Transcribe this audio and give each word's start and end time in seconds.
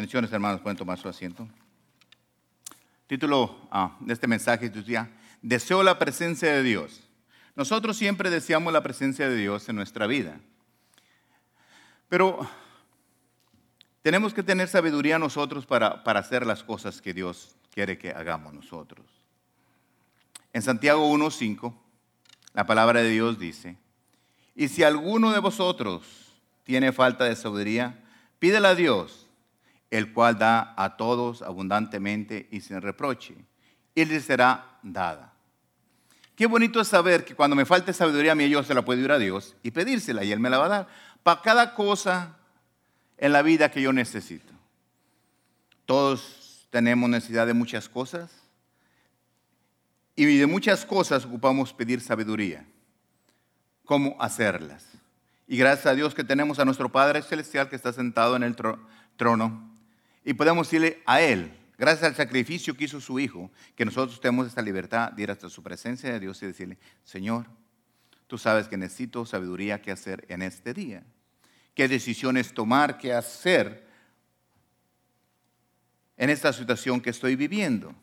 Bendiciones, 0.00 0.32
hermanos, 0.32 0.62
pueden 0.62 0.78
tomar 0.78 0.98
su 0.98 1.10
asiento. 1.10 1.46
Título 3.06 3.68
ah, 3.70 3.98
de 4.00 4.14
este 4.14 4.26
mensaje 4.26 4.70
decía, 4.70 5.10
deseo 5.42 5.82
la 5.82 5.98
presencia 5.98 6.50
de 6.54 6.62
Dios. 6.62 7.06
Nosotros 7.54 7.98
siempre 7.98 8.30
deseamos 8.30 8.72
la 8.72 8.82
presencia 8.82 9.28
de 9.28 9.36
Dios 9.36 9.68
en 9.68 9.76
nuestra 9.76 10.06
vida. 10.06 10.40
Pero 12.08 12.48
tenemos 14.00 14.32
que 14.32 14.42
tener 14.42 14.68
sabiduría 14.68 15.18
nosotros 15.18 15.66
para, 15.66 16.02
para 16.02 16.20
hacer 16.20 16.46
las 16.46 16.64
cosas 16.64 17.02
que 17.02 17.12
Dios 17.12 17.54
quiere 17.70 17.98
que 17.98 18.08
hagamos 18.12 18.54
nosotros. 18.54 19.04
En 20.54 20.62
Santiago 20.62 21.12
1.5, 21.12 21.74
la 22.54 22.64
palabra 22.64 23.02
de 23.02 23.10
Dios 23.10 23.38
dice, 23.38 23.76
y 24.56 24.68
si 24.68 24.82
alguno 24.82 25.30
de 25.30 25.40
vosotros 25.40 26.40
tiene 26.64 26.90
falta 26.90 27.26
de 27.26 27.36
sabiduría, 27.36 28.02
pídela 28.38 28.70
a 28.70 28.74
Dios 28.74 29.19
el 29.90 30.12
cual 30.12 30.38
da 30.38 30.74
a 30.76 30.96
todos 30.96 31.42
abundantemente 31.42 32.48
y 32.50 32.60
sin 32.60 32.80
reproche, 32.80 33.34
y 33.94 34.04
le 34.04 34.20
será 34.20 34.78
dada. 34.82 35.32
Qué 36.36 36.46
bonito 36.46 36.80
es 36.80 36.88
saber 36.88 37.24
que 37.24 37.34
cuando 37.34 37.56
me 37.56 37.66
falte 37.66 37.92
sabiduría 37.92 38.32
a 38.32 38.34
mí, 38.34 38.48
yo 38.48 38.62
se 38.62 38.72
la 38.72 38.82
puedo 38.82 39.00
ir 39.00 39.10
a 39.12 39.18
Dios 39.18 39.56
y 39.62 39.72
pedírsela, 39.72 40.24
y 40.24 40.32
Él 40.32 40.40
me 40.40 40.48
la 40.48 40.58
va 40.58 40.66
a 40.66 40.68
dar, 40.68 40.88
para 41.22 41.42
cada 41.42 41.74
cosa 41.74 42.38
en 43.18 43.32
la 43.32 43.42
vida 43.42 43.70
que 43.70 43.82
yo 43.82 43.92
necesito. 43.92 44.54
Todos 45.84 46.66
tenemos 46.70 47.10
necesidad 47.10 47.46
de 47.46 47.54
muchas 47.54 47.88
cosas, 47.88 48.30
y 50.16 50.24
de 50.36 50.46
muchas 50.46 50.84
cosas 50.84 51.24
ocupamos 51.24 51.72
pedir 51.72 52.00
sabiduría. 52.00 52.64
¿Cómo 53.84 54.16
hacerlas? 54.20 54.86
Y 55.48 55.56
gracias 55.56 55.86
a 55.86 55.94
Dios 55.94 56.14
que 56.14 56.22
tenemos 56.22 56.58
a 56.58 56.64
nuestro 56.64 56.92
Padre 56.92 57.22
Celestial 57.22 57.68
que 57.68 57.76
está 57.76 57.92
sentado 57.92 58.36
en 58.36 58.44
el 58.44 58.54
trono 59.16 59.69
y 60.24 60.34
podemos 60.34 60.66
decirle 60.66 61.02
a 61.06 61.20
Él, 61.20 61.52
gracias 61.78 62.04
al 62.04 62.14
sacrificio 62.14 62.76
que 62.76 62.84
hizo 62.84 63.00
su 63.00 63.18
Hijo, 63.18 63.50
que 63.74 63.84
nosotros 63.84 64.20
tenemos 64.20 64.46
esta 64.46 64.62
libertad 64.62 65.12
de 65.12 65.22
ir 65.22 65.30
hasta 65.30 65.48
su 65.48 65.62
presencia 65.62 66.12
de 66.12 66.20
Dios 66.20 66.42
y 66.42 66.46
decirle, 66.46 66.78
Señor, 67.04 67.46
tú 68.26 68.38
sabes 68.38 68.68
que 68.68 68.76
necesito 68.76 69.24
sabiduría 69.24 69.80
que 69.80 69.90
hacer 69.90 70.24
en 70.28 70.42
este 70.42 70.74
día. 70.74 71.02
¿Qué 71.74 71.88
decisiones 71.88 72.52
tomar, 72.52 72.98
qué 72.98 73.12
hacer 73.12 73.86
en 76.16 76.30
esta 76.30 76.52
situación 76.52 77.00
que 77.00 77.10
estoy 77.10 77.36
viviendo? 77.36 77.94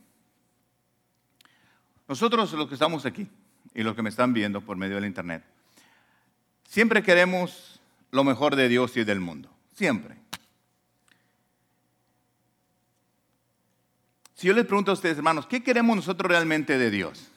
Nosotros 2.08 2.52
los 2.54 2.68
que 2.68 2.74
estamos 2.74 3.06
aquí 3.06 3.28
y 3.74 3.84
los 3.84 3.96
que 3.96 4.02
me 4.02 4.10
están 4.10 4.34
viendo 4.34 4.62
por 4.62 4.78
medio 4.78 4.96
del 4.96 5.06
Internet, 5.06 5.44
siempre 6.64 7.04
queremos 7.04 7.80
lo 8.12 8.24
mejor 8.24 8.56
de 8.56 8.70
Dios 8.70 8.96
y 8.98 9.04
del 9.04 9.20
mundo. 9.20 9.50
Siempre. 9.74 10.18
Si 14.38 14.46
yo 14.46 14.54
les 14.54 14.68
pregunto 14.68 14.92
a 14.92 14.94
ustedes, 14.94 15.18
hermanos, 15.18 15.48
¿qué 15.48 15.64
queremos 15.64 15.96
nosotros 15.96 16.30
realmente 16.30 16.78
de 16.78 16.92
Dios? 16.92 17.28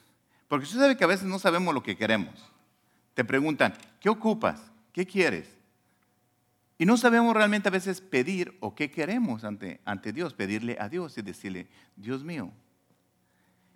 Porque 0.49 0.65
usted 0.67 0.79
sabe 0.79 0.99
que 0.99 1.05
a 1.05 1.07
veces 1.07 1.27
no 1.27 1.39
sabemos 1.39 1.73
lo 1.73 1.83
que 1.83 1.97
queremos. 1.97 2.35
Te 3.15 3.25
preguntan, 3.25 3.73
¿qué 4.01 4.11
ocupas? 4.11 4.61
¿Qué 4.93 5.07
quieres? 5.07 5.49
Y 6.77 6.85
no 6.85 6.99
sabemos 6.99 7.35
realmente 7.35 7.69
a 7.69 7.73
veces 7.73 8.03
pedir 8.03 8.55
o 8.61 8.75
qué 8.75 8.91
queremos 8.91 9.45
ante, 9.45 9.81
ante 9.87 10.13
Dios, 10.13 10.35
pedirle 10.35 10.77
a 10.79 10.91
Dios 10.91 11.17
y 11.17 11.23
decirle, 11.23 11.69
Dios 11.97 12.23
mío. 12.23 12.53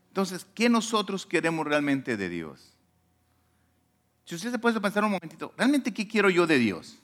Entonces, 0.09 0.47
¿qué 0.55 0.69
nosotros 0.69 1.25
queremos 1.25 1.67
realmente 1.67 2.19
de 2.19 2.29
Dios? 2.29 2.75
Si 4.27 4.35
usted 4.35 4.51
se 4.51 4.59
puede 4.59 4.79
pensar 4.83 5.03
un 5.03 5.13
momentito, 5.13 5.55
¿realmente 5.57 5.95
qué 5.95 6.07
quiero 6.07 6.29
yo 6.29 6.47
de 6.47 6.59
Dios? 6.59 6.99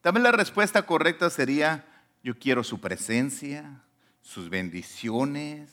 También 0.00 0.24
la 0.24 0.32
respuesta 0.32 0.84
correcta 0.84 1.30
sería, 1.30 1.86
yo 2.24 2.36
quiero 2.36 2.64
su 2.64 2.80
presencia, 2.80 3.84
sus 4.22 4.50
bendiciones, 4.50 5.70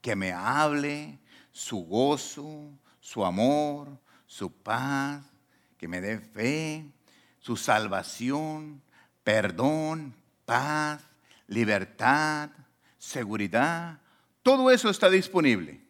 que 0.00 0.16
me 0.16 0.32
hable, 0.32 1.18
su 1.52 1.78
gozo, 1.78 2.70
su 3.00 3.24
amor, 3.24 3.98
su 4.26 4.52
paz, 4.52 5.24
que 5.78 5.88
me 5.88 6.00
dé 6.00 6.18
fe, 6.18 6.84
su 7.40 7.56
salvación, 7.56 8.82
perdón, 9.24 10.14
paz, 10.44 11.02
libertad, 11.48 12.50
seguridad. 12.98 13.98
Todo 14.42 14.70
eso 14.70 14.90
está 14.90 15.10
disponible. 15.10 15.80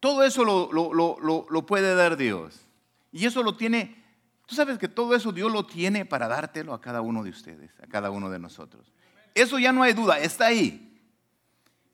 Todo 0.00 0.24
eso 0.24 0.44
lo, 0.44 0.70
lo, 0.72 1.66
puede 1.66 1.94
dar 1.94 2.16
Dios. 2.16 2.66
Y 3.12 3.26
eso 3.26 3.42
lo 3.42 3.56
tiene, 3.56 4.02
tú 4.46 4.54
sabes 4.54 4.78
que 4.78 4.88
todo 4.88 5.14
eso 5.14 5.30
Dios 5.30 5.52
lo 5.52 5.66
tiene 5.66 6.06
para 6.06 6.26
dártelo 6.26 6.72
a 6.72 6.80
cada 6.80 7.02
uno 7.02 7.22
de 7.22 7.30
ustedes, 7.30 7.70
a 7.82 7.86
cada 7.86 8.10
uno 8.10 8.30
de 8.30 8.38
nosotros. 8.38 8.92
Eso 9.34 9.58
ya 9.58 9.72
no 9.72 9.82
hay 9.82 9.92
duda, 9.92 10.18
está 10.18 10.46
ahí. 10.46 10.98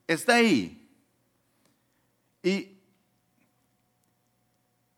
Está 0.07 0.35
ahí. 0.35 0.89
Y, 2.43 2.77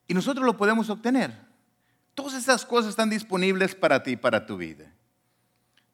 y 0.08 0.14
nosotros 0.14 0.46
lo 0.46 0.58
podemos 0.58 0.90
obtener. 0.90 1.36
Todas 2.14 2.34
esas 2.34 2.66
cosas 2.66 2.92
están 2.92 3.10
disponibles 3.10 3.76
para 3.76 4.04
ti, 4.04 4.16
para 4.16 4.46
tu 4.46 4.58
vida. 4.58 4.92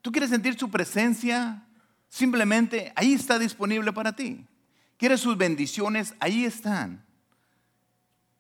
¿Tú 0.02 0.12
quieres 0.12 0.30
sentir 0.30 0.58
su 0.58 0.70
presencia? 0.70 1.64
Simplemente 2.10 2.94
ahí 2.96 3.14
está 3.14 3.40
disponible 3.40 3.92
para 3.92 4.16
ti. 4.16 4.46
¿Quieres 4.98 5.20
sus 5.20 5.38
bendiciones? 5.38 6.14
Ahí 6.20 6.46
están. 6.46 7.04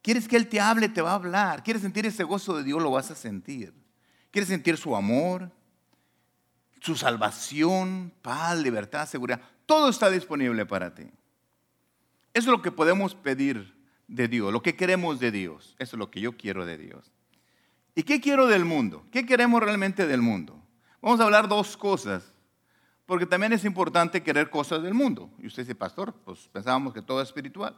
¿Quieres 0.02 0.28
que 0.28 0.38
Él 0.38 0.48
te 0.48 0.60
hable? 0.60 0.88
Te 0.90 1.02
va 1.02 1.12
a 1.12 1.16
hablar. 1.16 1.64
¿Quieres 1.64 1.82
sentir 1.82 2.06
ese 2.06 2.24
gozo 2.24 2.56
de 2.56 2.64
Dios? 2.64 2.82
Lo 2.82 2.92
vas 2.92 3.12
a 3.12 3.16
sentir. 3.16 3.74
¿Quieres 4.32 4.50
sentir 4.50 4.78
su 4.78 4.96
amor? 4.96 5.52
Su 6.86 6.96
salvación, 6.96 8.14
paz, 8.22 8.60
libertad, 8.60 9.08
seguridad, 9.08 9.42
todo 9.66 9.90
está 9.90 10.12
disponible 10.12 10.68
para 10.68 10.94
ti. 10.94 11.06
Eso 12.32 12.52
es 12.52 12.58
lo 12.58 12.62
que 12.62 12.72
podemos 12.72 13.16
pedir 13.16 13.76
de 14.08 14.28
Dios, 14.28 14.54
lo 14.54 14.62
que 14.62 14.76
queremos 14.76 15.20
de 15.20 15.32
Dios. 15.32 15.76
Eso 15.80 15.96
es 15.96 16.00
lo 16.00 16.12
que 16.12 16.22
yo 16.22 16.38
quiero 16.38 16.64
de 16.64 16.78
Dios. 16.78 17.12
¿Y 17.96 18.04
qué 18.04 18.22
quiero 18.22 18.46
del 18.46 18.66
mundo? 18.66 19.04
¿Qué 19.12 19.26
queremos 19.26 19.64
realmente 19.64 20.06
del 20.06 20.22
mundo? 20.22 20.62
Vamos 21.02 21.20
a 21.20 21.24
hablar 21.24 21.48
dos 21.48 21.76
cosas, 21.76 22.32
porque 23.08 23.26
también 23.26 23.54
es 23.54 23.66
importante 23.66 24.22
querer 24.22 24.52
cosas 24.52 24.84
del 24.84 24.94
mundo. 24.94 25.32
Y 25.40 25.48
usted 25.48 25.64
dice, 25.64 25.74
pastor, 25.74 26.14
pues 26.24 26.48
pensábamos 26.50 26.94
que 26.94 27.02
todo 27.02 27.20
es 27.20 27.30
espiritual. 27.30 27.76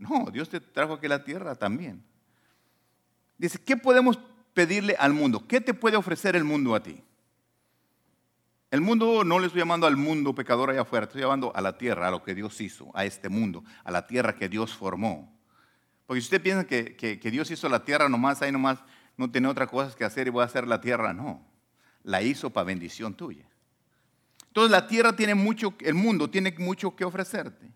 No, 0.00 0.30
Dios 0.32 0.48
te 0.48 0.58
trajo 0.58 0.94
aquí 0.94 1.06
la 1.06 1.22
tierra 1.22 1.54
también. 1.54 2.02
Dice, 3.36 3.60
¿qué 3.62 3.76
podemos 3.76 4.18
pedirle 4.52 4.96
al 4.98 5.12
mundo? 5.12 5.46
¿Qué 5.46 5.60
te 5.60 5.74
puede 5.74 5.96
ofrecer 5.96 6.34
el 6.34 6.42
mundo 6.42 6.74
a 6.74 6.82
ti? 6.82 7.04
El 8.70 8.82
mundo 8.82 9.24
no 9.24 9.38
le 9.38 9.46
estoy 9.46 9.60
llamando 9.60 9.86
al 9.86 9.96
mundo 9.96 10.34
pecador 10.34 10.70
allá 10.70 10.82
afuera, 10.82 11.06
estoy 11.06 11.22
llamando 11.22 11.54
a 11.54 11.60
la 11.62 11.78
tierra, 11.78 12.08
a 12.08 12.10
lo 12.10 12.22
que 12.22 12.34
Dios 12.34 12.60
hizo, 12.60 12.90
a 12.94 13.06
este 13.06 13.30
mundo, 13.30 13.64
a 13.82 13.90
la 13.90 14.06
tierra 14.06 14.34
que 14.34 14.48
Dios 14.48 14.74
formó. 14.74 15.34
Porque 16.06 16.20
si 16.20 16.26
usted 16.26 16.42
piensa 16.42 16.66
que, 16.66 17.18
Dios 17.30 17.50
hizo 17.50 17.68
la 17.68 17.84
tierra 17.84 18.08
nomás, 18.08 18.42
ahí 18.42 18.52
nomás 18.52 18.78
no 19.16 19.30
tiene 19.30 19.48
otra 19.48 19.66
cosa 19.66 19.96
que 19.96 20.04
hacer 20.04 20.26
y 20.26 20.30
voy 20.30 20.42
a 20.42 20.46
hacer 20.46 20.66
la 20.66 20.80
tierra, 20.80 21.14
no. 21.14 21.46
La 22.02 22.22
hizo 22.22 22.50
para 22.50 22.64
bendición 22.64 23.14
tuya. 23.14 23.46
Entonces 24.48 24.70
la 24.70 24.86
tierra 24.86 25.16
tiene 25.16 25.34
mucho, 25.34 25.74
el 25.80 25.94
mundo 25.94 26.28
tiene 26.28 26.54
mucho 26.58 26.94
que 26.94 27.04
ofrecerte. 27.04 27.70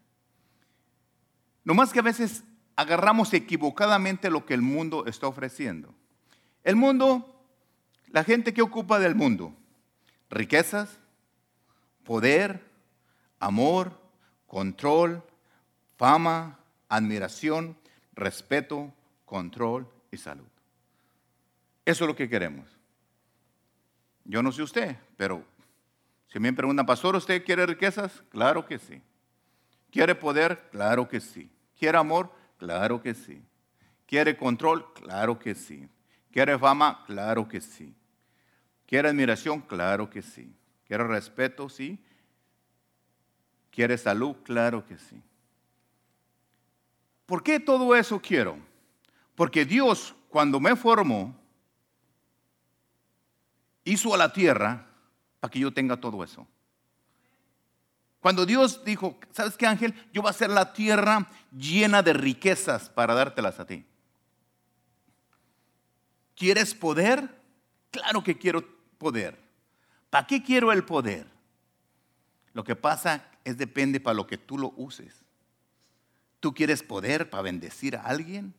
Nomás 1.64 1.92
que 1.92 2.00
a 2.00 2.02
veces 2.02 2.44
agarramos 2.76 3.32
equivocadamente 3.32 4.30
lo 4.30 4.44
que 4.44 4.54
el 4.54 4.62
mundo 4.62 5.06
está 5.06 5.26
ofreciendo. 5.26 5.94
El 6.64 6.76
mundo, 6.76 7.44
la 8.08 8.24
gente 8.24 8.52
que 8.52 8.62
ocupa 8.62 8.98
del 8.98 9.14
mundo, 9.14 9.54
riquezas, 10.32 10.98
poder, 12.04 12.64
amor, 13.38 14.00
control, 14.46 15.22
fama, 15.96 16.58
admiración, 16.88 17.76
respeto, 18.14 18.92
control 19.26 19.86
y 20.10 20.16
salud. 20.16 20.48
Eso 21.84 22.04
es 22.04 22.08
lo 22.08 22.16
que 22.16 22.28
queremos. 22.28 22.66
Yo 24.24 24.42
no 24.42 24.52
sé 24.52 24.62
usted, 24.62 24.96
pero 25.16 25.44
si 26.28 26.40
me 26.40 26.52
preguntan, 26.52 26.86
pastor, 26.86 27.14
¿usted 27.14 27.44
quiere 27.44 27.66
riquezas? 27.66 28.22
Claro 28.30 28.64
que 28.64 28.78
sí. 28.78 29.02
¿Quiere 29.90 30.14
poder? 30.14 30.68
Claro 30.70 31.08
que 31.08 31.20
sí. 31.20 31.50
¿Quiere 31.78 31.98
amor? 31.98 32.32
Claro 32.56 33.02
que 33.02 33.12
sí. 33.12 33.42
¿Quiere 34.06 34.36
control? 34.36 34.92
Claro 34.94 35.38
que 35.38 35.54
sí. 35.54 35.86
¿Quiere 36.30 36.58
fama? 36.58 37.04
Claro 37.06 37.46
que 37.46 37.60
sí. 37.60 37.94
¿Quiere 38.86 39.08
admiración? 39.08 39.60
Claro 39.60 40.10
que 40.10 40.22
sí. 40.22 40.54
¿Quiere 40.86 41.04
respeto? 41.04 41.68
Sí. 41.68 41.98
¿Quiere 43.70 43.96
salud? 43.96 44.36
Claro 44.44 44.84
que 44.84 44.98
sí. 44.98 45.22
¿Por 47.26 47.42
qué 47.42 47.58
todo 47.58 47.96
eso 47.96 48.20
quiero? 48.20 48.58
Porque 49.34 49.64
Dios, 49.64 50.14
cuando 50.28 50.60
me 50.60 50.76
formó, 50.76 51.34
hizo 53.84 54.14
a 54.14 54.18
la 54.18 54.32
tierra 54.32 54.86
para 55.40 55.50
que 55.50 55.58
yo 55.58 55.72
tenga 55.72 55.96
todo 55.96 56.22
eso. 56.22 56.46
Cuando 58.20 58.46
Dios 58.46 58.84
dijo, 58.84 59.18
¿sabes 59.32 59.56
qué 59.56 59.66
ángel? 59.66 59.94
Yo 60.12 60.22
voy 60.22 60.28
a 60.28 60.30
hacer 60.30 60.48
la 60.48 60.72
tierra 60.72 61.28
llena 61.50 62.02
de 62.02 62.12
riquezas 62.12 62.88
para 62.88 63.14
dártelas 63.14 63.58
a 63.58 63.66
ti. 63.66 63.84
¿Quieres 66.36 66.74
poder? 66.74 67.41
Claro 67.92 68.24
que 68.24 68.36
quiero 68.36 68.64
poder. 68.98 69.38
¿Para 70.10 70.26
qué 70.26 70.42
quiero 70.42 70.72
el 70.72 70.84
poder? 70.84 71.26
Lo 72.52 72.64
que 72.64 72.74
pasa 72.74 73.24
es 73.44 73.56
depende 73.56 74.00
para 74.00 74.14
lo 74.14 74.26
que 74.26 74.38
tú 74.38 74.58
lo 74.58 74.72
uses. 74.76 75.24
¿Tú 76.40 76.52
quieres 76.52 76.82
poder 76.82 77.30
para 77.30 77.42
bendecir 77.42 77.94
a 77.94 78.02
alguien? 78.02 78.54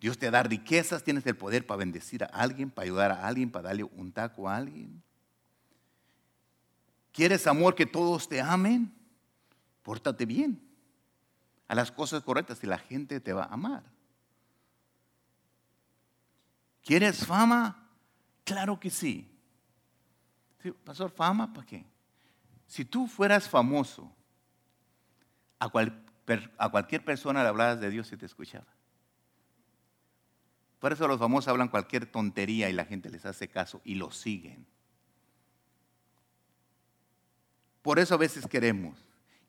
Dios 0.00 0.18
te 0.18 0.30
da 0.30 0.42
riquezas, 0.42 1.04
tienes 1.04 1.24
el 1.26 1.36
poder 1.36 1.64
para 1.64 1.78
bendecir 1.78 2.24
a 2.24 2.26
alguien, 2.26 2.70
para 2.70 2.86
ayudar 2.86 3.12
a 3.12 3.28
alguien, 3.28 3.50
para 3.50 3.68
darle 3.68 3.84
un 3.84 4.10
taco 4.10 4.48
a 4.48 4.56
alguien. 4.56 5.00
¿Quieres 7.12 7.46
amor 7.46 7.74
que 7.74 7.86
todos 7.86 8.28
te 8.28 8.40
amen? 8.40 8.92
Pórtate 9.82 10.26
bien 10.26 10.60
a 11.68 11.74
las 11.74 11.92
cosas 11.92 12.22
correctas 12.22 12.62
y 12.64 12.66
la 12.66 12.78
gente 12.78 13.20
te 13.20 13.32
va 13.32 13.44
a 13.44 13.54
amar. 13.54 13.82
¿Quieres 16.82 17.24
fama? 17.24 17.81
Claro 18.44 18.78
que 18.78 18.90
sí. 18.90 19.28
Pastor, 20.84 21.10
¿fama 21.10 21.52
para 21.52 21.66
qué? 21.66 21.84
Si 22.66 22.84
tú 22.84 23.06
fueras 23.06 23.48
famoso, 23.48 24.10
a, 25.58 25.70
a 26.58 26.68
cualquier 26.70 27.04
persona 27.04 27.42
le 27.42 27.48
hablabas 27.48 27.80
de 27.80 27.90
Dios 27.90 28.10
y 28.12 28.16
te 28.16 28.26
escuchaba. 28.26 28.66
Por 30.78 30.92
eso 30.92 31.06
los 31.06 31.18
famosos 31.18 31.48
hablan 31.48 31.68
cualquier 31.68 32.06
tontería 32.06 32.68
y 32.68 32.72
la 32.72 32.84
gente 32.84 33.08
les 33.08 33.24
hace 33.24 33.48
caso 33.48 33.80
y 33.84 33.94
lo 33.94 34.10
siguen. 34.10 34.66
Por 37.82 37.98
eso 37.98 38.14
a 38.14 38.18
veces 38.18 38.46
queremos. 38.46 38.98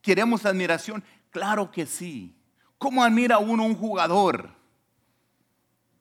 ¿Queremos 0.00 0.44
admiración? 0.44 1.02
Claro 1.30 1.70
que 1.70 1.86
sí. 1.86 2.36
¿Cómo 2.78 3.02
admira 3.02 3.38
uno 3.38 3.64
un 3.64 3.74
jugador? 3.74 4.50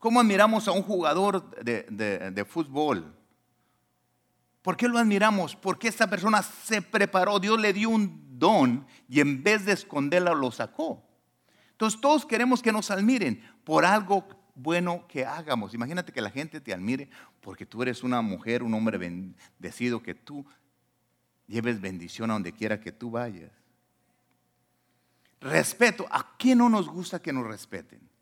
¿Cómo 0.04 0.20
admiramos 0.20 0.68
a 0.68 0.74
un 0.74 0.82
jugador 0.82 1.50
de, 1.64 2.46
fútbol? 2.46 3.16
¿Por 4.62 4.76
qué 4.76 4.90
lo 4.90 4.98
admiramos? 4.98 5.56
Porque 5.56 5.88
esa 5.88 6.10
persona 6.10 6.44
se 6.44 6.82
preparó, 6.82 7.40
Dios 7.40 7.58
le 7.58 7.72
dio 7.72 7.90
un 7.90 8.38
don 8.38 8.86
y 9.08 9.22
en 9.22 9.42
vez 9.42 9.66
de 9.66 9.72
esconderlo 9.72 10.36
lo 10.36 10.52
sacó. 10.52 11.02
Entonces 11.72 12.02
todos 12.02 12.26
queremos 12.26 12.62
que 12.62 12.74
nos 12.74 12.92
admiren 12.92 13.42
por 13.64 13.86
algo 13.86 14.28
bueno 14.56 15.08
que 15.08 15.26
hagamos. 15.26 15.74
Imagínate 15.74 16.12
que 16.12 16.20
la 16.20 16.32
gente 16.32 16.60
te 16.60 16.74
admire 16.74 17.10
porque 17.40 17.66
tú 17.66 17.82
eres 17.82 18.04
una 18.04 18.22
mujer, 18.22 18.62
un 18.62 18.74
hombre 18.74 18.98
bendecido, 18.98 20.04
que 20.04 20.16
tú 20.16 20.46
lleves 21.48 21.80
bendición 21.80 22.30
a 22.30 22.34
donde 22.34 22.52
quiera 22.52 22.82
que 22.82 22.92
tú 22.92 23.12
vayas. 23.12 23.52
Respeto. 25.40 26.06
¿A 26.12 26.36
quién 26.36 26.58
no 26.58 26.68
nos 26.68 26.90
gusta 26.90 27.22
que 27.22 27.32
nos 27.32 27.48
respeten? 27.48 28.13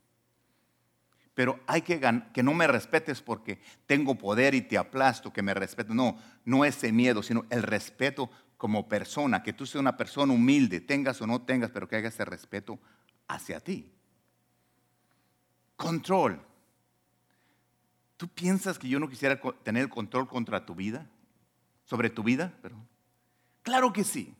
Pero 1.33 1.60
hay 1.66 1.81
que 1.81 2.00
que 2.33 2.44
no 2.44 2.54
me 2.54 2.68
respetes 2.68 3.22
porque 3.22 3.60
tengo 3.86 4.16
poder 4.16 4.54
y 4.54 4.62
te 4.62 4.78
aplasto, 4.78 5.31
que 5.31 5.42
me 5.42 5.54
respeten. 5.54 5.95
No, 5.95 6.18
no 6.44 6.66
ese 6.66 6.92
miedo, 6.92 7.24
sino 7.24 7.45
el 7.50 7.63
respeto 7.63 8.30
como 8.57 8.88
persona, 8.88 9.42
que 9.42 9.54
tú 9.54 9.66
seas 9.66 9.81
una 9.81 9.98
persona 9.98 10.33
humilde, 10.33 10.81
tengas 10.81 11.22
o 11.22 11.28
no 11.28 11.42
tengas, 11.42 11.72
pero 11.72 11.88
que 11.88 11.95
hagas 11.95 12.13
ese 12.13 12.25
respeto 12.25 12.80
hacia 13.28 13.60
ti. 13.60 13.92
Control. 15.75 16.39
¿Tú 18.18 18.27
piensas 18.27 18.77
que 18.77 18.88
yo 18.88 19.00
no 19.00 19.10
quisiera 19.10 19.42
tener 19.63 19.89
control 19.89 20.27
contra 20.27 20.63
tu 20.63 20.75
vida? 20.75 21.10
¿Sobre 21.86 22.12
tu 22.12 22.22
vida? 22.22 22.54
Perdón. 22.62 22.88
Claro 23.63 23.92
que 23.92 24.04
sí. 24.04 24.36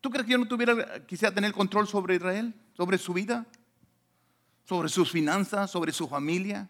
¿Tú 0.00 0.10
crees 0.10 0.26
que 0.26 0.32
yo 0.32 0.38
no 0.38 0.46
tuviera, 0.46 1.04
quisiera 1.06 1.34
tener 1.34 1.52
control 1.52 1.88
sobre 1.88 2.16
Israel, 2.16 2.54
sobre 2.74 2.98
su 2.98 3.12
vida, 3.12 3.46
sobre 4.64 4.88
sus 4.88 5.10
finanzas, 5.10 5.70
sobre 5.70 5.92
su 5.92 6.08
familia? 6.08 6.68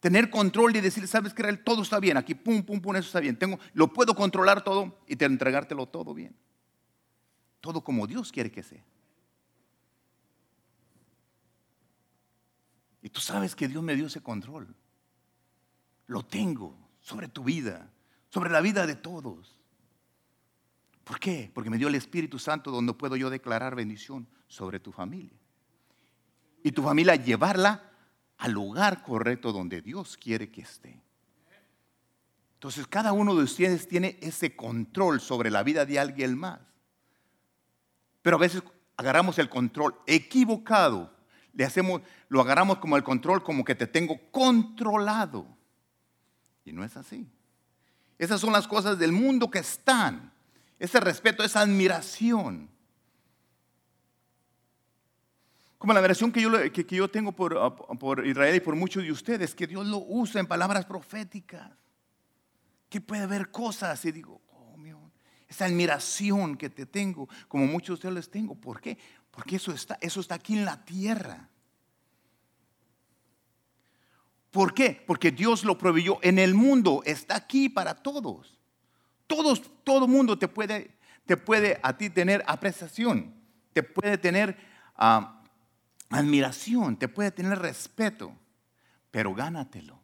Tener 0.00 0.30
control 0.30 0.76
y 0.76 0.80
decir, 0.80 1.06
sabes 1.06 1.34
que 1.34 1.52
todo 1.58 1.82
está 1.82 2.00
bien, 2.00 2.16
aquí 2.16 2.34
pum, 2.34 2.62
pum, 2.62 2.80
pum, 2.80 2.96
eso 2.96 3.06
está 3.06 3.20
bien. 3.20 3.38
Tengo, 3.38 3.58
lo 3.74 3.92
puedo 3.92 4.14
controlar 4.14 4.64
todo 4.64 4.98
y 5.06 5.16
te 5.16 5.26
entregártelo 5.26 5.86
todo 5.86 6.14
bien. 6.14 6.34
Todo 7.60 7.82
como 7.82 8.06
Dios 8.06 8.32
quiere 8.32 8.50
que 8.50 8.62
sea. 8.62 8.84
Y 13.02 13.10
tú 13.10 13.20
sabes 13.20 13.54
que 13.54 13.68
Dios 13.68 13.82
me 13.82 13.94
dio 13.94 14.06
ese 14.06 14.22
control. 14.22 14.74
Lo 16.06 16.22
tengo 16.22 16.76
sobre 17.00 17.28
tu 17.28 17.44
vida, 17.44 17.90
sobre 18.28 18.50
la 18.50 18.60
vida 18.60 18.86
de 18.86 18.94
todos. 18.94 19.56
¿Por 21.04 21.18
qué? 21.18 21.50
Porque 21.52 21.70
me 21.70 21.78
dio 21.78 21.88
el 21.88 21.94
Espíritu 21.94 22.38
Santo 22.38 22.70
donde 22.70 22.94
puedo 22.94 23.16
yo 23.16 23.30
declarar 23.30 23.74
bendición 23.74 24.28
sobre 24.48 24.80
tu 24.80 24.92
familia. 24.92 25.39
Y 26.62 26.72
tu 26.72 26.82
familia 26.82 27.16
llevarla 27.16 27.90
al 28.38 28.52
lugar 28.52 29.02
correcto 29.02 29.52
donde 29.52 29.82
Dios 29.82 30.16
quiere 30.16 30.50
que 30.50 30.62
esté. 30.62 31.00
Entonces 32.54 32.86
cada 32.86 33.12
uno 33.12 33.34
de 33.34 33.44
ustedes 33.44 33.88
tiene 33.88 34.18
ese 34.20 34.54
control 34.54 35.20
sobre 35.20 35.50
la 35.50 35.62
vida 35.62 35.86
de 35.86 35.98
alguien 35.98 36.36
más. 36.38 36.60
Pero 38.22 38.36
a 38.36 38.40
veces 38.40 38.62
agarramos 38.96 39.38
el 39.38 39.48
control 39.48 39.94
equivocado, 40.06 41.10
le 41.54 41.64
hacemos, 41.64 42.02
lo 42.28 42.40
agarramos 42.40 42.78
como 42.78 42.96
el 42.96 43.02
control, 43.02 43.42
como 43.42 43.64
que 43.64 43.74
te 43.74 43.86
tengo 43.86 44.20
controlado. 44.30 45.46
Y 46.64 46.72
no 46.72 46.84
es 46.84 46.96
así. 46.96 47.26
Esas 48.18 48.40
son 48.40 48.52
las 48.52 48.68
cosas 48.68 48.98
del 48.98 49.12
mundo 49.12 49.50
que 49.50 49.60
están 49.60 50.30
ese 50.78 50.98
respeto, 50.98 51.44
esa 51.44 51.60
admiración. 51.60 52.68
Como 55.80 55.94
la 55.94 56.00
admiración 56.00 56.30
que 56.30 56.42
yo, 56.42 56.50
que, 56.72 56.84
yo 56.84 57.08
tengo 57.08 57.32
por, 57.32 57.56
ah, 57.56 57.74
por, 57.74 58.26
Israel 58.26 58.54
y 58.54 58.60
por 58.60 58.76
muchos 58.76 59.02
de 59.02 59.10
ustedes, 59.10 59.54
que 59.54 59.66
Dios 59.66 59.86
lo 59.86 59.96
usa 59.96 60.38
en 60.38 60.46
palabras 60.46 60.84
proféticas. 60.84 61.72
Que 62.90 63.00
puede 63.00 63.22
haber 63.22 63.50
cosas 63.50 64.04
y 64.04 64.12
digo, 64.12 64.42
oh, 64.52 64.76
mi 64.76 64.92
esa 65.48 65.64
admiración 65.64 66.58
que 66.58 66.68
te 66.68 66.84
tengo, 66.84 67.30
como 67.48 67.64
muchos 67.64 67.88
de 67.88 67.94
ustedes 67.94 68.14
les 68.14 68.30
tengo. 68.30 68.54
¿Por 68.56 68.78
qué? 68.78 68.98
Porque 69.30 69.56
eso 69.56 69.72
está, 69.72 69.96
eso 70.02 70.20
está 70.20 70.34
aquí 70.34 70.52
en 70.52 70.66
la 70.66 70.84
tierra. 70.84 71.48
¿Por 74.50 74.74
qué? 74.74 75.02
Porque 75.06 75.30
Dios 75.30 75.64
lo 75.64 75.78
proveyó 75.78 76.18
en 76.20 76.38
el 76.38 76.54
mundo, 76.54 77.02
está 77.06 77.36
aquí 77.36 77.70
para 77.70 77.94
todos. 77.94 78.58
Todos, 79.26 79.62
todo 79.82 80.06
mundo 80.06 80.38
te 80.38 80.46
puede, 80.46 80.98
te 81.24 81.38
puede 81.38 81.80
a 81.82 81.96
ti 81.96 82.10
tener 82.10 82.44
apreciación, 82.46 83.34
te 83.72 83.82
puede 83.82 84.18
tener 84.18 84.58
ah, 84.94 85.39
admiración, 86.10 86.96
te 86.96 87.08
puede 87.08 87.30
tener 87.30 87.58
respeto, 87.58 88.36
pero 89.10 89.32
gánatelo. 89.34 89.98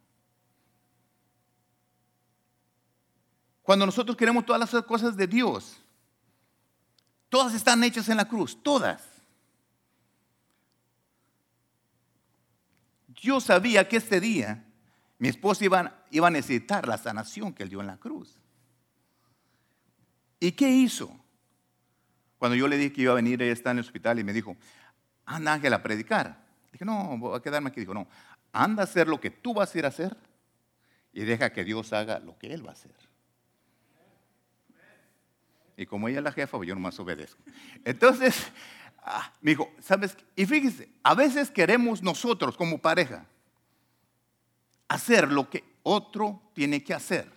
Cuando 3.63 3.85
nosotros 3.85 4.17
queremos 4.17 4.47
todas 4.47 4.73
las 4.73 4.85
cosas 4.85 5.17
de 5.17 5.27
Dios, 5.27 5.77
todas 7.29 7.53
están 7.53 7.83
hechas 7.83 8.09
en 8.09 8.17
la 8.17 8.29
cruz, 8.29 8.63
todas. 8.63 9.03
Yo 13.09 13.41
sabía 13.41 13.89
que 13.89 13.97
este 13.97 14.21
día 14.21 14.65
mi 15.19 15.29
esposa 15.29 15.65
iba, 15.65 16.05
iba, 16.11 16.29
a 16.29 16.31
necesitar 16.31 16.87
la 16.87 16.99
sanación 16.99 17.53
que 17.53 17.65
él 17.65 17.69
dio 17.71 17.81
en 17.81 17.89
la 17.89 17.97
cruz. 17.97 18.39
¿Y 20.39 20.53
qué 20.53 20.71
hizo? 20.71 21.19
Cuando 22.39 22.55
yo 22.55 22.69
le 22.69 22.77
dije 22.77 22.93
que 22.93 23.03
iba 23.03 23.13
a 23.13 23.17
venir, 23.17 23.43
ella 23.43 23.53
está 23.53 23.71
en 23.71 23.79
el 23.79 23.85
hospital 23.85 24.19
y 24.19 24.25
me 24.25 24.33
dijo, 24.33 24.57
anda 25.27 25.53
Ángel 25.53 25.75
a 25.75 25.83
predicar. 25.83 26.47
Dije, 26.73 26.85
no, 26.85 27.19
voy 27.19 27.37
a 27.37 27.43
quedarme 27.43 27.69
aquí. 27.69 27.81
Dijo, 27.81 27.93
no, 27.93 28.07
anda 28.53 28.83
a 28.83 28.85
hacer 28.85 29.09
lo 29.09 29.21
que 29.21 29.31
tú 29.31 29.53
vas 29.53 29.75
a 29.75 29.79
ir 29.79 29.85
a 29.85 29.89
hacer 29.89 30.17
y 31.13 31.25
deja 31.25 31.53
que 31.53 31.65
Dios 31.65 31.93
haga 31.93 32.19
lo 32.21 32.39
que 32.39 32.53
Él 32.53 32.65
va 32.65 32.71
a 32.71 32.75
hacer. 32.75 32.95
Y 35.77 35.85
como 35.85 36.09
ella 36.09 36.19
es 36.19 36.25
la 36.25 36.33
jefa, 36.33 36.57
pues 36.57 36.69
yo 36.69 36.75
nomás 36.75 36.99
obedezco. 36.99 37.43
Entonces, 37.85 38.51
ah, 39.03 39.31
me 39.43 39.51
dijo, 39.51 39.71
¿sabes? 39.81 40.17
Y 40.35 40.47
fíjese, 40.47 40.89
a 41.03 41.15
veces 41.15 41.51
queremos 41.51 42.03
nosotros 42.03 42.57
como 42.57 42.79
pareja 42.79 43.27
hacer 44.89 45.31
lo 45.31 45.51
que 45.51 45.65
otro 45.83 46.41
tiene 46.55 46.83
que 46.83 46.95
hacer 46.95 47.31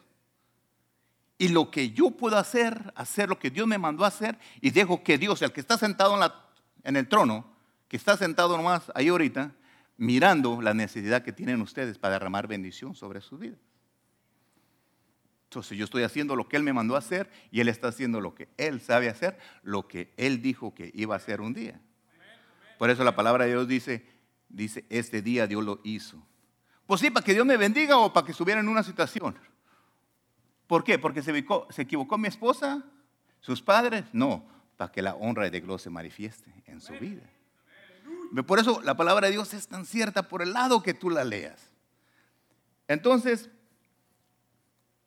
y 1.37 1.47
lo 1.49 1.71
que 1.71 1.91
yo 1.91 2.11
puedo 2.11 2.37
hacer, 2.37 2.93
hacer 2.95 3.29
lo 3.29 3.39
que 3.39 3.49
Dios 3.49 3.67
me 3.67 3.77
mandó 3.77 4.05
a 4.05 4.09
hacer 4.09 4.37
y 4.61 4.71
dejo 4.71 5.03
que 5.03 5.17
Dios, 5.17 5.41
el 5.41 5.51
que 5.51 5.61
está 5.61 5.77
sentado 5.77 6.13
en, 6.13 6.19
la, 6.19 6.35
en 6.83 6.95
el 6.95 7.07
trono, 7.07 7.45
que 7.89 7.97
está 7.97 8.15
sentado 8.15 8.55
nomás 8.55 8.91
ahí 8.95 9.09
ahorita, 9.09 9.51
mirando 9.97 10.61
la 10.61 10.73
necesidad 10.73 11.23
que 11.23 11.33
tienen 11.33 11.61
ustedes 11.61 11.97
para 11.97 12.13
derramar 12.13 12.47
bendición 12.47 12.95
sobre 12.95 13.19
su 13.19 13.37
vida. 13.37 13.57
Entonces 15.45 15.77
yo 15.77 15.83
estoy 15.83 16.03
haciendo 16.03 16.35
lo 16.35 16.47
que 16.47 16.55
Él 16.55 16.63
me 16.63 16.71
mandó 16.71 16.95
a 16.95 16.99
hacer 16.99 17.29
y 17.51 17.59
Él 17.59 17.67
está 17.67 17.87
haciendo 17.87 18.21
lo 18.21 18.35
que 18.35 18.47
Él 18.57 18.79
sabe 18.79 19.09
hacer, 19.09 19.39
lo 19.63 19.87
que 19.87 20.13
Él 20.15 20.43
dijo 20.43 20.75
que 20.75 20.91
iba 20.93 21.15
a 21.15 21.17
hacer 21.17 21.41
un 21.41 21.53
día. 21.53 21.81
Por 22.77 22.91
eso 22.91 23.03
la 23.03 23.15
palabra 23.15 23.45
de 23.45 23.51
Dios 23.51 23.67
dice, 23.67 24.05
dice, 24.47 24.85
este 24.89 25.23
día 25.23 25.47
Dios 25.47 25.65
lo 25.65 25.81
hizo. 25.83 26.23
Pues 26.85 27.01
sí, 27.01 27.09
para 27.09 27.25
que 27.25 27.33
Dios 27.33 27.45
me 27.45 27.57
bendiga 27.57 27.97
o 27.97 28.13
para 28.13 28.25
que 28.25 28.31
estuviera 28.31 28.61
en 28.61 28.69
una 28.69 28.83
situación. 28.83 29.37
¿Por 30.67 30.83
qué? 30.83 30.99
Porque 30.99 31.23
se 31.23 31.31
equivocó, 31.31 31.67
se 31.71 31.81
equivocó 31.81 32.19
mi 32.19 32.27
esposa, 32.27 32.85
sus 33.41 33.61
padres. 33.63 34.05
No, 34.13 34.47
para 34.77 34.91
que 34.91 35.01
la 35.01 35.15
honra 35.15 35.49
de 35.49 35.59
Dios 35.59 35.81
se 35.81 35.89
manifieste 35.89 36.53
en 36.67 36.79
su 36.79 36.93
vida. 36.93 37.23
Por 38.45 38.59
eso 38.59 38.81
la 38.83 38.95
palabra 38.95 39.27
de 39.27 39.33
Dios 39.33 39.53
es 39.53 39.67
tan 39.67 39.85
cierta 39.85 40.27
por 40.27 40.41
el 40.41 40.53
lado 40.53 40.83
que 40.83 40.93
tú 40.93 41.09
la 41.09 41.23
leas. 41.23 41.61
Entonces, 42.87 43.49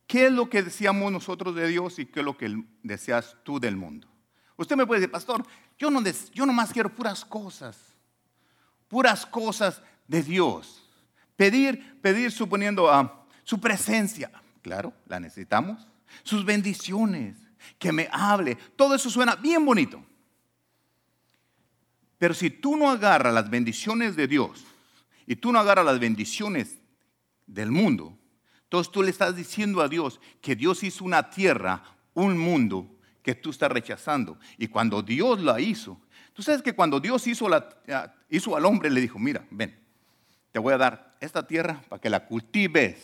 ¿qué 0.07 0.27
es 0.27 0.33
lo 0.33 0.49
que 0.49 0.63
decíamos 0.63 1.11
nosotros 1.13 1.55
de 1.55 1.69
Dios 1.69 1.99
y 1.99 2.07
qué 2.07 2.21
es 2.21 2.25
lo 2.25 2.37
que 2.37 2.65
deseas 2.83 3.37
tú 3.45 3.61
del 3.61 3.77
mundo? 3.77 4.09
Usted 4.57 4.77
me 4.77 4.87
puede 4.87 5.01
decir, 5.01 5.13
pastor, 5.13 5.45
yo 5.79 5.91
no, 5.91 6.03
yo 6.33 6.47
nomás 6.47 6.73
quiero 6.73 6.95
puras 6.95 7.25
cosas, 7.25 7.79
puras 8.89 9.27
cosas 9.27 9.83
de 10.07 10.23
Dios. 10.23 10.83
Pedir, 11.37 12.01
pedir 12.01 12.31
suponiendo 12.31 12.91
a 12.91 13.25
su 13.43 13.61
presencia, 13.61 14.31
claro, 14.63 14.93
la 15.07 15.19
necesitamos. 15.19 15.89
Sus 16.23 16.45
bendiciones, 16.45 17.37
que 17.79 17.93
me 17.93 18.09
hable, 18.13 18.57
todo 18.77 18.95
eso 18.95 19.11
suena 19.11 19.37
bien 19.37 19.65
bonito. 19.65 20.05
Pero 22.23 22.35
si 22.35 22.51
tú 22.51 22.77
no 22.77 22.89
agarras 22.89 23.35
las 23.35 23.51
bendiciones 23.51 24.15
de 24.15 24.29
Dios 24.29 24.65
y 25.27 25.35
tú 25.35 25.51
no 25.51 25.59
agarras 25.59 25.85
las 25.85 25.99
bendiciones 25.99 26.79
del 27.49 27.73
mundo, 27.73 28.17
entonces 28.63 28.93
tú 28.93 29.03
le 29.03 29.11
estás 29.11 29.35
diciendo 29.35 29.81
a 29.81 29.89
Dios 29.89 30.21
que 30.41 30.55
Dios 30.55 30.85
hizo 30.85 31.05
una 31.05 31.31
tierra, 31.31 31.83
un 32.15 32.39
mundo 32.39 32.89
que 33.25 33.35
tú 33.35 33.51
estás 33.51 33.73
rechazando. 33.73 34.39
Y 34.57 34.69
cuando 34.69 35.03
Dios 35.03 35.41
la 35.41 35.59
hizo, 35.59 36.01
tú 36.33 36.45
sabes 36.45 36.63
que 36.63 36.77
cuando 36.77 37.01
Dios 37.01 37.27
hizo, 37.27 37.49
la, 37.49 37.69
hizo 38.31 38.55
al 38.55 38.67
hombre, 38.67 38.89
le 38.89 39.01
dijo, 39.01 39.19
mira, 39.19 39.45
ven, 39.51 39.77
te 40.53 40.61
voy 40.61 40.75
a 40.75 40.79
dar 40.79 41.17
esta 41.19 41.45
tierra 41.45 41.83
para 41.89 42.01
que 42.01 42.09
la 42.09 42.25
cultives. 42.25 43.03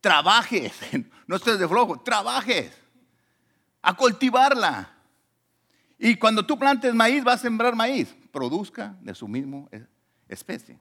Trabajes, 0.00 0.72
no 1.26 1.36
estés 1.36 1.58
de 1.58 1.68
flojo, 1.68 2.00
trabajes 2.00 2.72
a 3.82 3.92
cultivarla. 3.92 4.97
Y 5.98 6.16
cuando 6.16 6.46
tú 6.46 6.58
plantes 6.58 6.94
maíz, 6.94 7.24
vas 7.24 7.40
a 7.40 7.42
sembrar 7.42 7.74
maíz. 7.74 8.14
Produzca 8.30 8.96
de 9.00 9.14
su 9.14 9.26
mismo 9.26 9.68
especie. 10.28 10.78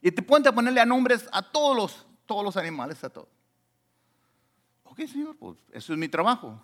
Y 0.00 0.10
te 0.10 0.22
pueden 0.22 0.54
ponerle 0.54 0.80
a 0.80 0.86
nombres 0.86 1.28
a 1.32 1.42
todos 1.42 1.76
los, 1.76 2.06
todos 2.24 2.44
los 2.44 2.56
animales, 2.56 3.02
a 3.04 3.10
todos. 3.10 3.28
Ok, 4.84 5.00
Señor, 5.06 5.36
pues 5.36 5.58
eso 5.72 5.92
es 5.92 5.98
mi 5.98 6.08
trabajo. 6.08 6.60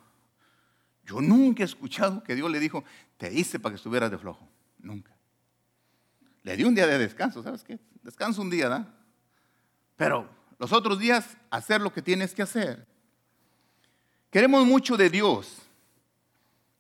Yo 1.04 1.20
nunca 1.20 1.62
he 1.62 1.66
escuchado 1.66 2.22
que 2.22 2.34
Dios 2.34 2.50
le 2.50 2.58
dijo, 2.58 2.84
te 3.18 3.32
hice 3.32 3.58
para 3.58 3.74
que 3.74 3.76
estuvieras 3.76 4.10
de 4.10 4.18
flojo. 4.18 4.48
Nunca. 4.78 5.14
Le 6.42 6.56
di 6.56 6.64
un 6.64 6.74
día 6.74 6.86
de 6.86 6.98
descanso, 6.98 7.42
¿sabes 7.42 7.62
qué? 7.62 7.78
Descanso 8.02 8.40
un 8.40 8.50
día, 8.50 8.68
¿da? 8.68 8.94
Pero 9.96 10.28
los 10.58 10.72
otros 10.72 10.98
días, 10.98 11.36
hacer 11.50 11.80
lo 11.80 11.92
que 11.92 12.02
tienes 12.02 12.34
que 12.34 12.42
hacer. 12.42 12.86
Queremos 14.30 14.66
mucho 14.66 14.96
de 14.96 15.10
Dios, 15.10 15.58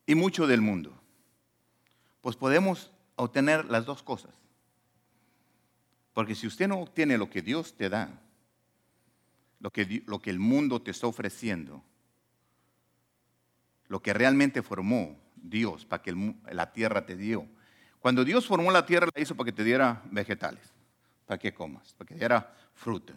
y 0.06 0.14
mucho 0.14 0.46
del 0.46 0.60
mundo, 0.60 0.98
pues 2.20 2.36
podemos 2.36 2.90
obtener 3.16 3.64
las 3.66 3.84
dos 3.86 4.02
cosas. 4.02 4.34
Porque 6.12 6.34
si 6.34 6.46
usted 6.46 6.68
no 6.68 6.78
obtiene 6.78 7.18
lo 7.18 7.28
que 7.28 7.42
Dios 7.42 7.76
te 7.76 7.88
da, 7.88 8.20
lo 9.60 9.70
que, 9.70 10.02
lo 10.06 10.20
que 10.20 10.30
el 10.30 10.38
mundo 10.38 10.80
te 10.80 10.90
está 10.90 11.06
ofreciendo, 11.06 11.82
lo 13.88 14.00
que 14.00 14.12
realmente 14.12 14.62
formó 14.62 15.18
Dios 15.36 15.84
para 15.84 16.02
que 16.02 16.14
la 16.50 16.72
tierra 16.72 17.04
te 17.04 17.16
dio. 17.16 17.46
Cuando 18.00 18.24
Dios 18.24 18.46
formó 18.46 18.70
la 18.70 18.86
tierra, 18.86 19.08
la 19.14 19.22
hizo 19.22 19.34
para 19.34 19.46
que 19.46 19.52
te 19.52 19.64
diera 19.64 20.02
vegetales, 20.10 20.72
para 21.26 21.38
que 21.38 21.52
comas, 21.52 21.92
para 21.94 22.08
que 22.08 22.14
diera 22.14 22.54
fruta. 22.74 23.14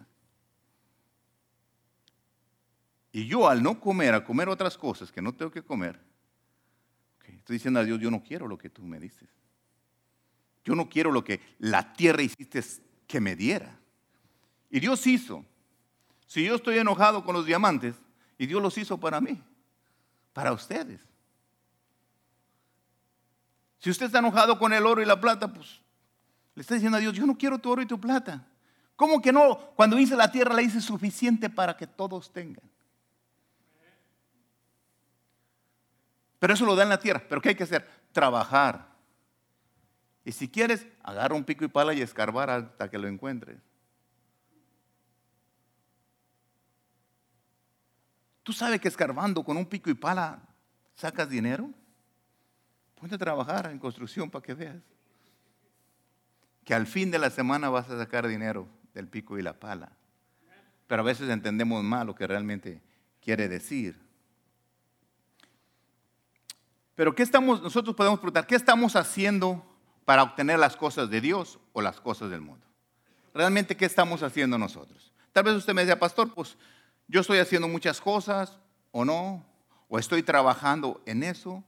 Y 3.11 3.27
yo 3.27 3.47
al 3.47 3.63
no 3.63 3.79
comer, 3.79 4.13
a 4.13 4.23
comer 4.23 4.49
otras 4.49 4.77
cosas 4.77 5.11
que 5.11 5.21
no 5.21 5.33
tengo 5.33 5.51
que 5.51 5.63
comer, 5.63 5.99
Estoy 7.35 7.55
diciendo 7.55 7.79
a 7.79 7.83
Dios, 7.83 7.99
yo 7.99 8.11
no 8.11 8.23
quiero 8.23 8.47
lo 8.47 8.57
que 8.57 8.69
tú 8.69 8.83
me 8.83 8.99
dices. 8.99 9.27
Yo 10.63 10.75
no 10.75 10.89
quiero 10.89 11.11
lo 11.11 11.23
que 11.23 11.39
la 11.59 11.93
tierra 11.93 12.21
hiciste 12.21 12.61
que 13.07 13.21
me 13.21 13.35
diera. 13.35 13.77
Y 14.69 14.79
Dios 14.79 15.05
hizo. 15.07 15.45
Si 16.25 16.43
yo 16.43 16.55
estoy 16.55 16.77
enojado 16.77 17.23
con 17.23 17.33
los 17.35 17.45
diamantes, 17.45 17.95
y 18.37 18.45
Dios 18.45 18.61
los 18.61 18.77
hizo 18.77 18.99
para 18.99 19.19
mí, 19.19 19.41
para 20.33 20.51
ustedes. 20.53 20.99
Si 23.79 23.89
usted 23.89 24.07
está 24.07 24.19
enojado 24.19 24.59
con 24.59 24.73
el 24.73 24.85
oro 24.85 25.01
y 25.01 25.05
la 25.05 25.19
plata, 25.19 25.51
pues 25.51 25.81
le 26.55 26.61
está 26.61 26.73
diciendo 26.73 26.97
a 26.97 27.01
Dios, 27.01 27.13
yo 27.13 27.25
no 27.25 27.37
quiero 27.37 27.59
tu 27.59 27.71
oro 27.71 27.81
y 27.81 27.85
tu 27.85 27.99
plata. 27.99 28.45
¿Cómo 28.95 29.21
que 29.21 29.31
no? 29.31 29.57
Cuando 29.75 29.99
hice 29.99 30.15
la 30.15 30.31
tierra 30.31 30.55
la 30.55 30.61
hice 30.61 30.81
suficiente 30.81 31.49
para 31.49 31.77
que 31.77 31.87
todos 31.87 32.31
tengan. 32.33 32.63
Pero 36.39 36.53
eso 36.53 36.65
lo 36.65 36.75
da 36.75 36.83
en 36.83 36.89
la 36.89 36.99
tierra. 36.99 37.23
¿Pero 37.27 37.41
qué 37.41 37.49
hay 37.49 37.55
que 37.55 37.63
hacer? 37.63 37.87
Trabajar. 38.11 38.87
Y 40.23 40.31
si 40.31 40.49
quieres, 40.49 40.85
agarra 41.03 41.35
un 41.35 41.43
pico 41.43 41.63
y 41.63 41.67
pala 41.67 41.93
y 41.93 42.01
escarbar 42.01 42.49
hasta 42.49 42.89
que 42.89 42.97
lo 42.97 43.07
encuentres. 43.07 43.57
¿Tú 48.43 48.53
sabes 48.53 48.79
que 48.79 48.87
escarbando 48.87 49.43
con 49.43 49.57
un 49.57 49.65
pico 49.65 49.89
y 49.89 49.93
pala 49.93 50.41
sacas 50.95 51.29
dinero? 51.29 51.69
Ponte 52.99 53.15
a 53.15 53.17
trabajar 53.17 53.69
en 53.71 53.79
construcción 53.79 54.29
para 54.29 54.43
que 54.43 54.53
veas. 54.53 54.81
Que 56.63 56.73
al 56.73 56.87
fin 56.87 57.11
de 57.11 57.19
la 57.19 57.29
semana 57.29 57.69
vas 57.69 57.89
a 57.89 57.97
sacar 57.97 58.27
dinero 58.27 58.67
del 58.93 59.07
pico 59.07 59.37
y 59.37 59.41
la 59.41 59.53
pala. 59.53 59.91
Pero 60.87 61.01
a 61.01 61.05
veces 61.05 61.29
entendemos 61.29 61.83
mal 61.83 62.07
lo 62.07 62.15
que 62.15 62.25
realmente 62.25 62.81
quiere 63.21 63.47
decir. 63.47 64.06
Pero 66.97 67.13
¿qué 67.13 67.21
estamos, 67.21 67.61
nosotros 67.61 67.95
podemos 67.95 68.19
preguntar, 68.19 68.47
¿qué 68.47 68.55
estamos 68.55 68.95
haciendo 68.95 69.63
para 70.03 70.23
obtener 70.23 70.57
las 70.57 70.75
cosas 70.75 71.11
de 71.11 71.21
Dios 71.21 71.59
o 71.71 71.79
las 71.83 72.01
cosas 72.01 72.31
del 72.31 72.41
mundo? 72.41 72.65
Realmente, 73.35 73.77
¿qué 73.77 73.85
estamos 73.85 74.23
haciendo 74.23 74.57
nosotros? 74.57 75.13
Tal 75.31 75.43
vez 75.43 75.53
usted 75.53 75.75
me 75.75 75.83
diga, 75.83 75.97
pastor, 75.97 76.33
pues 76.33 76.57
yo 77.07 77.21
estoy 77.21 77.37
haciendo 77.37 77.67
muchas 77.67 78.01
cosas 78.01 78.57
o 78.89 79.05
no, 79.05 79.45
o 79.87 79.99
estoy 79.99 80.23
trabajando 80.23 80.99
en 81.05 81.21
eso. 81.21 81.63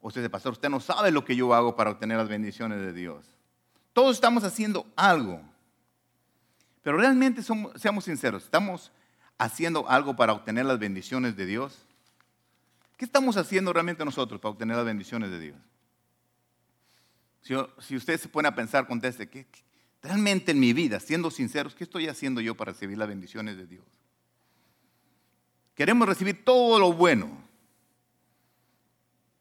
O 0.00 0.06
usted 0.06 0.20
dice, 0.20 0.30
pastor, 0.30 0.52
usted 0.52 0.68
no 0.68 0.78
sabe 0.78 1.10
lo 1.10 1.24
que 1.24 1.34
yo 1.34 1.52
hago 1.52 1.74
para 1.74 1.90
obtener 1.90 2.16
las 2.16 2.28
bendiciones 2.28 2.78
de 2.78 2.92
Dios. 2.92 3.26
Todos 3.92 4.14
estamos 4.14 4.44
haciendo 4.44 4.86
algo. 4.94 5.42
Pero 6.84 6.96
realmente, 6.98 7.42
seamos 7.42 8.04
sinceros, 8.04 8.44
¿estamos 8.44 8.92
haciendo 9.36 9.88
algo 9.88 10.14
para 10.14 10.32
obtener 10.32 10.64
las 10.64 10.78
bendiciones 10.78 11.34
de 11.34 11.44
Dios? 11.44 11.85
¿Qué 12.96 13.04
estamos 13.04 13.36
haciendo 13.36 13.72
realmente 13.72 14.04
nosotros 14.04 14.40
para 14.40 14.52
obtener 14.52 14.76
las 14.76 14.86
bendiciones 14.86 15.30
de 15.30 15.40
Dios? 15.40 15.58
Si, 17.78 17.94
usted 17.94 18.18
se 18.18 18.28
pone 18.28 18.48
a 18.48 18.54
pensar, 18.54 18.88
conteste, 18.88 19.28
¿qué, 19.28 19.46
realmente 20.02 20.50
en 20.50 20.58
mi 20.58 20.72
vida, 20.72 20.98
siendo 20.98 21.30
sinceros, 21.30 21.74
¿qué 21.74 21.84
estoy 21.84 22.08
haciendo 22.08 22.40
yo 22.40 22.56
para 22.56 22.72
recibir 22.72 22.98
las 22.98 23.06
bendiciones 23.06 23.56
de 23.56 23.66
Dios? 23.66 23.84
Queremos 25.74 26.08
recibir 26.08 26.44
todo 26.44 26.80
lo 26.80 26.92
bueno, 26.92 27.38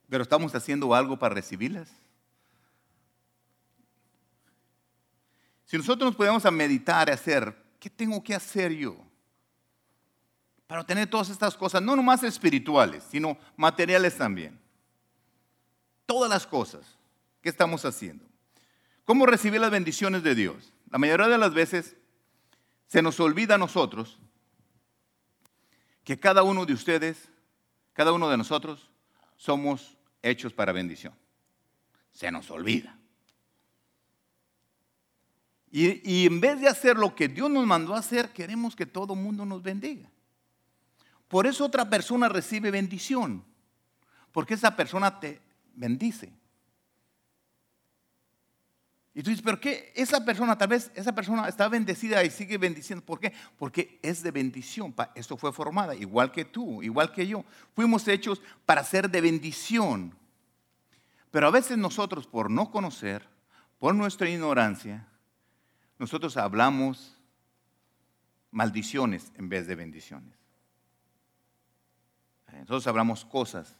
pero 0.09 0.21
¿estamos 0.21 0.53
haciendo 0.53 0.93
algo 0.93 1.17
para 1.17 1.33
recibirlas? 1.33 1.89
Si 5.65 5.77
nosotros 5.77 6.09
nos 6.09 6.15
podemos 6.15 6.45
a 6.45 6.51
meditar, 6.51 7.09
a 7.09 7.13
hacer, 7.13 7.55
¿qué 7.79 7.89
tengo 7.89 8.21
que 8.24 8.35
hacer 8.35 8.71
yo? 8.71 8.97
Para 10.67 10.81
obtener 10.81 11.10
todas 11.10 11.29
estas 11.29 11.55
cosas, 11.55 11.81
no 11.81 11.95
nomás 11.95 12.24
espirituales, 12.24 13.03
sino 13.10 13.38
materiales 13.55 14.17
también. 14.17 14.60
Todas 16.05 16.29
las 16.29 16.48
cosas 16.48 16.98
que 17.41 17.50
estamos 17.50 17.86
haciendo. 17.86 18.25
¿Cómo 19.03 19.25
recibir 19.25 19.62
las 19.62 19.72
bendiciones 19.72 20.24
de 20.24 20.34
Dios? 20.34 20.74
La 20.89 20.98
mayoría 20.98 21.27
de 21.27 21.38
las 21.38 21.53
veces 21.53 21.95
se 22.88 23.01
nos 23.01 23.19
olvida 23.19 23.55
a 23.55 23.60
nosotros 23.60 24.19
que 26.03 26.19
cada 26.19 26.43
uno 26.43 26.65
de 26.65 26.74
ustedes, 26.74 27.29
cada 27.93 28.12
uno 28.12 28.29
de 28.29 28.38
nosotros, 28.38 28.89
somos 29.38 29.98
hechos 30.22 30.53
para 30.53 30.72
bendición. 30.72 31.13
Se 32.12 32.31
nos 32.31 32.50
olvida. 32.50 32.98
Y, 35.72 36.01
y, 36.10 36.25
en 36.25 36.39
vez 36.39 36.62
de 36.62 36.69
hacer 36.69 36.95
lo 36.95 37.13
que 37.15 37.27
Dios 37.27 37.50
nos 37.50 37.65
mandó 37.65 37.95
a 37.95 38.00
hacer, 38.00 38.29
queremos 38.31 38.75
que 38.75 38.86
todo 38.86 39.13
el 39.13 39.19
mundo 39.19 39.45
nos 39.45 39.62
bendiga. 39.62 40.10
Por 41.35 41.47
eso 41.47 41.65
otra 41.65 41.89
persona 41.89 42.29
recibe 42.29 42.71
bendición, 42.71 43.43
porque 44.31 44.53
esa 44.53 44.73
persona 44.73 45.19
te 45.19 45.41
bendice. 45.73 46.31
Y 49.13 49.21
tú 49.21 49.31
dices, 49.31 49.43
pero 49.43 49.59
qué? 49.59 49.91
Esa 49.97 50.23
persona, 50.23 50.57
tal 50.57 50.69
vez 50.69 50.89
esa 50.95 51.13
persona 51.13 51.49
está 51.49 51.67
bendecida 51.67 52.23
y 52.23 52.29
sigue 52.29 52.57
bendiciendo. 52.57 53.03
¿Por 53.03 53.19
qué? 53.19 53.33
Porque 53.57 53.99
es 54.01 54.23
de 54.23 54.31
bendición. 54.31 54.95
Esto 55.13 55.35
fue 55.35 55.51
formada, 55.51 55.93
igual 55.93 56.31
que 56.31 56.45
tú, 56.45 56.81
igual 56.81 57.11
que 57.11 57.27
yo. 57.27 57.43
Fuimos 57.75 58.07
hechos 58.07 58.41
para 58.65 58.85
ser 58.85 59.09
de 59.09 59.19
bendición. 59.19 60.15
Pero 61.31 61.47
a 61.47 61.51
veces 61.51 61.77
nosotros, 61.77 62.27
por 62.27 62.49
no 62.49 62.71
conocer, 62.71 63.27
por 63.77 63.93
nuestra 63.93 64.29
ignorancia, 64.29 65.05
nosotros 65.99 66.37
hablamos 66.37 67.17
maldiciones 68.51 69.33
en 69.35 69.49
vez 69.49 69.67
de 69.67 69.75
bendiciones. 69.75 70.44
Nosotros 72.62 72.88
hablamos 72.88 73.25
cosas 73.25 73.75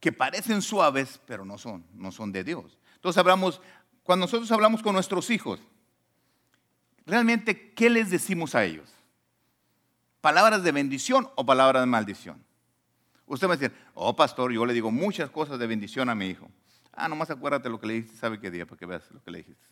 que 0.00 0.12
parecen 0.12 0.62
suaves, 0.62 1.20
pero 1.26 1.44
no 1.44 1.58
son, 1.58 1.84
no 1.94 2.12
son 2.12 2.32
de 2.32 2.44
Dios. 2.44 2.78
Entonces 2.94 3.18
hablamos, 3.18 3.60
cuando 4.02 4.24
nosotros 4.24 4.50
hablamos 4.52 4.82
con 4.82 4.94
nuestros 4.94 5.30
hijos, 5.30 5.60
realmente, 7.06 7.72
¿qué 7.74 7.90
les 7.90 8.10
decimos 8.10 8.54
a 8.54 8.64
ellos? 8.64 8.90
¿Palabras 10.20 10.62
de 10.62 10.72
bendición 10.72 11.28
o 11.36 11.46
palabras 11.46 11.82
de 11.82 11.86
maldición? 11.86 12.44
Usted 13.26 13.48
va 13.48 13.54
a 13.54 13.56
decir, 13.56 13.76
oh 13.94 14.14
pastor, 14.14 14.52
yo 14.52 14.64
le 14.64 14.74
digo 14.74 14.90
muchas 14.90 15.30
cosas 15.30 15.58
de 15.58 15.66
bendición 15.66 16.08
a 16.08 16.14
mi 16.14 16.26
hijo. 16.26 16.50
Ah, 16.92 17.08
nomás 17.08 17.30
acuérdate 17.30 17.68
lo 17.68 17.80
que 17.80 17.86
le 17.86 17.94
dijiste, 17.94 18.16
sabe 18.16 18.40
qué 18.40 18.50
día, 18.50 18.66
para 18.66 18.78
que 18.78 18.86
veas 18.86 19.10
lo 19.10 19.22
que 19.22 19.30
le 19.30 19.38
dijiste. 19.38 19.66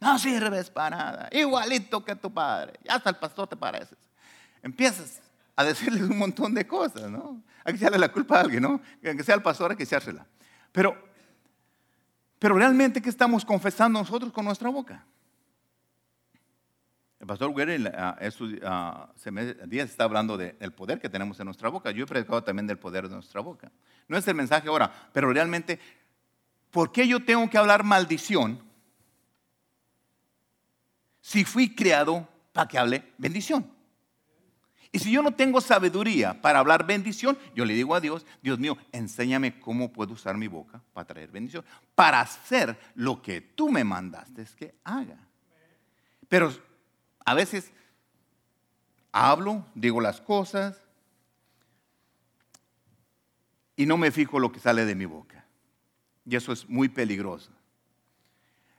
No 0.00 0.18
sirves 0.18 0.70
para 0.70 0.96
nada, 0.96 1.28
igualito 1.32 2.04
que 2.04 2.14
tu 2.14 2.32
padre. 2.32 2.74
Ya 2.84 2.96
hasta 2.96 3.10
el 3.10 3.16
pastor 3.16 3.48
te 3.48 3.56
pareces. 3.56 3.98
Empiezas 4.62 5.20
a 5.54 5.64
decirles 5.64 6.02
un 6.02 6.18
montón 6.18 6.54
de 6.54 6.66
cosas, 6.66 7.10
¿no? 7.10 7.42
Hay 7.64 7.72
que 7.72 7.78
echarle 7.78 7.98
la 7.98 8.12
culpa 8.12 8.36
a 8.36 8.40
alguien, 8.42 8.62
¿no? 8.62 8.80
Que 9.00 9.24
sea 9.24 9.34
el 9.34 9.42
pastor, 9.42 9.70
hay 9.70 9.76
que 9.76 9.84
echársela. 9.84 10.26
Pero, 10.70 10.96
pero 12.38 12.54
realmente, 12.56 13.00
¿qué 13.00 13.08
estamos 13.08 13.44
confesando 13.44 13.98
nosotros 13.98 14.32
con 14.32 14.44
nuestra 14.44 14.68
boca? 14.68 15.04
El 17.18 17.26
pastor 17.26 17.54
estos 18.20 18.52
uh, 18.52 19.66
días 19.66 19.90
está 19.90 20.04
hablando 20.04 20.36
del 20.36 20.72
poder 20.72 21.00
que 21.00 21.08
tenemos 21.08 21.40
en 21.40 21.46
nuestra 21.46 21.70
boca. 21.70 21.90
Yo 21.90 22.04
he 22.04 22.06
predicado 22.06 22.44
también 22.44 22.66
del 22.66 22.78
poder 22.78 23.08
de 23.08 23.14
nuestra 23.14 23.40
boca. 23.40 23.72
No 24.06 24.18
es 24.18 24.28
el 24.28 24.34
mensaje 24.34 24.68
ahora, 24.68 24.92
pero 25.12 25.32
realmente, 25.32 25.80
¿por 26.70 26.92
qué 26.92 27.08
yo 27.08 27.24
tengo 27.24 27.48
que 27.48 27.56
hablar 27.56 27.82
maldición 27.84 28.62
si 31.36 31.44
fui 31.44 31.74
creado 31.74 32.26
para 32.54 32.66
que 32.66 32.78
hable 32.78 33.12
bendición? 33.18 33.70
Y 34.90 34.98
si 34.98 35.10
yo 35.10 35.20
no 35.20 35.34
tengo 35.34 35.60
sabiduría 35.60 36.40
para 36.40 36.60
hablar 36.60 36.86
bendición, 36.86 37.36
yo 37.54 37.66
le 37.66 37.74
digo 37.74 37.94
a 37.94 38.00
Dios, 38.00 38.24
Dios 38.40 38.58
mío, 38.58 38.78
enséñame 38.90 39.60
cómo 39.60 39.92
puedo 39.92 40.14
usar 40.14 40.38
mi 40.38 40.46
boca 40.46 40.80
para 40.94 41.06
traer 41.06 41.30
bendición, 41.30 41.62
para 41.94 42.22
hacer 42.22 42.78
lo 42.94 43.20
que 43.20 43.42
tú 43.42 43.68
me 43.68 43.84
mandaste 43.84 44.46
que 44.56 44.76
haga. 44.82 45.18
Pero 46.26 46.50
a 47.26 47.34
veces 47.34 47.70
hablo, 49.12 49.66
digo 49.74 50.00
las 50.00 50.22
cosas 50.22 50.80
y 53.76 53.84
no 53.84 53.98
me 53.98 54.10
fijo 54.10 54.38
lo 54.38 54.50
que 54.50 54.60
sale 54.60 54.86
de 54.86 54.94
mi 54.94 55.04
boca. 55.04 55.44
Y 56.24 56.34
eso 56.34 56.50
es 56.50 56.66
muy 56.66 56.88
peligroso. 56.88 57.52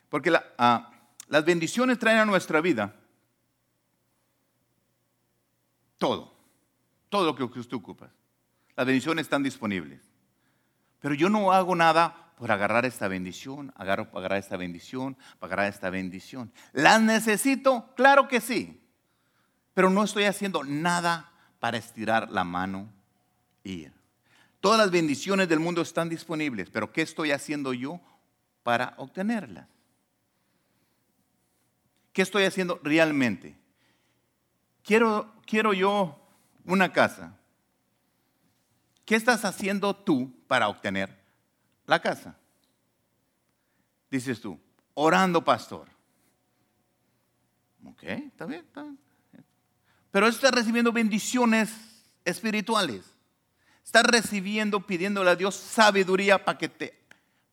Porque 0.10 0.34
ah, 0.58 0.97
las 1.28 1.46
bendiciones 1.46 2.00
traen 2.00 2.20
a 2.20 2.26
nuestra 2.26 2.62
vida 2.62 2.96
todo, 5.98 6.34
todo 7.10 7.26
lo 7.26 7.36
que 7.36 7.60
usted 7.60 7.76
ocupa. 7.76 8.10
Las 8.76 8.86
bendiciones 8.86 9.26
están 9.26 9.44
disponibles. 9.44 10.02
Pero 11.00 11.16
yo 11.16 11.30
no 11.30 11.52
hago 11.52 11.76
nada 11.76 12.34
por 12.38 12.52
agarrar 12.52 12.86
esta 12.86 13.08
bendición, 13.08 13.74
agarro 13.76 14.08
agarrar 14.14 14.38
esta 14.38 14.58
bendición, 14.58 15.16
para 15.40 15.54
agarrar 15.54 15.74
esta 15.74 15.90
bendición. 15.90 16.52
¿Las 16.74 17.02
necesito? 17.02 17.92
Claro 17.96 18.28
que 18.28 18.40
sí. 18.40 18.80
Pero 19.74 19.90
no 19.90 20.04
estoy 20.04 20.26
haciendo 20.26 20.64
nada 20.64 21.32
para 21.60 21.78
estirar 21.78 22.30
la 22.32 22.44
mano 22.44 22.92
y 23.64 23.74
ir. 23.74 23.94
Todas 24.60 24.80
las 24.80 24.92
bendiciones 24.92 25.50
del 25.50 25.60
mundo 25.60 25.82
están 25.82 26.10
disponibles, 26.10 26.70
pero 26.70 26.92
¿qué 26.92 27.02
estoy 27.02 27.32
haciendo 27.32 27.74
yo 27.74 28.00
para 28.64 28.94
obtenerlas? 28.98 29.68
¿Qué 32.18 32.24
estoy 32.24 32.46
haciendo 32.46 32.80
realmente? 32.82 33.56
Quiero, 34.84 35.32
quiero 35.46 35.72
yo 35.72 36.20
una 36.66 36.92
casa. 36.92 37.38
¿Qué 39.06 39.14
estás 39.14 39.46
haciendo 39.46 39.96
tú 39.96 40.34
para 40.48 40.68
obtener 40.68 41.16
la 41.86 42.02
casa? 42.02 42.36
Dices 44.10 44.42
tú, 44.42 44.60
orando 44.96 45.44
pastor. 45.44 45.90
Ok, 47.86 48.02
está 48.02 48.48
bien, 48.48 48.62
está 48.62 48.82
bien. 48.82 48.98
Pero 50.10 50.28
estás 50.28 50.52
recibiendo 50.54 50.92
bendiciones 50.92 51.70
espirituales. 52.26 53.06
Estás 53.86 54.06
recibiendo, 54.06 54.88
pidiéndole 54.88 55.30
a 55.30 55.36
Dios 55.36 55.54
sabiduría 55.54 56.44
para 56.44 56.58
que 56.58 56.98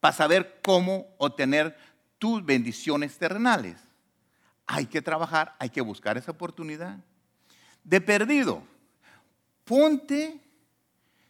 para 0.01 0.17
saber 0.17 0.59
cómo 0.65 1.15
obtener 1.19 1.77
tus 2.19 2.43
bendiciones 2.43 3.19
terrenales. 3.19 3.84
Hay 4.66 4.87
que 4.87 5.03
trabajar, 5.03 5.55
hay 5.59 5.70
que 5.70 5.81
buscar 5.81 6.16
esa 6.16 6.31
oportunidad. 6.31 6.98
De 7.83 8.00
perdido, 8.00 8.62
ponte, 9.64 10.40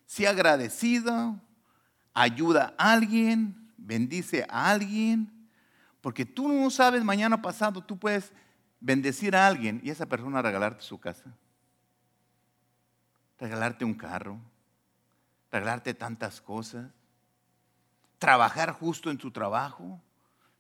sea 0.07 0.31
agradecido, 0.31 1.41
ayuda 2.13 2.75
a 2.79 2.93
alguien, 2.93 3.73
bendice 3.77 4.47
a 4.49 4.71
alguien, 4.71 5.49
porque 6.01 6.25
tú 6.25 6.49
no 6.49 6.71
sabes 6.71 7.03
mañana 7.03 7.43
pasado, 7.43 7.83
tú 7.83 7.99
puedes 7.99 8.33
bendecir 8.81 9.35
a 9.35 9.47
alguien 9.47 9.81
y 9.83 9.91
esa 9.91 10.07
persona 10.07 10.43
regalarte 10.43 10.83
su 10.83 10.99
casa, 11.01 11.35
regalarte 13.39 13.85
un 13.85 13.95
carro, 13.95 14.39
regalarte 15.51 15.95
tantas 15.95 16.41
cosas, 16.41 16.91
trabajar 18.19 18.73
justo 18.73 19.11
en 19.11 19.19
su 19.19 19.31
trabajo. 19.31 20.01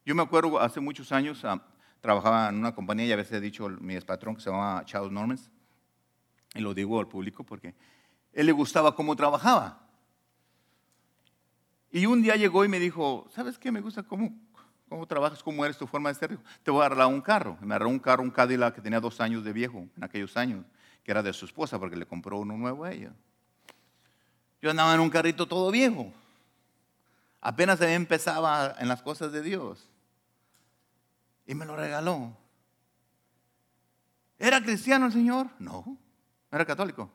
Yo 0.04 0.14
me 0.14 0.22
acuerdo 0.22 0.58
hace 0.60 0.80
muchos 0.80 1.12
años, 1.12 1.44
trabajaba 2.04 2.50
en 2.50 2.56
una 2.56 2.74
compañía, 2.74 3.06
ya 3.06 3.16
veces 3.16 3.32
he 3.32 3.40
dicho 3.40 3.66
mi 3.66 3.98
patrón 4.00 4.34
que 4.34 4.42
se 4.42 4.50
llamaba 4.50 4.84
Charles 4.84 5.10
Normans, 5.10 5.50
y 6.54 6.60
lo 6.60 6.74
digo 6.74 7.00
al 7.00 7.08
público 7.08 7.44
porque 7.44 7.74
él 8.34 8.44
le 8.44 8.52
gustaba 8.52 8.94
cómo 8.94 9.16
trabajaba. 9.16 9.80
Y 11.90 12.04
un 12.04 12.20
día 12.20 12.36
llegó 12.36 12.62
y 12.62 12.68
me 12.68 12.78
dijo, 12.78 13.26
¿sabes 13.34 13.58
qué? 13.58 13.72
Me 13.72 13.80
gusta 13.80 14.02
cómo, 14.02 14.38
cómo 14.86 15.06
trabajas, 15.06 15.42
cómo 15.42 15.64
eres 15.64 15.78
tu 15.78 15.86
forma 15.86 16.10
de 16.10 16.16
ser. 16.16 16.38
Te 16.62 16.70
voy 16.70 16.82
a 16.82 16.86
arreglar 16.86 17.06
un 17.06 17.22
carro. 17.22 17.56
Me 17.62 17.74
arregló 17.74 17.88
un 17.88 17.98
carro, 17.98 18.22
un 18.22 18.30
Cadillac 18.30 18.74
que 18.74 18.82
tenía 18.82 19.00
dos 19.00 19.18
años 19.22 19.42
de 19.42 19.54
viejo 19.54 19.88
en 19.96 20.04
aquellos 20.04 20.36
años, 20.36 20.66
que 21.04 21.10
era 21.10 21.22
de 21.22 21.32
su 21.32 21.46
esposa 21.46 21.78
porque 21.78 21.96
le 21.96 22.04
compró 22.04 22.36
uno 22.36 22.54
nuevo 22.58 22.84
a 22.84 22.92
ella. 22.92 23.14
Yo 24.60 24.70
andaba 24.70 24.92
en 24.92 25.00
un 25.00 25.08
carrito 25.08 25.48
todo 25.48 25.70
viejo. 25.70 26.12
Apenas 27.40 27.80
empezaba 27.80 28.74
en 28.78 28.88
las 28.88 29.00
cosas 29.00 29.32
de 29.32 29.40
Dios. 29.40 29.88
Y 31.46 31.54
me 31.54 31.66
lo 31.66 31.76
regaló. 31.76 32.36
¿Era 34.38 34.62
cristiano 34.62 35.06
el 35.06 35.12
Señor? 35.12 35.48
No, 35.58 35.96
era 36.50 36.64
católico. 36.64 37.10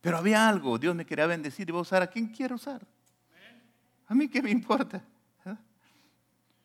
Pero 0.00 0.18
había 0.18 0.48
algo, 0.48 0.78
Dios 0.78 0.94
me 0.94 1.06
quería 1.06 1.26
bendecir 1.26 1.68
y 1.68 1.72
va 1.72 1.78
a 1.78 1.82
usar 1.82 2.02
a 2.02 2.08
quien 2.08 2.26
quiero 2.26 2.56
usar. 2.56 2.84
A 4.08 4.14
mí 4.14 4.28
qué 4.28 4.42
me 4.42 4.50
importa. 4.50 5.02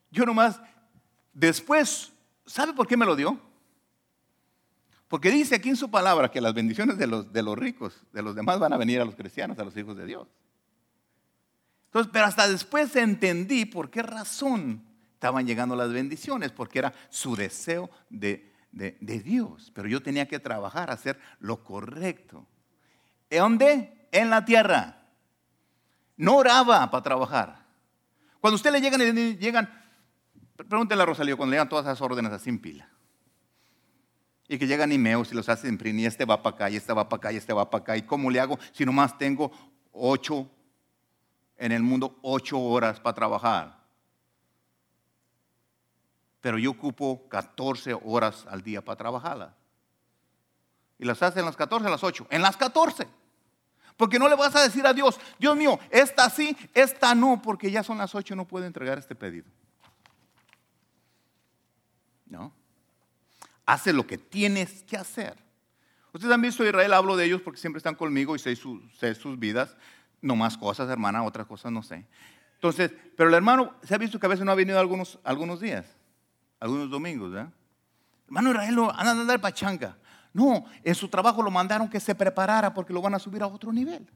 Yo 0.09 0.25
nomás, 0.25 0.59
después, 1.33 2.11
¿sabe 2.45 2.73
por 2.73 2.87
qué 2.87 2.97
me 2.97 3.05
lo 3.05 3.15
dio? 3.15 3.39
Porque 5.07 5.29
dice 5.29 5.55
aquí 5.55 5.69
en 5.69 5.75
su 5.75 5.89
palabra 5.89 6.31
que 6.31 6.41
las 6.41 6.53
bendiciones 6.53 6.97
de 6.97 7.07
los, 7.07 7.31
de 7.31 7.43
los 7.43 7.57
ricos, 7.57 8.01
de 8.11 8.21
los 8.21 8.35
demás, 8.35 8.59
van 8.59 8.73
a 8.73 8.77
venir 8.77 8.99
a 8.99 9.05
los 9.05 9.15
cristianos, 9.15 9.57
a 9.59 9.63
los 9.63 9.75
hijos 9.77 9.95
de 9.95 10.05
Dios. 10.05 10.27
Pero 12.11 12.25
hasta 12.25 12.47
después 12.47 12.95
entendí 12.95 13.65
por 13.65 13.89
qué 13.89 14.03
razón 14.03 14.83
estaban 15.13 15.47
llegando 15.47 15.75
las 15.75 15.91
bendiciones, 15.91 16.51
porque 16.51 16.79
era 16.79 16.93
su 17.09 17.35
deseo 17.35 17.89
de, 18.09 18.53
de 18.71 19.19
Dios. 19.19 19.71
Pero 19.73 19.87
yo 19.87 20.03
tenía 20.03 20.27
que 20.27 20.39
trabajar, 20.39 20.91
hacer 20.91 21.19
lo 21.39 21.63
correcto. 21.63 22.45
¿En 23.29 23.39
dónde? 23.39 24.07
En 24.11 24.29
la 24.29 24.45
tierra. 24.45 25.01
No 26.15 26.37
oraba 26.37 26.89
para 26.89 27.03
trabajar. 27.03 27.65
Cuando 28.39 28.55
usted 28.55 28.71
le 28.71 28.81
llegan, 28.81 29.01
llegan, 29.37 29.69
pregúntele 30.55 31.01
a 31.01 31.05
Rosalío, 31.05 31.37
cuando 31.37 31.51
le 31.51 31.55
llegan 31.55 31.69
todas 31.69 31.85
esas 31.85 32.01
órdenes 32.01 32.31
así 32.31 32.49
en 32.49 32.59
pila. 32.59 32.89
Y 34.47 34.57
que 34.57 34.67
llegan 34.67 34.91
emails 34.91 35.31
y 35.31 35.35
los 35.35 35.49
hacen 35.49 35.71
imprimir, 35.71 36.03
y 36.03 36.05
este 36.05 36.25
va 36.25 36.41
para 36.41 36.55
acá, 36.55 36.69
y 36.69 36.77
este 36.77 36.93
va 36.93 37.09
para 37.09 37.17
acá, 37.17 37.31
y 37.33 37.37
este 37.37 37.53
va 37.53 37.69
para 37.69 37.81
acá. 37.81 37.97
¿Y 37.97 38.03
cómo 38.03 38.31
le 38.31 38.39
hago 38.39 38.57
si 38.71 38.85
nomás 38.85 39.17
tengo 39.17 39.51
ocho, 39.91 40.49
en 41.57 41.71
el 41.71 41.81
mundo, 41.81 42.17
ocho 42.21 42.59
horas 42.59 42.99
para 42.99 43.15
trabajar? 43.15 43.77
Pero 46.41 46.57
yo 46.57 46.71
ocupo 46.71 47.27
14 47.29 47.97
horas 48.05 48.45
al 48.49 48.63
día 48.63 48.83
para 48.83 48.97
trabajarla. 48.97 49.55
Y 50.99 51.05
las 51.05 51.21
hace 51.21 51.39
en 51.39 51.45
las 51.45 51.55
14, 51.55 51.85
en 51.85 51.91
las 51.91 52.03
8. 52.03 52.27
En 52.29 52.41
las 52.41 52.57
14. 52.57 53.07
Porque 53.95 54.19
no 54.19 54.29
le 54.29 54.35
vas 54.35 54.55
a 54.55 54.61
decir 54.61 54.85
a 54.85 54.93
Dios, 54.93 55.19
Dios 55.39 55.55
mío, 55.57 55.79
esta 55.89 56.29
sí, 56.29 56.55
esta 56.73 57.15
no, 57.15 57.41
porque 57.41 57.71
ya 57.71 57.83
son 57.83 57.97
las 57.97 58.13
8 58.13 58.33
y 58.33 58.37
no 58.37 58.45
puedo 58.45 58.65
entregar 58.65 58.97
este 58.97 59.15
pedido. 59.15 59.47
No. 62.27 62.53
Hace 63.65 63.93
lo 63.93 64.05
que 64.05 64.17
tienes 64.17 64.83
que 64.83 64.97
hacer. 64.97 65.37
Ustedes 66.13 66.33
han 66.33 66.41
visto 66.41 66.63
a 66.63 66.67
Israel, 66.67 66.93
hablo 66.93 67.15
de 67.15 67.25
ellos 67.25 67.41
porque 67.41 67.59
siempre 67.59 67.77
están 67.77 67.95
conmigo 67.95 68.35
y 68.35 68.39
sé 68.39 68.55
sus 68.55 69.39
vidas. 69.39 69.75
No 70.21 70.35
más 70.35 70.57
cosas, 70.57 70.89
hermana, 70.89 71.23
otras 71.23 71.47
cosas 71.47 71.71
no 71.71 71.83
sé. 71.83 72.05
Entonces, 72.55 72.91
pero 73.15 73.29
el 73.29 73.35
hermano 73.35 73.75
se 73.83 73.93
ha 73.93 73.97
visto 73.97 74.19
que 74.19 74.25
a 74.25 74.29
veces 74.29 74.43
no 74.43 74.51
ha 74.51 74.55
venido 74.55 74.79
algunos, 74.79 75.19
algunos 75.23 75.59
días, 75.59 75.85
algunos 76.59 76.89
domingos, 76.89 77.31
¿verdad? 77.31 77.53
Hermano 78.25 78.51
Israel, 78.51 78.79
anda 78.95 79.11
a 79.11 79.11
andar 79.11 79.39
pachanga. 79.39 79.97
No, 80.33 80.65
en 80.83 80.95
su 80.95 81.07
trabajo 81.07 81.41
lo 81.41 81.49
mandaron 81.49 81.89
que 81.89 81.99
se 81.99 82.13
preparara 82.13 82.73
porque 82.73 82.93
lo 82.93 83.01
van 83.01 83.15
a 83.15 83.19
subir 83.19 83.41
a 83.41 83.47
otro 83.47 83.71
nivel. 83.71 84.07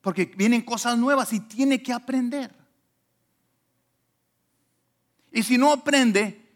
Porque 0.00 0.26
vienen 0.36 0.62
cosas 0.62 0.96
nuevas 0.98 1.32
y 1.32 1.40
tiene 1.40 1.82
que 1.82 1.92
aprender. 1.92 2.50
Y 5.32 5.42
si 5.42 5.58
no 5.58 5.72
aprende 5.72 6.48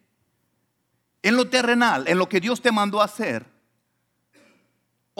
en 1.23 1.37
lo 1.37 1.49
terrenal, 1.49 2.07
en 2.07 2.19
lo 2.19 2.29
que 2.29 2.41
Dios 2.41 2.61
te 2.61 2.71
mandó 2.71 3.01
a 3.01 3.07
hacer, 3.07 3.45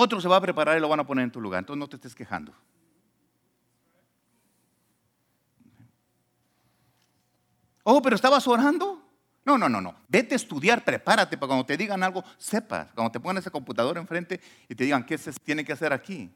otro 0.01 0.21
se 0.21 0.29
va 0.29 0.37
a 0.37 0.41
preparar 0.41 0.79
y 0.79 0.81
lo 0.81 0.89
van 0.89 1.01
a 1.01 1.07
poner 1.07 1.25
en 1.25 1.33
tu 1.33 1.41
lugar. 1.41 1.59
Entonces 1.59 1.81
no 1.81 1.89
te 1.89 1.97
estés 1.97 2.15
quejando. 2.15 2.55
Oh, 7.83 8.01
pero 8.01 8.15
estabas 8.15 8.47
orando. 8.47 9.03
No, 9.45 9.59
no, 9.59 9.69
no, 9.69 9.81
no. 9.81 9.97
Vete 10.07 10.35
a 10.35 10.37
estudiar, 10.37 10.85
prepárate 10.85 11.37
para 11.37 11.49
cuando 11.49 11.67
te 11.67 11.77
digan 11.77 12.01
algo, 12.05 12.23
sepas. 12.37 12.93
Cuando 12.93 13.11
te 13.11 13.19
pongan 13.19 13.39
ese 13.39 13.51
computador 13.51 13.99
enfrente 13.99 14.41
y 14.69 14.75
te 14.77 14.85
digan 14.85 15.05
qué 15.05 15.19
se 15.19 15.33
tiene 15.33 15.65
que 15.65 15.73
hacer 15.73 15.93
aquí. 15.93 16.33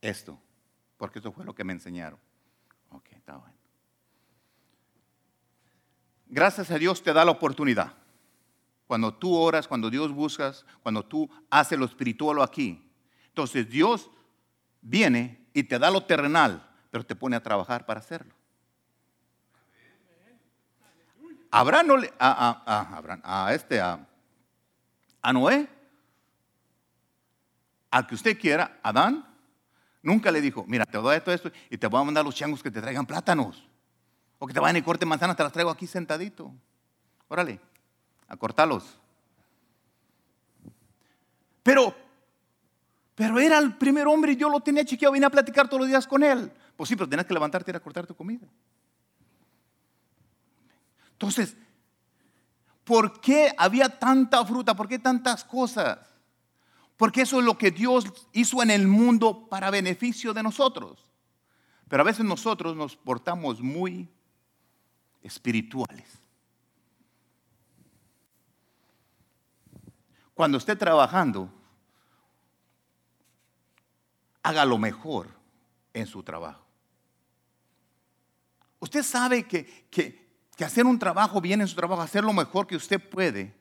Esto, 0.00 0.40
porque 0.96 1.20
eso 1.20 1.30
fue 1.30 1.44
lo 1.44 1.54
que 1.54 1.62
me 1.62 1.72
enseñaron. 1.72 2.18
Ok, 2.88 3.12
está 3.12 3.36
bueno. 3.36 3.54
Gracias 6.26 6.68
a 6.72 6.78
Dios 6.78 7.00
te 7.00 7.12
da 7.12 7.24
la 7.24 7.30
oportunidad. 7.30 7.99
Cuando 8.90 9.14
tú 9.14 9.36
oras, 9.36 9.68
cuando 9.68 9.88
Dios 9.88 10.10
buscas, 10.10 10.66
cuando 10.82 11.04
tú 11.04 11.30
haces 11.48 11.78
lo 11.78 11.84
espiritual 11.84 12.42
aquí. 12.42 12.84
Entonces 13.28 13.70
Dios 13.70 14.10
viene 14.80 15.46
y 15.54 15.62
te 15.62 15.78
da 15.78 15.92
lo 15.92 16.02
terrenal, 16.02 16.68
pero 16.90 17.06
te 17.06 17.14
pone 17.14 17.36
a 17.36 17.40
trabajar 17.40 17.86
para 17.86 18.00
hacerlo. 18.00 18.34
Abraham 21.52 21.86
no 21.86 21.96
le, 21.98 22.12
a, 22.18 23.12
a, 23.22 23.54
este, 23.54 23.80
a, 23.80 24.08
a 25.22 25.32
Noé, 25.32 25.68
al 27.92 28.08
que 28.08 28.16
usted 28.16 28.36
quiera, 28.40 28.80
Adán, 28.82 29.24
nunca 30.02 30.32
le 30.32 30.40
dijo, 30.40 30.64
mira, 30.66 30.84
te 30.84 30.98
voy 30.98 31.14
a 31.14 31.22
todo 31.22 31.32
esto 31.32 31.52
y 31.70 31.78
te 31.78 31.86
voy 31.86 32.00
a 32.00 32.04
mandar 32.04 32.24
los 32.24 32.34
changos 32.34 32.60
que 32.60 32.72
te 32.72 32.80
traigan 32.80 33.06
plátanos. 33.06 33.64
O 34.40 34.48
que 34.48 34.52
te 34.52 34.58
vayan 34.58 34.78
y 34.78 34.82
corte 34.82 35.06
manzanas, 35.06 35.36
te 35.36 35.44
las 35.44 35.52
traigo 35.52 35.70
aquí 35.70 35.86
sentadito. 35.86 36.52
Órale, 37.28 37.60
a 38.30 38.36
cortarlos. 38.36 38.98
Pero, 41.62 41.94
pero 43.14 43.38
era 43.38 43.58
el 43.58 43.76
primer 43.76 44.06
hombre 44.06 44.32
y 44.32 44.36
yo 44.36 44.48
lo 44.48 44.60
tenía 44.60 44.84
chiquito, 44.84 45.12
vine 45.12 45.26
a 45.26 45.30
platicar 45.30 45.68
todos 45.68 45.80
los 45.80 45.88
días 45.88 46.06
con 46.06 46.22
él. 46.22 46.50
Pues 46.76 46.88
sí, 46.88 46.96
pero 46.96 47.08
tenías 47.08 47.26
que 47.26 47.34
levantarte 47.34 47.70
y 47.70 47.72
ir 47.72 47.76
a 47.76 47.80
cortar 47.80 48.06
tu 48.06 48.14
comida. 48.14 48.46
Entonces, 51.12 51.54
¿por 52.84 53.20
qué 53.20 53.52
había 53.58 53.98
tanta 53.98 54.42
fruta? 54.46 54.74
¿Por 54.74 54.88
qué 54.88 54.98
tantas 54.98 55.44
cosas? 55.44 55.98
Porque 56.96 57.22
eso 57.22 57.40
es 57.40 57.44
lo 57.44 57.58
que 57.58 57.70
Dios 57.70 58.06
hizo 58.32 58.62
en 58.62 58.70
el 58.70 58.86
mundo 58.86 59.48
para 59.48 59.70
beneficio 59.70 60.32
de 60.32 60.42
nosotros. 60.42 61.04
Pero 61.88 62.02
a 62.02 62.06
veces 62.06 62.24
nosotros 62.24 62.76
nos 62.76 62.96
portamos 62.96 63.60
muy 63.60 64.08
espirituales. 65.22 66.19
Cuando 70.40 70.56
esté 70.56 70.74
trabajando, 70.74 71.52
haga 74.42 74.64
lo 74.64 74.78
mejor 74.78 75.28
en 75.92 76.06
su 76.06 76.22
trabajo. 76.22 76.64
Usted 78.78 79.02
sabe 79.02 79.46
que, 79.46 79.86
que, 79.90 80.64
hacer 80.64 80.86
un 80.86 80.98
trabajo 80.98 81.42
bien 81.42 81.60
en 81.60 81.68
su 81.68 81.76
trabajo, 81.76 82.00
hacer 82.00 82.24
lo 82.24 82.32
mejor 82.32 82.66
que 82.66 82.74
usted 82.74 82.98
puede, 82.98 83.54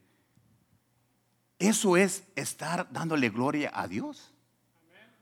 eso 1.57 1.97
es 1.97 2.23
estar 2.37 2.89
dándole 2.89 3.29
gloria 3.29 3.71
a 3.73 3.85
Dios. 3.85 4.33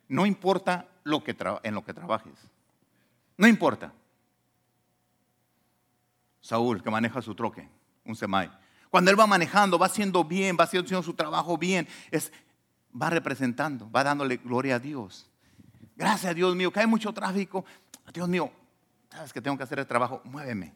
No 0.07 0.27
importa 0.27 0.87
lo 1.05 1.23
que 1.23 1.35
en 1.63 1.73
lo 1.73 1.83
que 1.83 1.93
trabajes. 1.95 2.35
No 3.35 3.47
importa. 3.47 3.91
Saúl, 6.39 6.83
que 6.83 6.91
maneja 6.91 7.19
su 7.19 7.33
troque, 7.33 7.67
un 8.05 8.15
semai. 8.15 8.51
Cuando 8.89 9.11
él 9.11 9.19
va 9.19 9.27
manejando, 9.27 9.77
va 9.77 9.87
haciendo 9.87 10.23
bien, 10.23 10.57
va 10.59 10.63
haciendo 10.63 11.03
su 11.03 11.13
trabajo 11.13 11.57
bien, 11.57 11.87
es, 12.11 12.31
va 12.99 13.09
representando, 13.09 13.89
va 13.91 14.03
dándole 14.03 14.37
gloria 14.37 14.75
a 14.75 14.79
Dios. 14.79 15.29
Gracias 15.95 16.35
Dios 16.35 16.55
mío, 16.55 16.71
que 16.71 16.79
hay 16.79 16.87
mucho 16.87 17.13
tráfico. 17.13 17.65
Dios 18.13 18.27
mío, 18.29 18.51
sabes 19.11 19.33
que 19.33 19.41
tengo 19.41 19.57
que 19.57 19.63
hacer 19.63 19.79
el 19.79 19.87
trabajo, 19.87 20.21
muéveme 20.23 20.73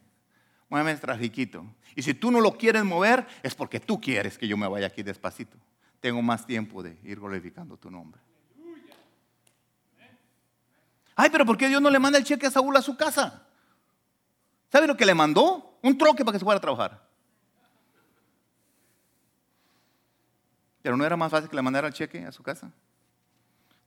muéveme 0.72 0.98
trafiquito. 0.98 1.66
Y 1.94 2.00
si 2.02 2.14
tú 2.14 2.30
no 2.30 2.40
lo 2.40 2.56
quieres 2.56 2.82
mover, 2.82 3.26
es 3.42 3.54
porque 3.54 3.78
tú 3.78 4.00
quieres 4.00 4.38
que 4.38 4.48
yo 4.48 4.56
me 4.56 4.66
vaya 4.66 4.86
aquí 4.86 5.02
despacito. 5.02 5.58
Tengo 6.00 6.22
más 6.22 6.46
tiempo 6.46 6.82
de 6.82 6.98
ir 7.04 7.20
glorificando 7.20 7.76
tu 7.76 7.90
nombre. 7.90 8.18
Ay, 11.14 11.28
pero 11.28 11.44
¿por 11.44 11.58
qué 11.58 11.68
Dios 11.68 11.82
no 11.82 11.90
le 11.90 11.98
manda 11.98 12.18
el 12.18 12.24
cheque 12.24 12.46
a 12.46 12.50
Saúl 12.50 12.74
a 12.74 12.80
su 12.80 12.96
casa? 12.96 13.46
¿Sabe 14.70 14.86
lo 14.86 14.96
que 14.96 15.04
le 15.04 15.14
mandó? 15.14 15.78
Un 15.82 15.98
troque 15.98 16.24
para 16.24 16.32
que 16.32 16.38
se 16.38 16.44
fuera 16.46 16.56
a 16.56 16.62
trabajar. 16.62 17.06
Pero 20.82 20.96
no 20.96 21.04
era 21.04 21.16
más 21.16 21.30
fácil 21.30 21.48
que 21.48 21.56
le 21.56 21.62
mandara 21.62 21.88
el 21.88 21.94
cheque 21.94 22.24
a 22.24 22.32
su 22.32 22.42
casa. 22.42 22.70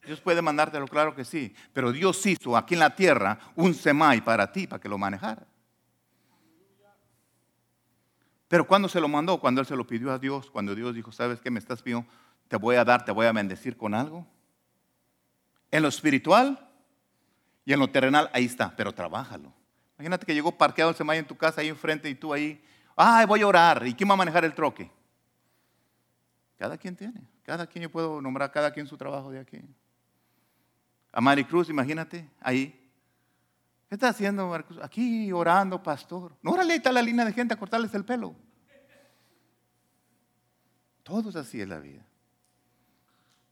Dios 0.05 0.21
puede 0.21 0.41
mandártelo, 0.41 0.87
claro 0.87 1.15
que 1.15 1.25
sí. 1.25 1.53
Pero 1.73 1.91
Dios 1.91 2.25
hizo 2.25 2.55
aquí 2.55 2.75
en 2.75 2.79
la 2.79 2.95
tierra 2.95 3.39
un 3.55 3.73
semai 3.73 4.21
para 4.21 4.51
ti, 4.51 4.67
para 4.67 4.79
que 4.79 4.87
lo 4.87 4.97
manejara. 4.97 5.45
Pero 8.47 8.67
cuando 8.67 8.87
se 8.87 9.01
lo 9.01 9.07
mandó, 9.07 9.39
cuando 9.39 9.61
él 9.61 9.67
se 9.67 9.75
lo 9.75 9.85
pidió 9.85 10.11
a 10.11 10.19
Dios, 10.19 10.51
cuando 10.51 10.75
Dios 10.75 10.93
dijo, 10.93 11.11
¿sabes 11.11 11.41
qué 11.41 11.49
me 11.49 11.59
estás 11.59 11.81
pidiendo? 11.81 12.07
Te 12.47 12.57
voy 12.57 12.75
a 12.75 12.85
dar, 12.85 13.03
te 13.03 13.11
voy 13.11 13.25
a 13.25 13.31
bendecir 13.31 13.75
con 13.75 13.93
algo. 13.93 14.25
En 15.71 15.81
lo 15.81 15.89
espiritual 15.89 16.69
y 17.65 17.73
en 17.73 17.79
lo 17.79 17.89
terrenal, 17.89 18.29
ahí 18.33 18.45
está, 18.45 18.75
pero 18.75 18.93
trabájalo. 18.93 19.51
Imagínate 19.97 20.25
que 20.25 20.33
llegó 20.33 20.55
parqueado 20.55 20.91
el 20.91 20.95
semai 20.95 21.17
en 21.17 21.25
tu 21.25 21.35
casa 21.35 21.61
ahí 21.61 21.69
enfrente 21.69 22.07
y 22.07 22.15
tú 22.15 22.33
ahí, 22.33 22.63
ay, 22.95 23.25
voy 23.25 23.41
a 23.41 23.47
orar. 23.47 23.87
¿Y 23.87 23.95
quién 23.95 24.07
va 24.09 24.13
a 24.13 24.17
manejar 24.17 24.45
el 24.45 24.53
troque? 24.53 24.91
Cada 26.57 26.77
quien 26.77 26.95
tiene, 26.95 27.21
cada 27.43 27.67
quien 27.67 27.83
yo 27.83 27.91
puedo 27.91 28.21
nombrar 28.21 28.51
cada 28.51 28.71
quien 28.71 28.87
su 28.87 28.97
trabajo 28.97 29.31
de 29.31 29.39
aquí. 29.39 29.61
A 31.11 31.21
Maricruz, 31.21 31.69
imagínate, 31.69 32.29
ahí, 32.39 32.85
¿Qué 33.87 33.95
está 33.95 34.09
haciendo 34.09 34.47
Marcos? 34.47 34.79
Aquí 34.81 35.31
orando, 35.31 35.81
pastor. 35.81 36.35
No, 36.41 36.51
órale, 36.51 36.75
está 36.75 36.91
la 36.91 37.01
línea 37.01 37.23
de 37.23 37.33
gente 37.33 37.53
a 37.53 37.57
cortarles 37.57 37.93
el 37.93 38.03
pelo. 38.03 38.35
Todos 41.03 41.35
así 41.35 41.61
es 41.61 41.67
la 41.67 41.79
vida. 41.79 42.03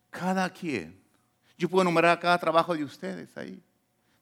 Cada 0.10 0.50
quien. 0.50 1.00
Yo 1.56 1.70
puedo 1.70 1.84
enumerar 1.84 2.20
cada 2.20 2.38
trabajo 2.40 2.76
de 2.76 2.84
ustedes 2.84 3.38
ahí. 3.38 3.62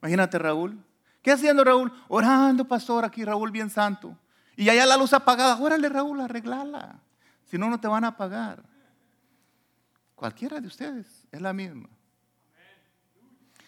Imagínate 0.02 0.38
Raúl. 0.38 0.84
¿Qué 1.22 1.32
haciendo 1.32 1.64
Raúl? 1.64 1.94
Orando, 2.10 2.68
pastor, 2.68 3.06
aquí 3.06 3.24
Raúl 3.24 3.52
bien 3.52 3.70
santo. 3.70 4.18
Y 4.58 4.68
allá 4.68 4.86
la 4.86 4.98
luz 4.98 5.14
apagada. 5.14 5.58
Órale 5.62 5.88
Raúl, 5.88 6.20
arreglala. 6.20 7.00
Si 7.52 7.58
no, 7.58 7.70
no 7.70 7.82
te 7.82 7.88
van 7.90 8.06
a 8.06 8.16
pagar. 8.16 8.64
Cualquiera 10.16 10.62
de 10.62 10.68
ustedes 10.68 11.06
es 11.30 11.42
la 11.42 11.52
misma. 11.52 11.90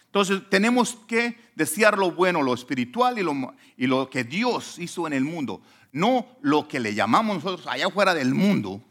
Entonces 0.06 0.40
tenemos 0.48 0.94
que 1.06 1.38
desear 1.54 1.98
lo 1.98 2.10
bueno, 2.12 2.40
lo 2.42 2.54
espiritual 2.54 3.18
y 3.18 3.22
lo, 3.22 3.54
y 3.76 3.86
lo 3.86 4.08
que 4.08 4.24
Dios 4.24 4.78
hizo 4.78 5.06
en 5.06 5.12
el 5.12 5.24
mundo, 5.24 5.60
no 5.92 6.38
lo 6.40 6.66
que 6.66 6.80
le 6.80 6.94
llamamos 6.94 7.44
nosotros 7.44 7.66
allá 7.66 7.88
afuera 7.88 8.14
del 8.14 8.32
mundo. 8.32 8.82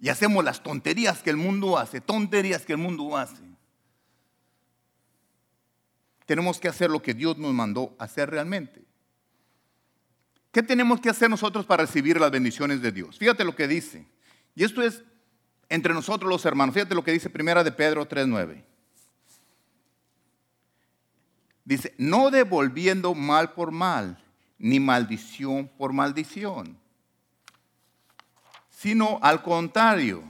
Y 0.00 0.08
hacemos 0.08 0.42
las 0.42 0.62
tonterías 0.62 1.22
que 1.22 1.28
el 1.28 1.36
mundo 1.36 1.76
hace, 1.76 2.00
tonterías 2.00 2.64
que 2.64 2.72
el 2.72 2.78
mundo 2.78 3.18
hace. 3.18 3.42
Tenemos 6.24 6.58
que 6.58 6.68
hacer 6.68 6.88
lo 6.88 7.02
que 7.02 7.12
Dios 7.12 7.36
nos 7.36 7.52
mandó 7.52 7.94
hacer 7.98 8.30
realmente. 8.30 8.87
¿Qué 10.58 10.62
tenemos 10.64 11.00
que 11.00 11.08
hacer 11.08 11.30
nosotros 11.30 11.64
para 11.64 11.84
recibir 11.84 12.18
las 12.18 12.32
bendiciones 12.32 12.82
de 12.82 12.90
Dios? 12.90 13.16
Fíjate 13.16 13.44
lo 13.44 13.54
que 13.54 13.68
dice. 13.68 14.04
Y 14.56 14.64
esto 14.64 14.82
es 14.82 15.04
entre 15.68 15.94
nosotros 15.94 16.28
los 16.28 16.44
hermanos. 16.44 16.74
Fíjate 16.74 16.96
lo 16.96 17.04
que 17.04 17.12
dice 17.12 17.30
Primera 17.30 17.62
de 17.62 17.70
Pedro 17.70 18.08
3.9. 18.08 18.64
Dice, 21.64 21.94
no 21.96 22.32
devolviendo 22.32 23.14
mal 23.14 23.52
por 23.52 23.70
mal, 23.70 24.20
ni 24.58 24.80
maldición 24.80 25.70
por 25.78 25.92
maldición, 25.92 26.76
sino 28.68 29.20
al 29.22 29.44
contrario, 29.44 30.24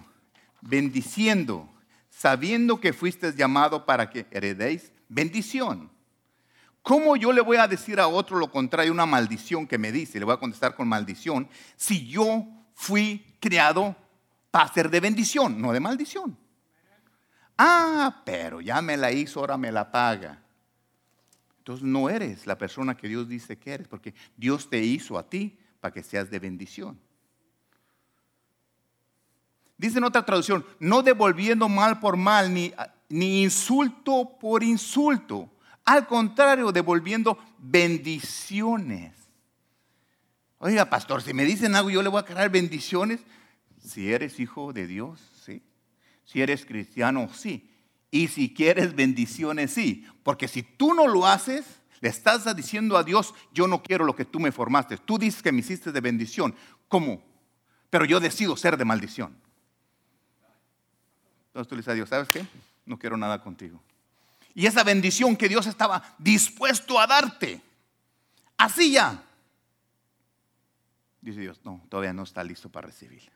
bendiciendo, 0.60 1.66
sabiendo 2.10 2.78
que 2.82 2.92
fuiste 2.92 3.32
llamado 3.32 3.86
para 3.86 4.10
que 4.10 4.26
heredéis 4.30 4.92
bendición. 5.08 5.90
¿Cómo 6.82 7.16
yo 7.16 7.32
le 7.32 7.40
voy 7.40 7.58
a 7.58 7.68
decir 7.68 8.00
a 8.00 8.08
otro 8.08 8.38
lo 8.38 8.50
contrario, 8.50 8.92
una 8.92 9.06
maldición 9.06 9.66
que 9.66 9.78
me 9.78 9.92
dice? 9.92 10.18
Le 10.18 10.24
voy 10.24 10.34
a 10.34 10.40
contestar 10.40 10.74
con 10.74 10.88
maldición, 10.88 11.48
si 11.76 12.06
yo 12.08 12.46
fui 12.74 13.24
creado 13.40 13.94
para 14.50 14.72
ser 14.72 14.90
de 14.90 15.00
bendición, 15.00 15.60
no 15.60 15.72
de 15.72 15.80
maldición. 15.80 16.38
Ah, 17.58 18.22
pero 18.24 18.60
ya 18.60 18.80
me 18.80 18.96
la 18.96 19.10
hizo, 19.10 19.40
ahora 19.40 19.56
me 19.56 19.72
la 19.72 19.90
paga. 19.90 20.42
Entonces 21.58 21.84
no 21.84 22.08
eres 22.08 22.46
la 22.46 22.56
persona 22.56 22.96
que 22.96 23.08
Dios 23.08 23.28
dice 23.28 23.58
que 23.58 23.74
eres, 23.74 23.88
porque 23.88 24.14
Dios 24.36 24.70
te 24.70 24.78
hizo 24.78 25.18
a 25.18 25.28
ti 25.28 25.58
para 25.80 25.92
que 25.92 26.02
seas 26.02 26.30
de 26.30 26.38
bendición. 26.38 26.98
Dice 29.76 29.98
en 29.98 30.04
otra 30.04 30.24
traducción, 30.24 30.64
no 30.80 31.02
devolviendo 31.02 31.68
mal 31.68 32.00
por 32.00 32.16
mal, 32.16 32.54
ni, 32.54 32.72
ni 33.08 33.42
insulto 33.42 34.38
por 34.40 34.62
insulto. 34.62 35.50
Al 35.88 36.06
contrario, 36.06 36.70
devolviendo 36.70 37.38
bendiciones. 37.56 39.14
Oiga, 40.58 40.90
pastor, 40.90 41.22
si 41.22 41.32
me 41.32 41.46
dicen 41.46 41.74
algo, 41.74 41.88
yo 41.88 42.02
le 42.02 42.10
voy 42.10 42.20
a 42.20 42.26
cargar 42.26 42.50
bendiciones. 42.50 43.20
Si 43.82 44.12
eres 44.12 44.38
hijo 44.38 44.74
de 44.74 44.86
Dios, 44.86 45.18
sí. 45.46 45.62
Si 46.26 46.42
eres 46.42 46.66
cristiano, 46.66 47.30
sí. 47.32 47.70
Y 48.10 48.28
si 48.28 48.52
quieres 48.52 48.94
bendiciones, 48.94 49.72
sí. 49.72 50.06
Porque 50.24 50.46
si 50.46 50.62
tú 50.62 50.92
no 50.92 51.08
lo 51.08 51.26
haces, 51.26 51.64
le 52.02 52.10
estás 52.10 52.54
diciendo 52.54 52.98
a 52.98 53.02
Dios, 53.02 53.32
yo 53.54 53.66
no 53.66 53.82
quiero 53.82 54.04
lo 54.04 54.14
que 54.14 54.26
tú 54.26 54.40
me 54.40 54.52
formaste. 54.52 54.98
Tú 54.98 55.16
dices 55.16 55.42
que 55.42 55.52
me 55.52 55.60
hiciste 55.60 55.90
de 55.90 56.02
bendición. 56.02 56.54
¿Cómo? 56.88 57.22
Pero 57.88 58.04
yo 58.04 58.20
decido 58.20 58.58
ser 58.58 58.76
de 58.76 58.84
maldición. 58.84 59.34
Entonces 61.46 61.66
tú 61.66 61.76
le 61.76 61.80
dices 61.80 61.92
a 61.92 61.94
Dios, 61.94 62.10
¿sabes 62.10 62.28
qué? 62.28 62.46
No 62.84 62.98
quiero 62.98 63.16
nada 63.16 63.42
contigo. 63.42 63.82
Y 64.54 64.66
esa 64.66 64.82
bendición 64.82 65.36
que 65.36 65.48
Dios 65.48 65.66
estaba 65.66 66.02
dispuesto 66.18 66.98
a 66.98 67.06
darte, 67.06 67.60
así 68.56 68.92
ya. 68.92 69.22
Dice 71.20 71.40
Dios, 71.40 71.60
no, 71.64 71.84
todavía 71.88 72.12
no 72.12 72.22
está 72.22 72.42
listo 72.42 72.68
para 72.68 72.88
recibirla. 72.88 73.32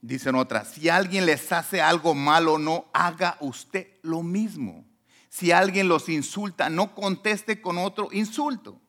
Dicen 0.00 0.36
otras, 0.36 0.68
si 0.68 0.88
alguien 0.88 1.26
les 1.26 1.50
hace 1.50 1.80
algo 1.82 2.14
malo, 2.14 2.58
no 2.58 2.86
haga 2.92 3.36
usted 3.40 3.98
lo 4.02 4.22
mismo. 4.22 4.84
Si 5.28 5.52
alguien 5.52 5.88
los 5.88 6.08
insulta, 6.08 6.70
no 6.70 6.94
conteste 6.94 7.60
con 7.60 7.78
otro 7.78 8.08
insulto. 8.12 8.80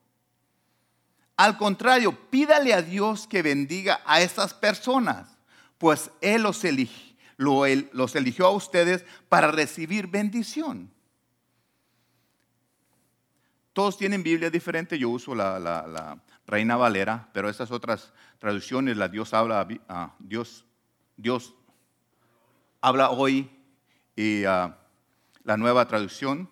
Al 1.36 1.56
contrario, 1.56 2.30
pídale 2.30 2.74
a 2.74 2.82
Dios 2.82 3.26
que 3.26 3.42
bendiga 3.42 4.00
a 4.04 4.20
esas 4.20 4.54
personas, 4.54 5.36
pues 5.80 6.10
Él 6.20 6.42
los, 6.42 8.14
eligió 8.14 8.46
a 8.46 8.50
ustedes 8.50 9.02
para 9.30 9.50
recibir 9.50 10.08
bendición. 10.08 10.92
Todos 13.72 13.96
tienen 13.96 14.22
Biblia 14.22 14.50
diferente, 14.50 14.98
yo 14.98 15.08
uso 15.08 15.34
la, 15.34 16.20
Reina 16.46 16.76
Valera, 16.76 17.30
pero 17.32 17.48
esas 17.48 17.70
otras 17.70 18.12
traducciones, 18.38 18.98
la 18.98 19.08
Dios 19.08 19.32
habla, 19.32 19.66
uh, 19.88 20.08
Dios 20.18 20.66
Dios 21.16 21.54
habla 22.82 23.10
hoy 23.10 23.50
y 24.16 24.44
ah, 24.44 24.76
la 25.44 25.56
nueva 25.56 25.86
traducción 25.88 26.50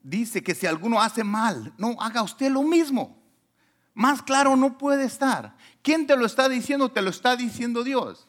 dice 0.00 0.44
que 0.44 0.54
si 0.54 0.66
alguno 0.66 1.00
hace 1.00 1.24
mal, 1.24 1.74
no 1.78 1.96
haga 2.00 2.22
usted 2.22 2.48
lo 2.48 2.62
mismo. 2.62 3.17
Más 3.98 4.22
claro 4.22 4.54
no 4.54 4.78
puede 4.78 5.04
estar. 5.04 5.56
¿Quién 5.82 6.06
te 6.06 6.16
lo 6.16 6.24
está 6.24 6.48
diciendo? 6.48 6.88
Te 6.88 7.02
lo 7.02 7.10
está 7.10 7.34
diciendo 7.34 7.82
Dios. 7.82 8.28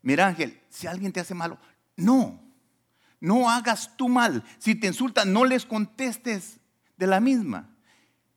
Mira 0.00 0.26
Ángel, 0.26 0.58
si 0.70 0.86
alguien 0.86 1.12
te 1.12 1.20
hace 1.20 1.34
malo, 1.34 1.58
no, 1.94 2.40
no 3.20 3.50
hagas 3.50 3.94
tú 3.98 4.08
mal. 4.08 4.42
Si 4.56 4.74
te 4.74 4.86
insultan, 4.86 5.30
no 5.30 5.44
les 5.44 5.66
contestes 5.66 6.58
de 6.96 7.06
la 7.06 7.20
misma. 7.20 7.68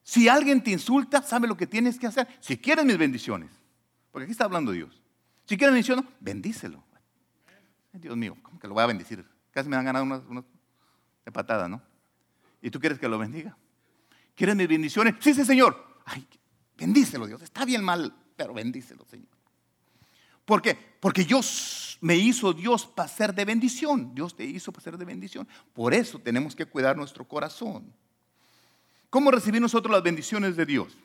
Si 0.04 0.28
alguien 0.28 0.62
te 0.62 0.72
insulta, 0.72 1.22
sabe 1.22 1.48
lo 1.48 1.56
que 1.56 1.68
tienes 1.68 1.98
que 1.98 2.08
hacer. 2.08 2.28
Si 2.42 2.58
quieres 2.58 2.84
mis 2.84 2.98
bendiciones, 2.98 3.50
porque 4.12 4.26
aquí 4.26 4.34
está 4.34 4.44
hablando 4.44 4.74
Dios. 4.74 5.02
Si 5.46 5.56
quieres 5.56 5.74
bendición, 5.74 6.06
bendícelo. 6.20 6.84
Dios 7.94 8.18
mío, 8.18 8.36
¿cómo 8.42 8.60
que 8.60 8.68
lo 8.68 8.74
voy 8.74 8.84
a 8.84 8.88
bendecir? 8.88 9.26
Casi 9.52 9.70
me 9.70 9.78
dan 9.78 9.86
ganas 9.86 10.04
unas, 10.04 10.44
de 11.24 11.32
patada, 11.32 11.70
¿no? 11.70 11.82
¿Y 12.62 12.70
tú 12.72 12.78
quieres 12.78 13.00
que 13.00 13.08
lo 13.08 13.18
bendiga? 13.18 13.56
¿Quieres 14.36 14.58
mis 14.58 14.68
bendiciones? 14.68 15.16
Sí, 15.22 15.34
sí, 15.34 15.46
Señor. 15.46 15.89
Ay, 16.12 16.26
bendícelo, 16.76 17.28
Dios. 17.28 17.42
Está 17.42 17.66
bien 17.66 17.84
mal, 17.84 18.14
pero 18.36 18.54
bendícelo, 18.54 19.06
Señor. 19.06 19.30
¿Por 20.44 20.62
qué? 20.62 20.76
Porque 21.00 21.24
Dios 21.24 22.00
me 22.02 22.16
hizo 22.16 22.52
Dios 22.54 22.88
para 22.88 23.08
ser 23.08 23.36
de 23.36 23.46
bendición. 23.46 24.16
Dios 24.16 24.36
te 24.36 24.44
hizo 24.44 24.72
para 24.72 24.84
ser 24.84 24.98
de 24.98 25.06
bendición. 25.06 25.48
Por 25.74 25.94
eso 25.94 26.18
tenemos 26.18 26.56
que 26.56 26.66
cuidar 26.66 26.98
nuestro 26.98 27.28
corazón. 27.28 27.94
¿Cómo 29.12 29.30
recibir 29.30 29.62
nosotros 29.62 29.92
las 29.92 30.02
bendiciones 30.02 30.56
de 30.56 30.66
Dios? 30.66 30.98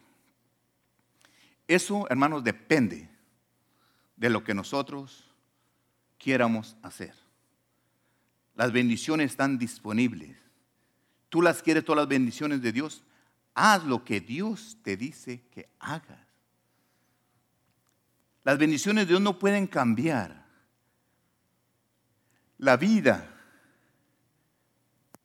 Eso, 1.68 2.06
hermanos, 2.08 2.42
depende 2.42 3.10
de 4.16 4.30
lo 4.30 4.42
que 4.42 4.54
nosotros 4.54 5.24
quieramos 6.16 6.76
hacer. 6.82 7.14
Las 8.54 8.72
bendiciones 8.72 9.32
están 9.32 9.58
disponibles. 9.58 10.38
Tú 11.28 11.42
las 11.42 11.62
quieres 11.62 11.84
todas 11.84 12.02
las 12.02 12.08
bendiciones 12.08 12.62
de 12.62 12.72
Dios. 12.72 13.02
Haz 13.54 13.84
lo 13.84 14.04
que 14.04 14.20
Dios 14.20 14.78
te 14.82 14.96
dice 14.96 15.44
que 15.50 15.68
hagas. 15.78 16.18
Las 18.42 18.58
bendiciones 18.58 19.04
de 19.04 19.10
Dios 19.10 19.20
no 19.20 19.38
pueden 19.38 19.66
cambiar. 19.66 20.44
La 22.58 22.76
vida 22.76 23.30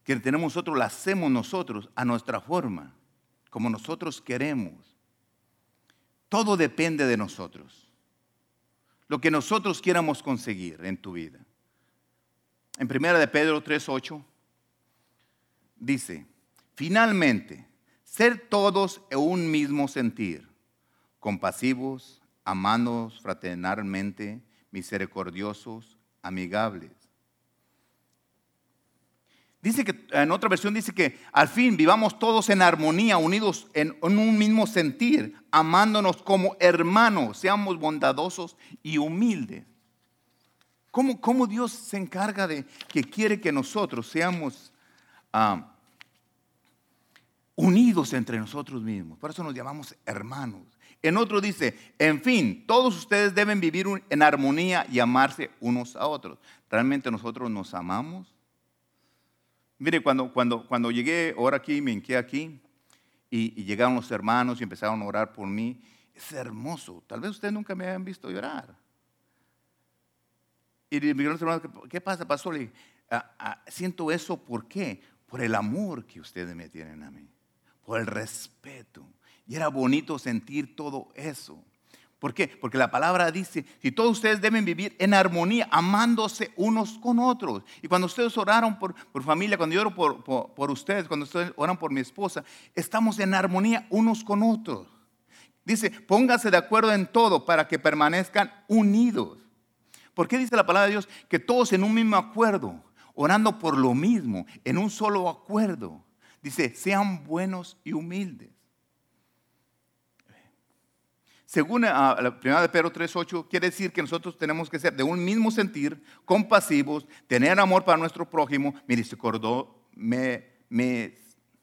que 0.04 0.16
tenemos 0.18 0.54
nosotros 0.54 0.78
la 0.78 0.86
hacemos 0.86 1.30
nosotros 1.30 1.90
a 1.96 2.06
nuestra 2.06 2.40
forma, 2.40 2.94
como 3.50 3.70
nosotros 3.70 4.22
queremos. 4.22 4.96
Todo 6.30 6.56
depende 6.56 7.06
de 7.06 7.18
nosotros 7.18 7.90
lo 9.10 9.20
que 9.20 9.32
nosotros 9.32 9.82
quieramos 9.82 10.24
conseguir 10.24 10.86
en 10.86 10.96
tu 10.96 11.14
vida. 11.14 11.40
En 12.78 12.88
primera 12.88 13.20
de 13.20 13.28
Pedro 13.28 13.62
3:8 13.62 14.24
dice, 15.76 16.26
finalmente, 16.76 17.68
ser 18.10 18.48
todos 18.50 19.02
en 19.10 19.20
un 19.20 19.52
mismo 19.52 19.88
sentir, 19.88 20.48
compasivos, 21.20 22.22
amados 22.44 23.22
fraternalmente, 23.22 24.42
misericordiosos, 24.72 25.98
amigables 26.22 27.00
Dice 29.62 29.84
que 29.84 30.08
en 30.12 30.32
otra 30.32 30.48
versión 30.48 30.74
dice 30.74 30.94
que 30.94 31.20
al 31.34 31.50
fin 31.50 31.76
vivamos 31.76 32.18
todos 32.18 32.50
en 32.50 32.62
armonía, 32.62 33.18
unidos 33.18 33.68
en, 33.74 33.98
un 34.02 34.38
mismo 34.38 34.66
sentir, 34.66 35.36
amándonos 35.52 36.22
como 36.24 36.56
hermanos, 36.62 37.40
seamos 37.40 37.78
bondadosos 37.78 38.56
y 38.84 38.98
humildes. 38.98 39.66
¿Cómo, 40.92 41.20
cómo 41.20 41.46
Dios 41.46 41.74
se 41.74 41.98
encarga 41.98 42.48
de 42.48 42.66
que 42.88 43.04
quiere 43.04 43.42
que 43.42 43.52
nosotros 43.52 44.08
seamos 44.08 44.72
ah, 45.34 45.76
unidos 47.60 48.14
entre 48.14 48.40
nosotros 48.40 48.82
mismos? 48.82 49.18
Por 49.20 49.32
eso 49.32 49.44
nos 49.44 49.54
llamamos 49.54 49.96
hermanos. 50.06 50.62
En 51.02 51.18
otro 51.18 51.40
dice, 51.40 51.78
en 51.98 52.22
fin, 52.22 52.66
todos 52.68 52.98
ustedes 52.98 53.36
deben 53.36 53.60
vivir 53.60 53.86
en 54.10 54.22
armonía 54.22 54.86
y 54.90 55.00
amarse 55.00 55.52
unos 55.60 55.96
a 55.96 56.08
otros. 56.08 56.40
¿Realmente 56.70 57.10
nosotros 57.12 57.50
nos 57.50 57.74
amamos? 57.74 58.34
Mire, 59.78 60.02
cuando, 60.02 60.34
cuando, 60.34 60.68
cuando 60.68 60.92
llegué 60.92 61.34
ahora 61.38 61.58
aquí, 61.58 61.82
me 61.82 61.92
hinqué 61.92 62.18
aquí, 62.18 62.62
y, 63.30 63.64
llegaron 63.64 63.96
los 63.96 64.10
hermanos 64.12 64.60
y 64.60 64.64
empezaron 64.64 65.02
a 65.02 65.06
orar 65.06 65.32
por 65.32 65.48
mí, 65.48 65.82
es 66.14 66.32
hermoso. 66.32 67.04
Tal 67.08 67.22
vez 67.22 67.32
ustedes 67.32 67.54
nunca 67.54 67.76
me 67.76 67.88
hayan 67.88 68.04
visto 68.04 68.30
llorar. 68.30 68.76
Y 70.90 71.00
me 71.00 71.14
dijeron 71.14 71.34
los 71.34 71.42
hermanos, 71.42 71.62
¿qué 71.90 72.02
pasa, 72.02 72.28
pastor? 72.28 72.56
Le 72.56 72.72
ah, 73.12 73.32
ah, 73.38 73.64
siento 73.68 74.12
eso, 74.12 74.38
¿por 74.38 74.68
qué? 74.68 75.02
Por 75.28 75.42
el 75.42 75.54
amor 75.54 76.06
que 76.06 76.20
ustedes 76.20 76.56
me 76.56 76.68
tienen 76.68 77.04
a 77.04 77.12
mí, 77.12 77.30
por 77.90 78.00
el 78.00 78.06
respeto. 78.06 79.04
Y 79.48 79.56
era 79.56 79.68
bonito 79.68 80.20
sentir 80.20 80.76
todo 80.76 81.08
eso. 81.16 81.60
¿Por 82.20 82.36
qué? 82.36 82.48
Porque 82.48 82.78
la 82.78 82.92
palabra 82.92 83.32
dice, 83.32 83.66
si 83.82 83.92
todos 83.92 84.12
ustedes 84.12 84.40
deben 84.42 84.64
vivir 84.64 84.96
en 85.00 85.16
armonía, 85.16 85.68
amándose 85.72 86.54
unos 86.56 87.00
con 87.00 87.18
otros. 87.18 87.64
Y 87.82 87.88
cuando 87.88 88.06
ustedes 88.06 88.38
oraron 88.38 88.78
por, 88.78 88.94
familia, 89.24 89.58
cuando 89.58 89.74
yo 89.74 89.82
oro 89.82 89.96
por, 89.96 90.24
por, 90.24 90.70
ustedes, 90.70 91.08
cuando 91.08 91.24
ustedes 91.24 91.52
oran 91.56 91.80
por 91.80 91.92
mi 91.92 92.00
esposa, 92.02 92.44
estamos 92.76 93.18
en 93.18 93.34
armonía 93.34 93.88
unos 93.90 94.24
con 94.24 94.44
otros. 94.44 94.86
Dice, 95.66 95.90
pónganse 95.90 96.52
de 96.52 96.58
acuerdo 96.58 96.94
en 96.94 97.08
todo 97.08 97.44
para 97.44 97.68
que 97.68 97.80
permanezcan 97.80 98.54
unidos. 98.68 99.40
¿Por 100.14 100.28
qué 100.28 100.38
dice 100.38 100.56
la 100.56 100.68
palabra 100.68 100.86
de 100.86 100.92
Dios? 100.92 101.10
Que 101.28 101.40
todos 101.40 101.74
en 101.74 101.84
un 101.84 101.96
mismo 101.96 102.18
acuerdo, 102.18 102.84
orando 103.16 103.58
por 103.58 103.76
lo 103.76 103.96
mismo, 103.96 104.46
en 104.64 104.78
un 104.78 104.92
solo 104.92 105.28
acuerdo. 105.28 106.04
Dice, 106.42 106.74
sean 106.76 107.24
buenos 107.24 107.78
y 107.84 107.94
humildes. 107.94 108.50
Según 111.50 111.84
ah, 111.86 112.16
la 112.22 112.40
primera 112.40 112.62
de 112.62 112.70
Pedro 112.70 112.94
3.8, 112.94 113.48
quiere 113.50 113.72
decir 113.72 113.92
que 113.92 114.04
nosotros 114.04 114.38
tenemos 114.38 114.70
que 114.70 114.78
ser 114.78 114.96
de 114.96 115.02
un 115.02 115.26
mismo 115.26 115.50
sentir, 115.50 116.00
compasivos, 116.24 117.08
tener 117.26 117.60
amor 117.60 117.84
para 117.84 117.98
nuestro 117.98 118.30
prójimo, 118.30 118.76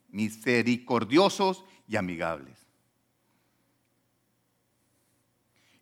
misericordiosos 0.08 1.64
y 1.86 1.94
amigables. 1.94 2.66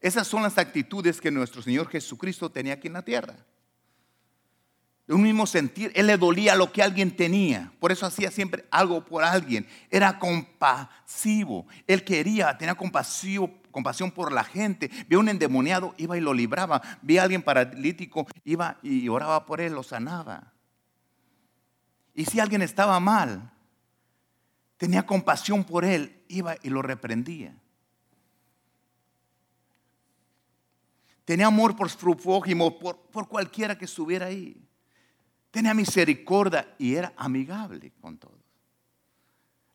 Esas 0.02 0.26
son 0.26 0.42
las 0.42 0.58
actitudes 0.58 1.18
que 1.18 1.30
nuestro 1.30 1.62
Señor 1.62 1.88
Jesucristo 1.88 2.50
tenía 2.50 2.74
aquí 2.74 2.88
en 2.88 2.92
la 2.92 3.06
tierra. 3.06 3.36
Un 5.06 5.22
mismo 5.22 5.46
sentir, 5.46 5.92
Él 5.94 6.06
le 6.06 6.16
dolía 6.16 6.54
lo 6.54 6.72
que 6.72 6.82
alguien 6.82 7.14
tenía. 7.14 7.70
Por 7.78 7.92
eso 7.92 8.06
hacía 8.06 8.30
siempre 8.30 8.64
algo 8.70 9.04
por 9.04 9.22
alguien. 9.22 9.66
Era 9.90 10.18
compasivo. 10.18 11.66
Él 11.86 12.04
quería, 12.04 12.56
tenía 12.56 12.74
compasión 12.74 14.10
por 14.14 14.32
la 14.32 14.44
gente. 14.44 14.90
Vio 15.06 15.20
un 15.20 15.28
endemoniado, 15.28 15.94
iba 15.98 16.16
y 16.16 16.22
lo 16.22 16.32
libraba. 16.32 16.80
Vi 17.02 17.18
a 17.18 17.24
alguien 17.24 17.42
paralítico, 17.42 18.26
iba 18.44 18.78
y 18.82 19.06
oraba 19.10 19.44
por 19.44 19.60
él, 19.60 19.74
lo 19.74 19.82
sanaba. 19.82 20.52
Y 22.14 22.24
si 22.24 22.40
alguien 22.40 22.62
estaba 22.62 22.98
mal, 22.98 23.52
tenía 24.78 25.04
compasión 25.04 25.64
por 25.64 25.84
él, 25.84 26.24
iba 26.28 26.56
y 26.62 26.70
lo 26.70 26.80
reprendía. 26.80 27.54
Tenía 31.26 31.46
amor 31.46 31.76
por 31.76 31.90
su 31.90 32.16
prójimo, 32.16 32.78
por, 32.78 32.96
por 33.10 33.28
cualquiera 33.28 33.76
que 33.76 33.84
estuviera 33.84 34.26
ahí. 34.26 34.63
Tenía 35.54 35.72
misericordia 35.72 36.74
y 36.78 36.96
era 36.96 37.12
amigable 37.16 37.92
con 38.00 38.18
todos. 38.18 38.40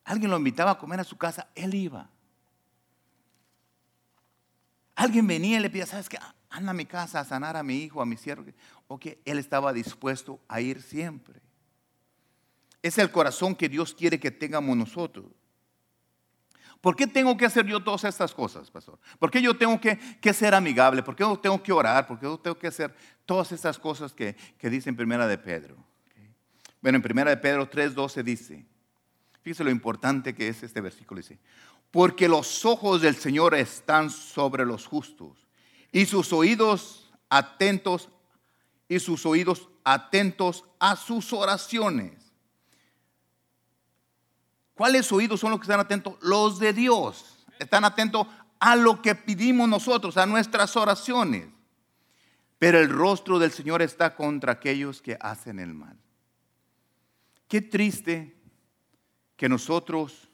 Alguien 0.04 0.30
lo 0.30 0.36
invitaba 0.36 0.72
a 0.72 0.78
comer 0.78 1.00
a 1.00 1.04
su 1.04 1.16
casa, 1.16 1.48
él 1.54 1.74
iba. 1.74 2.06
Alguien 4.94 5.26
venía 5.26 5.56
y 5.56 5.62
le 5.62 5.70
pedía, 5.70 5.86
¿sabes 5.86 6.10
qué? 6.10 6.18
Anda 6.50 6.72
a 6.72 6.74
mi 6.74 6.84
casa 6.84 7.20
a 7.20 7.24
sanar 7.24 7.56
a 7.56 7.62
mi 7.62 7.78
hijo, 7.78 8.02
a 8.02 8.04
mi 8.04 8.18
siervo. 8.18 8.44
O 8.88 8.98
que 8.98 9.22
él 9.24 9.38
estaba 9.38 9.72
dispuesto 9.72 10.38
a 10.48 10.60
ir 10.60 10.82
siempre. 10.82 11.40
Es 12.82 12.98
el 12.98 13.10
corazón 13.10 13.54
que 13.54 13.70
Dios 13.70 13.94
quiere 13.94 14.20
que 14.20 14.30
tengamos 14.30 14.76
nosotros. 14.76 15.24
¿Por 16.80 16.96
qué 16.96 17.06
tengo 17.06 17.36
que 17.36 17.44
hacer 17.44 17.66
yo 17.66 17.82
todas 17.82 18.04
estas 18.04 18.32
cosas, 18.32 18.70
pastor? 18.70 18.98
¿Por 19.18 19.30
qué 19.30 19.42
yo 19.42 19.56
tengo 19.56 19.78
que, 19.80 20.32
ser 20.32 20.54
amigable? 20.54 21.02
¿Por 21.02 21.14
qué 21.14 21.22
yo 21.22 21.38
tengo 21.38 21.62
que 21.62 21.72
orar? 21.72 22.06
¿Por 22.06 22.18
qué 22.18 22.24
yo 22.24 22.38
tengo 22.38 22.58
que 22.58 22.68
hacer 22.68 22.94
todas 23.26 23.52
estas 23.52 23.78
cosas 23.78 24.14
que, 24.14 24.34
que 24.56 24.70
dice 24.70 24.88
en 24.88 24.96
Primera 24.96 25.26
de 25.26 25.36
Pedro? 25.36 25.76
Bueno, 26.80 26.96
en 26.96 27.02
Primera 27.02 27.30
de 27.30 27.36
Pedro 27.36 27.68
3.12 27.68 28.22
dice, 28.22 28.66
fíjese 29.42 29.64
lo 29.64 29.70
importante 29.70 30.34
que 30.34 30.48
es 30.48 30.62
este 30.62 30.80
versículo, 30.80 31.20
dice, 31.20 31.38
porque 31.90 32.28
los 32.28 32.64
ojos 32.64 33.02
del 33.02 33.16
Señor 33.16 33.54
están 33.54 34.08
sobre 34.08 34.64
los 34.64 34.86
justos 34.86 35.46
y 35.92 36.06
sus 36.06 36.32
oídos 36.32 37.12
atentos 37.28 38.08
y 38.88 38.98
sus 39.00 39.26
oídos 39.26 39.68
atentos 39.84 40.64
a 40.78 40.96
sus 40.96 41.32
oraciones. 41.32 42.19
¿Cuáles 44.80 45.12
oídos 45.12 45.40
son 45.40 45.50
los 45.50 45.60
que 45.60 45.64
están 45.64 45.78
atentos? 45.78 46.14
Los 46.22 46.58
de 46.58 46.72
Dios. 46.72 47.44
Están 47.58 47.84
atentos 47.84 48.26
a 48.58 48.76
lo 48.76 49.02
que 49.02 49.14
pedimos 49.14 49.68
nosotros, 49.68 50.16
a 50.16 50.24
nuestras 50.24 50.74
oraciones. 50.74 51.48
Pero 52.58 52.78
el 52.78 52.88
rostro 52.88 53.38
del 53.38 53.50
Señor 53.50 53.82
está 53.82 54.16
contra 54.16 54.52
aquellos 54.52 55.02
que 55.02 55.18
hacen 55.20 55.58
el 55.58 55.74
mal. 55.74 55.98
Qué 57.46 57.60
triste 57.60 58.34
que 59.36 59.50
nosotros, 59.50 60.30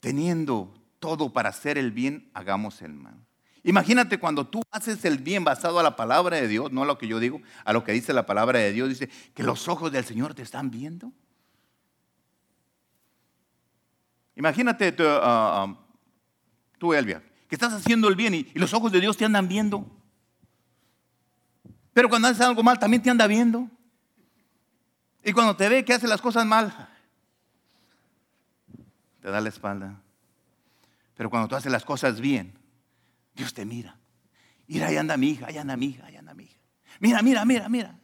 teniendo 0.00 0.74
todo 0.98 1.32
para 1.32 1.50
hacer 1.50 1.78
el 1.78 1.92
bien, 1.92 2.32
hagamos 2.34 2.82
el 2.82 2.94
mal. 2.94 3.24
Imagínate 3.62 4.18
cuando 4.18 4.44
tú 4.44 4.62
haces 4.72 5.04
el 5.04 5.18
bien 5.18 5.44
basado 5.44 5.78
a 5.78 5.84
la 5.84 5.94
palabra 5.94 6.38
de 6.38 6.48
Dios, 6.48 6.72
no 6.72 6.82
a 6.82 6.86
lo 6.86 6.98
que 6.98 7.06
yo 7.06 7.20
digo, 7.20 7.40
a 7.64 7.72
lo 7.72 7.84
que 7.84 7.92
dice 7.92 8.12
la 8.12 8.26
palabra 8.26 8.58
de 8.58 8.72
Dios, 8.72 8.88
dice 8.88 9.08
que 9.34 9.44
los 9.44 9.68
ojos 9.68 9.92
del 9.92 10.04
Señor 10.04 10.34
te 10.34 10.42
están 10.42 10.72
viendo. 10.72 11.12
Imagínate 14.38 14.94
uh, 15.00 15.64
um, 15.64 15.76
tú, 16.78 16.94
Elvia, 16.94 17.20
que 17.48 17.56
estás 17.56 17.72
haciendo 17.72 18.06
el 18.06 18.14
bien 18.14 18.34
y, 18.34 18.44
los 18.54 18.72
ojos 18.72 18.92
de 18.92 19.00
Dios 19.00 19.16
te 19.16 19.24
andan 19.24 19.48
viendo. 19.48 19.84
Pero 21.92 22.08
cuando 22.08 22.28
haces 22.28 22.42
algo 22.42 22.62
mal, 22.62 22.78
también 22.78 23.02
te 23.02 23.10
anda 23.10 23.26
viendo. 23.26 23.68
Y 25.24 25.32
cuando 25.32 25.56
te 25.56 25.68
ve 25.68 25.84
que 25.84 25.92
haces 25.92 26.08
las 26.08 26.22
cosas 26.22 26.46
mal, 26.46 26.72
te 29.20 29.28
da 29.28 29.40
la 29.40 29.48
espalda. 29.48 30.00
Pero 31.16 31.30
cuando 31.30 31.48
tú 31.48 31.56
haces 31.56 31.72
las 31.72 31.84
cosas 31.84 32.20
bien, 32.20 32.56
Dios 33.34 33.52
te 33.52 33.64
mira. 33.64 33.98
Mira, 34.68 34.86
ahí 34.86 34.96
anda 34.96 35.16
mi 35.16 35.30
hija, 35.30 35.46
ahí 35.48 35.58
anda 35.58 35.76
mi 35.76 35.86
hija, 35.86 36.06
ahí 36.06 36.14
anda 36.14 36.32
mi 36.34 36.44
hija. 36.44 36.60
Mira, 37.00 37.22
mira, 37.22 37.44
mira, 37.44 37.68
mira. 37.68 37.98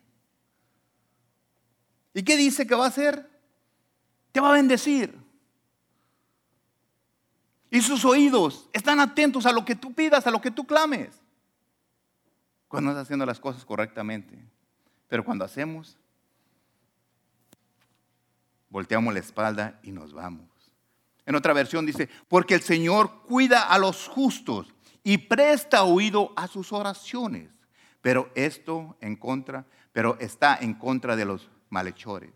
¿Y 2.13 2.25
qué 2.25 2.37
dice 2.37 2.67
que 2.67 2.75
va 2.75 2.87
a 2.87 2.89
hacer? 2.89 3.31
Te 4.33 4.41
va 4.41 4.51
a 4.51 4.55
bendecir. 4.55 5.24
Y 7.75 7.83
sus 7.83 8.05
oídos 8.05 8.69
están 8.73 9.01
atentos 9.01 9.47
a 9.47 9.53
lo 9.53 9.65
que 9.65 9.75
tú 9.75 9.93
pidas, 9.93 10.25
a 10.29 10.31
lo 10.31 10.41
que 10.41 10.53
tú 10.53 10.65
clames. 10.65 11.09
Cuando 12.69 12.93
estás 12.93 13.03
haciendo 13.03 13.27
las 13.27 13.41
cosas 13.41 13.65
correctamente. 13.65 14.39
Pero 15.09 15.25
cuando 15.25 15.45
hacemos, 15.45 15.97
volteamos 18.69 19.13
la 19.13 19.19
espalda 19.19 19.81
y 19.83 19.91
nos 19.91 20.13
vamos. 20.13 20.47
En 21.27 21.35
otra 21.35 21.53
versión 21.53 21.85
dice, 21.85 22.09
porque 22.29 22.55
el 22.55 22.61
Señor 22.61 23.23
cuida 23.23 23.65
a 23.65 23.77
los 23.77 24.07
justos 24.07 24.73
y 25.03 25.19
presta 25.19 25.83
oído 25.83 26.33
a 26.37 26.47
sus 26.47 26.73
oraciones. 26.73 27.51
Pero 28.01 28.31
esto 28.37 28.97
en 29.01 29.17
contra, 29.17 29.67
pero 29.93 30.17
está 30.21 30.57
en 30.61 30.75
contra 30.75 31.17
de 31.17 31.25
los 31.25 31.51
malhechores. 31.71 32.31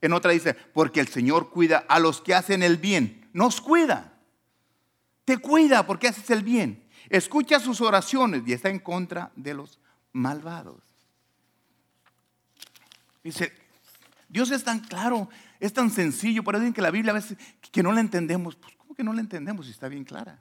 En 0.00 0.14
otra 0.14 0.32
dice, 0.32 0.54
porque 0.54 1.00
el 1.00 1.08
Señor 1.08 1.50
cuida 1.50 1.84
a 1.86 1.98
los 1.98 2.22
que 2.22 2.34
hacen 2.34 2.62
el 2.62 2.78
bien. 2.78 3.28
Nos 3.34 3.60
cuida. 3.60 4.13
Te 5.24 5.38
cuida 5.38 5.86
porque 5.86 6.08
haces 6.08 6.28
el 6.30 6.42
bien. 6.42 6.84
Escucha 7.08 7.60
sus 7.60 7.80
oraciones 7.80 8.42
y 8.46 8.52
está 8.52 8.70
en 8.70 8.78
contra 8.78 9.32
de 9.36 9.54
los 9.54 9.78
malvados. 10.12 10.82
Dice, 13.22 13.52
Dios 14.28 14.50
es 14.50 14.64
tan 14.64 14.80
claro, 14.80 15.28
es 15.60 15.72
tan 15.72 15.90
sencillo. 15.90 16.42
Por 16.42 16.56
eso 16.56 16.72
que 16.72 16.82
la 16.82 16.90
Biblia 16.90 17.12
a 17.12 17.14
veces 17.14 17.38
que 17.70 17.82
no 17.82 17.92
la 17.92 18.00
entendemos. 18.00 18.56
Pues, 18.56 18.74
¿cómo 18.76 18.94
que 18.94 19.04
no 19.04 19.12
la 19.12 19.20
entendemos 19.20 19.66
si 19.66 19.72
está 19.72 19.88
bien 19.88 20.04
clara? 20.04 20.38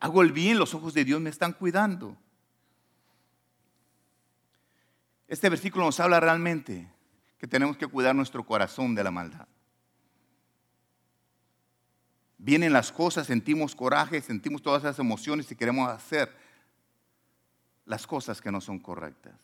Hago 0.00 0.22
el 0.22 0.32
bien, 0.32 0.58
los 0.58 0.74
ojos 0.74 0.94
de 0.94 1.04
Dios 1.04 1.20
me 1.20 1.30
están 1.30 1.52
cuidando. 1.52 2.16
Este 5.28 5.48
versículo 5.48 5.84
nos 5.84 5.98
habla 6.00 6.20
realmente 6.20 6.88
que 7.38 7.46
tenemos 7.46 7.76
que 7.76 7.86
cuidar 7.86 8.14
nuestro 8.14 8.44
corazón 8.44 8.94
de 8.94 9.04
la 9.04 9.10
maldad. 9.10 9.48
Vienen 12.46 12.72
las 12.72 12.92
cosas, 12.92 13.26
sentimos 13.26 13.74
coraje, 13.74 14.20
sentimos 14.20 14.62
todas 14.62 14.84
esas 14.84 15.00
emociones 15.00 15.50
y 15.50 15.56
queremos 15.56 15.90
hacer 15.90 16.32
las 17.86 18.06
cosas 18.06 18.40
que 18.40 18.52
no 18.52 18.60
son 18.60 18.78
correctas. 18.78 19.34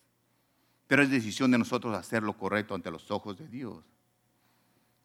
Pero 0.86 1.02
es 1.02 1.10
decisión 1.10 1.50
de 1.50 1.58
nosotros 1.58 1.98
hacer 1.98 2.22
lo 2.22 2.38
correcto 2.38 2.76
ante 2.76 2.92
los 2.92 3.10
ojos 3.10 3.36
de 3.36 3.48
Dios. 3.48 3.82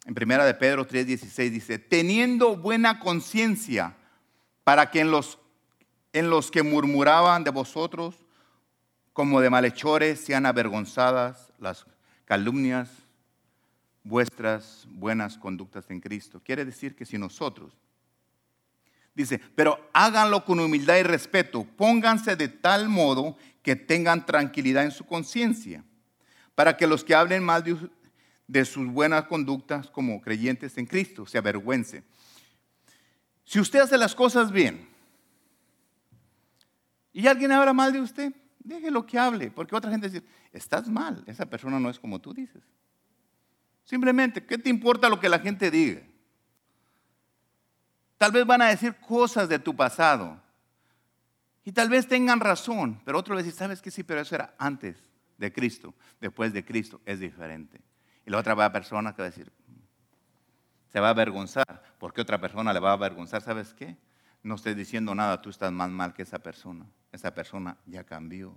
En 0.06 0.14
primera 0.14 0.44
de 0.44 0.54
Pedro 0.54 0.86
3:16 0.86 1.50
dice, 1.50 1.80
teniendo 1.80 2.56
buena 2.56 3.00
conciencia 3.00 3.96
para 4.62 4.92
que 4.92 5.00
en 5.00 5.10
los, 5.10 5.40
en 6.12 6.30
los 6.30 6.52
que 6.52 6.62
murmuraban 6.62 7.42
de 7.42 7.50
vosotros 7.50 8.14
como 9.12 9.40
de 9.40 9.50
malhechores 9.50 10.20
sean 10.20 10.46
avergonzadas 10.46 11.52
las 11.58 11.84
calumnias 12.26 12.90
vuestras 14.04 14.86
buenas 14.88 15.36
conductas 15.36 15.90
en 15.90 15.98
Cristo. 15.98 16.40
Quiere 16.44 16.64
decir 16.64 16.94
que 16.94 17.04
si 17.04 17.18
nosotros, 17.18 17.76
dice, 19.22 19.40
pero 19.54 19.90
háganlo 19.92 20.44
con 20.44 20.60
humildad 20.60 20.96
y 20.96 21.02
respeto, 21.02 21.64
pónganse 21.76 22.36
de 22.36 22.48
tal 22.48 22.88
modo 22.88 23.36
que 23.62 23.74
tengan 23.74 24.24
tranquilidad 24.24 24.84
en 24.84 24.92
su 24.92 25.04
conciencia, 25.04 25.84
para 26.54 26.76
que 26.76 26.86
los 26.86 27.02
que 27.02 27.14
hablen 27.14 27.42
mal 27.42 27.64
de, 28.46 28.64
sus 28.64 28.86
buenas 28.86 29.24
conductas 29.24 29.90
como 29.90 30.20
creyentes 30.20 30.78
en 30.78 30.86
Cristo 30.86 31.26
se 31.26 31.36
avergüencen. 31.36 32.04
Si 33.44 33.58
usted 33.58 33.80
hace 33.80 33.98
las 33.98 34.14
cosas 34.14 34.52
bien 34.52 34.88
y 37.12 37.26
alguien 37.26 37.50
habla 37.52 37.72
mal 37.72 37.92
de 37.92 38.00
usted, 38.00 38.32
déjelo 38.60 39.04
que 39.04 39.18
hable, 39.18 39.50
porque 39.50 39.74
otra 39.74 39.90
gente 39.90 40.08
dice, 40.08 40.24
estás 40.52 40.88
mal, 40.88 41.24
esa 41.26 41.46
persona 41.46 41.80
no 41.80 41.90
es 41.90 41.98
como 41.98 42.20
tú 42.20 42.32
dices. 42.32 42.62
Simplemente, 43.84 44.44
¿qué 44.44 44.58
te 44.58 44.70
importa 44.70 45.08
lo 45.08 45.18
que 45.18 45.28
la 45.28 45.40
gente 45.40 45.70
diga? 45.70 46.02
Tal 48.18 48.32
vez 48.32 48.44
van 48.44 48.62
a 48.62 48.68
decir 48.68 48.94
cosas 48.96 49.48
de 49.48 49.58
tu 49.58 49.74
pasado. 49.74 50.40
Y 51.64 51.72
tal 51.72 51.88
vez 51.88 52.06
tengan 52.06 52.40
razón, 52.40 53.00
pero 53.04 53.18
otro 53.18 53.34
le 53.34 53.42
dice, 53.42 53.56
¿sabes 53.56 53.80
qué? 53.80 53.90
Sí, 53.90 54.02
pero 54.02 54.20
eso 54.20 54.34
era 54.34 54.54
antes 54.58 54.96
de 55.36 55.52
Cristo. 55.52 55.94
Después 56.20 56.52
de 56.52 56.64
Cristo 56.64 57.00
es 57.06 57.20
diferente. 57.20 57.80
Y 58.26 58.30
la 58.30 58.38
otra 58.38 58.72
persona 58.72 59.14
que 59.14 59.22
va 59.22 59.28
a 59.28 59.30
decir, 59.30 59.52
se 60.88 61.00
va 61.00 61.08
a 61.08 61.10
avergonzar. 61.10 61.82
porque 61.98 62.20
otra 62.20 62.40
persona 62.40 62.72
le 62.72 62.80
va 62.80 62.90
a 62.90 62.94
avergonzar? 62.94 63.42
¿Sabes 63.42 63.74
qué? 63.74 63.96
No 64.42 64.54
estoy 64.54 64.74
diciendo 64.74 65.14
nada, 65.14 65.40
tú 65.42 65.50
estás 65.50 65.72
más 65.72 65.90
mal 65.90 66.14
que 66.14 66.22
esa 66.22 66.38
persona. 66.38 66.86
Esa 67.12 67.34
persona 67.34 67.76
ya 67.86 68.04
cambió. 68.04 68.54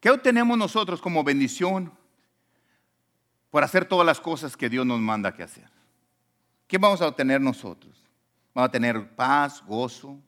¿Qué 0.00 0.10
obtenemos 0.10 0.56
nosotros 0.56 1.00
como 1.00 1.24
bendición 1.24 1.92
por 3.56 3.64
hacer 3.64 3.86
todas 3.86 4.04
las 4.04 4.20
cosas 4.20 4.56
que 4.56 4.68
Dios 4.68 4.84
nos 4.84 5.00
manda 5.00 5.32
que 5.32 5.42
hacer. 5.42 5.70
¿Qué 6.66 6.78
vamos 6.78 7.00
a 7.00 7.08
obtener 7.08 7.40
nosotros? 7.40 8.02
Vamos 8.54 8.68
a 8.68 8.72
tener 8.72 9.14
paz, 9.14 9.62
gozo. 9.64 10.18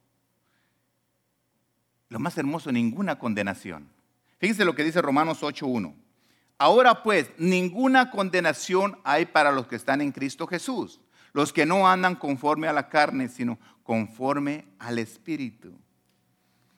Lo 2.09 2.19
más 2.19 2.37
hermoso, 2.39 2.71
ninguna 2.71 3.19
condenación. 3.19 3.89
Fíjense 4.39 4.65
lo 4.65 4.75
que 4.75 4.85
dice 4.85 5.03
Romanos 5.03 5.43
8.1. 5.43 5.95
Ahora 6.59 7.03
pues, 7.03 7.31
ninguna 7.39 8.11
condenación 8.11 8.99
hay 9.05 9.27
para 9.27 9.53
los 9.53 9.67
que 9.67 9.77
están 9.77 10.01
en 10.01 10.13
Cristo 10.13 10.47
Jesús, 10.47 11.01
los 11.33 11.53
que 11.53 11.67
no 11.67 11.89
andan 11.89 12.17
conforme 12.17 12.69
a 12.69 12.73
la 12.73 12.89
carne, 12.89 13.29
sino 13.29 13.59
conforme 13.83 14.67
al 14.79 14.99
Espíritu. 14.99 15.73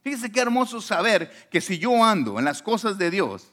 Fíjese 0.03 0.33
qué 0.33 0.41
hermoso 0.41 0.81
saber 0.81 1.49
que 1.51 1.61
si 1.61 1.79
yo 1.79 2.05
ando 2.05 2.39
en 2.39 2.45
las 2.45 2.63
cosas 2.63 2.97
de 2.97 3.11
Dios, 3.11 3.53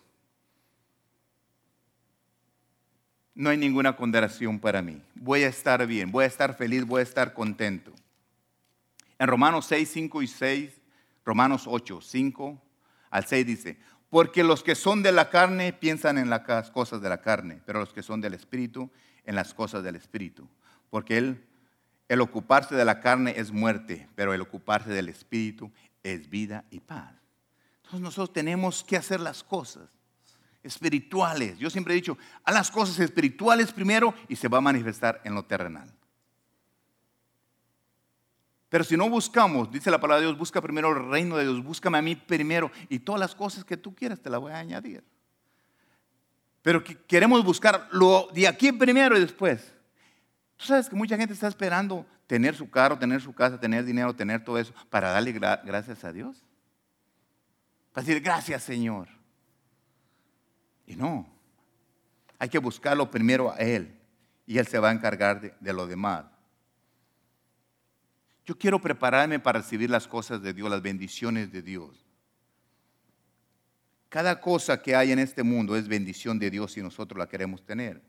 no 3.38 3.51
hay 3.51 3.57
ninguna 3.57 3.95
condenación 3.95 4.59
para 4.59 4.81
mí. 4.81 4.99
Voy 5.13 5.43
a 5.43 5.47
estar 5.47 5.85
bien, 5.85 6.11
voy 6.11 6.23
a 6.23 6.27
estar 6.27 6.55
feliz, 6.55 6.83
voy 6.85 7.01
a 7.01 7.03
estar 7.03 7.35
contento. 7.35 7.93
En 9.19 9.27
Romanos 9.27 9.67
6, 9.67 9.88
5 9.93 10.23
y 10.23 10.27
6, 10.27 10.81
Romanos 11.23 11.65
8, 11.67 12.01
5 12.01 12.61
al 13.11 13.25
6 13.27 13.45
dice, 13.45 13.77
porque 14.09 14.43
los 14.43 14.63
que 14.63 14.73
son 14.73 15.03
de 15.03 15.11
la 15.11 15.29
carne 15.29 15.71
piensan 15.71 16.17
en 16.17 16.31
las 16.31 16.71
cosas 16.71 16.99
de 16.99 17.09
la 17.09 17.21
carne, 17.21 17.61
pero 17.63 17.79
los 17.79 17.93
que 17.93 18.01
son 18.01 18.21
del 18.21 18.33
Espíritu 18.33 18.89
en 19.23 19.35
las 19.35 19.53
cosas 19.53 19.83
del 19.83 19.95
Espíritu. 19.95 20.47
Porque 20.89 21.19
el, 21.19 21.45
el 22.07 22.21
ocuparse 22.21 22.73
de 22.73 22.85
la 22.85 23.01
carne 23.01 23.35
es 23.38 23.51
muerte, 23.51 24.09
pero 24.15 24.33
el 24.33 24.41
ocuparse 24.41 24.89
del 24.89 25.09
Espíritu 25.09 25.71
es 26.01 26.27
vida 26.27 26.65
y 26.71 26.79
paz. 26.79 27.13
Entonces 27.83 28.01
nosotros 28.01 28.33
tenemos 28.33 28.83
que 28.83 28.97
hacer 28.97 29.19
las 29.19 29.43
cosas 29.43 29.97
espirituales. 30.68 31.57
Yo 31.57 31.70
siempre 31.70 31.93
he 31.93 31.95
dicho, 31.95 32.18
a 32.43 32.51
las 32.51 32.70
cosas 32.70 32.99
espirituales 32.99 33.72
primero 33.72 34.13
y 34.28 34.36
se 34.36 34.47
va 34.47 34.59
a 34.59 34.61
manifestar 34.61 35.22
en 35.24 35.34
lo 35.34 35.43
terrenal. 35.43 35.91
Pero 38.70 38.84
si 38.84 38.97
no 38.97 39.09
buscamos, 39.09 39.72
dice 39.72 39.89
la 39.89 39.99
palabra 39.99 40.20
de 40.20 40.28
Dios, 40.28 40.38
busca 40.38 40.61
primero 40.61 40.89
el 40.89 41.09
reino 41.09 41.38
de 41.38 41.45
Dios, 41.45 41.63
búscame 41.63 41.97
a 41.97 42.01
mí 42.01 42.15
primero 42.15 42.70
y 42.89 42.99
todas 42.99 43.20
las 43.20 43.34
cosas 43.34 43.63
que 43.63 43.78
tú 43.78 43.95
quieras 43.95 44.20
te 44.20 44.30
las 44.30 44.41
voy 44.41 44.51
a 44.51 44.59
añadir. 44.59 45.03
Pero 46.61 46.84
queremos 46.84 47.43
buscar 47.45 47.88
lo 47.91 48.28
de 48.34 48.45
aquí 48.45 48.74
primero 48.74 49.18
y 49.18 49.22
después. 49.22 49.74
Tú 50.57 50.65
sabes 50.65 50.89
que 50.89 50.95
mucha 50.97 51.15
gente 51.15 51.34
está 51.34 51.47
esperando 51.47 52.05
tener 52.26 52.55
su 52.55 52.70
carro, 52.70 52.97
tener 52.97 53.22
su 53.22 53.34
casa, 53.34 53.57
tener 53.57 53.86
dinero, 53.86 54.13
tener 54.13 54.43
todo 54.43 54.59
eso 54.59 54.74
para 54.89 55.11
darle 55.11 55.32
gracias 55.32 56.03
a 56.03 56.11
Dios. 56.11 56.43
Para 57.93 58.05
decir 58.05 58.22
gracias 58.22 58.63
Señor. 58.63 59.16
Y 60.88 60.95
no, 60.95 61.27
hay 62.39 62.49
que 62.49 62.57
buscarlo 62.57 63.11
primero 63.11 63.51
a 63.51 63.57
Él 63.57 63.93
y 64.47 64.57
Él 64.57 64.65
se 64.65 64.79
va 64.79 64.89
a 64.89 64.93
encargar 64.93 65.59
de, 65.59 65.73
lo 65.73 65.85
demás. 65.85 66.25
Yo 68.45 68.57
quiero 68.57 68.79
prepararme 68.79 69.39
para 69.39 69.59
recibir 69.59 69.89
las 69.89 70.07
cosas 70.07 70.41
de 70.41 70.53
Dios, 70.53 70.69
las 70.69 70.81
bendiciones 70.81 71.51
de 71.51 71.61
Dios. 71.61 72.05
Cada 74.07 74.39
cosa 74.39 74.81
que 74.81 74.95
hay 74.95 75.11
en 75.11 75.19
este 75.19 75.43
mundo 75.43 75.75
es 75.75 75.89
bendición 75.89 76.39
de 76.39 76.49
Dios 76.49 76.77
y 76.77 76.81
nosotros 76.81 77.19
la 77.19 77.27
queremos 77.27 77.65
tener. 77.65 78.01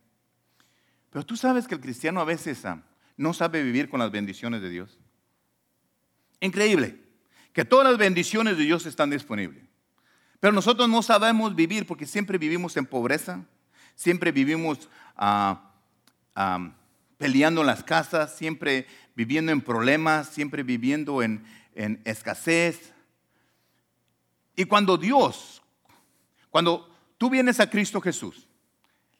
Pero 1.10 1.26
tú 1.26 1.36
sabes 1.36 1.66
que 1.66 1.74
el 1.74 1.80
cristiano 1.80 2.20
a 2.20 2.24
veces 2.24 2.64
ah, 2.64 2.80
no 3.16 3.34
sabe 3.34 3.64
vivir 3.64 3.88
con 3.88 3.98
las 3.98 4.12
bendiciones 4.12 4.62
de 4.62 4.70
Dios. 4.70 4.96
Increíble, 6.38 7.00
que 7.52 7.64
todas 7.64 7.88
las 7.88 7.98
bendiciones 7.98 8.56
de 8.56 8.62
Dios 8.62 8.86
están 8.86 9.10
disponibles. 9.10 9.64
Pero 10.40 10.52
nosotros 10.52 10.88
no 10.88 11.02
sabemos 11.02 11.54
vivir 11.54 11.86
porque 11.86 12.06
siempre 12.06 12.38
vivimos 12.38 12.76
en 12.76 12.86
pobreza, 12.86 13.44
siempre 13.96 14.30
vivimos 14.30 14.88
ah, 15.16 15.72
ah, 16.34 16.70
peleando 17.16 17.62
en 17.62 17.66
las 17.66 17.82
casas, 17.82 18.36
siempre 18.36 18.86
viviendo 19.16 19.50
en 19.50 19.60
problemas, 19.60 20.28
siempre 20.28 20.62
viviendo 20.62 21.22
en, 21.22 21.44
escasez. 22.04 22.92
Y 24.56 24.64
cuando 24.64 24.96
Dios, 24.96 25.62
cuando 26.50 26.92
tú 27.18 27.30
vienes 27.30 27.60
a 27.60 27.70
Cristo 27.70 28.00
Jesús, 28.00 28.48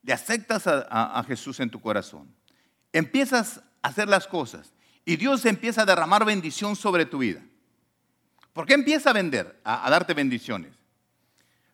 le 0.03 0.13
aceptas 0.13 0.67
a, 0.67 1.25
Jesús 1.27 1.61
en 1.61 1.71
tu 1.71 1.81
corazón, 1.81 2.33
empiezas 2.93 3.63
a 3.83 3.89
hacer 3.89 4.09
las 4.09 4.27
cosas 4.27 4.73
y 5.05 5.17
Dios 5.17 5.45
empieza 5.45 5.83
a 5.83 5.87
derramar 5.87 6.25
bendición 6.25 6.75
sobre 6.75 7.07
tu 7.07 7.19
vida. 7.19 7.43
¿Por 8.53 8.67
qué 8.67 8.75
empieza 8.75 9.11
a 9.11 9.13
vender, 9.13 9.61
a 9.63 9.89
darte 9.89 10.15
bendiciones? 10.15 10.79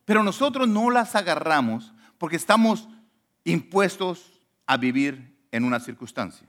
Pero 0.05 0.23
nosotros 0.23 0.69
no 0.69 0.91
las 0.91 1.15
agarramos 1.15 1.93
porque 2.19 2.37
estamos 2.37 2.89
impuestos 3.45 4.41
a 4.67 4.77
vivir 4.77 5.37
en 5.51 5.65
una 5.65 5.81
circunstancia. 5.81 6.47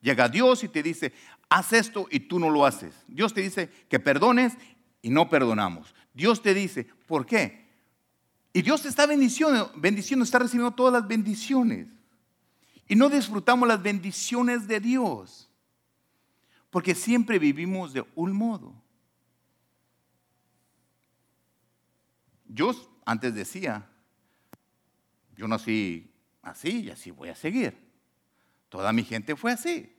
Llega 0.00 0.28
Dios 0.28 0.64
y 0.64 0.68
te 0.68 0.82
dice, 0.82 1.12
haz 1.48 1.72
esto 1.72 2.06
y 2.10 2.20
tú 2.20 2.38
no 2.38 2.50
lo 2.50 2.64
haces. 2.64 2.94
Dios 3.06 3.34
te 3.34 3.42
dice 3.42 3.68
que 3.88 4.00
perdones 4.00 4.54
y 5.02 5.10
no 5.10 5.28
perdonamos. 5.28 5.94
Dios 6.14 6.42
te 6.42 6.54
dice, 6.54 6.84
¿por 7.06 7.26
qué? 7.26 7.68
Y 8.52 8.62
Dios 8.62 8.82
te 8.82 8.88
está 8.88 9.06
bendiciendo, 9.06 9.70
bendiciendo, 9.76 10.24
está 10.24 10.38
recibiendo 10.38 10.72
todas 10.72 10.92
las 10.92 11.06
bendiciones. 11.06 11.86
Y 12.88 12.96
no 12.96 13.08
disfrutamos 13.08 13.68
las 13.68 13.80
bendiciones 13.80 14.66
de 14.66 14.80
Dios. 14.80 15.48
Porque 16.70 16.94
siempre 16.94 17.38
vivimos 17.38 17.92
de 17.92 18.04
un 18.14 18.32
modo. 18.32 18.79
Yo 22.52 22.72
antes 23.04 23.34
decía, 23.34 23.88
yo 25.36 25.46
nací 25.46 26.12
así 26.42 26.82
y 26.82 26.90
así 26.90 27.10
voy 27.10 27.28
a 27.28 27.34
seguir. 27.34 27.76
Toda 28.68 28.92
mi 28.92 29.04
gente 29.04 29.36
fue 29.36 29.52
así. 29.52 29.96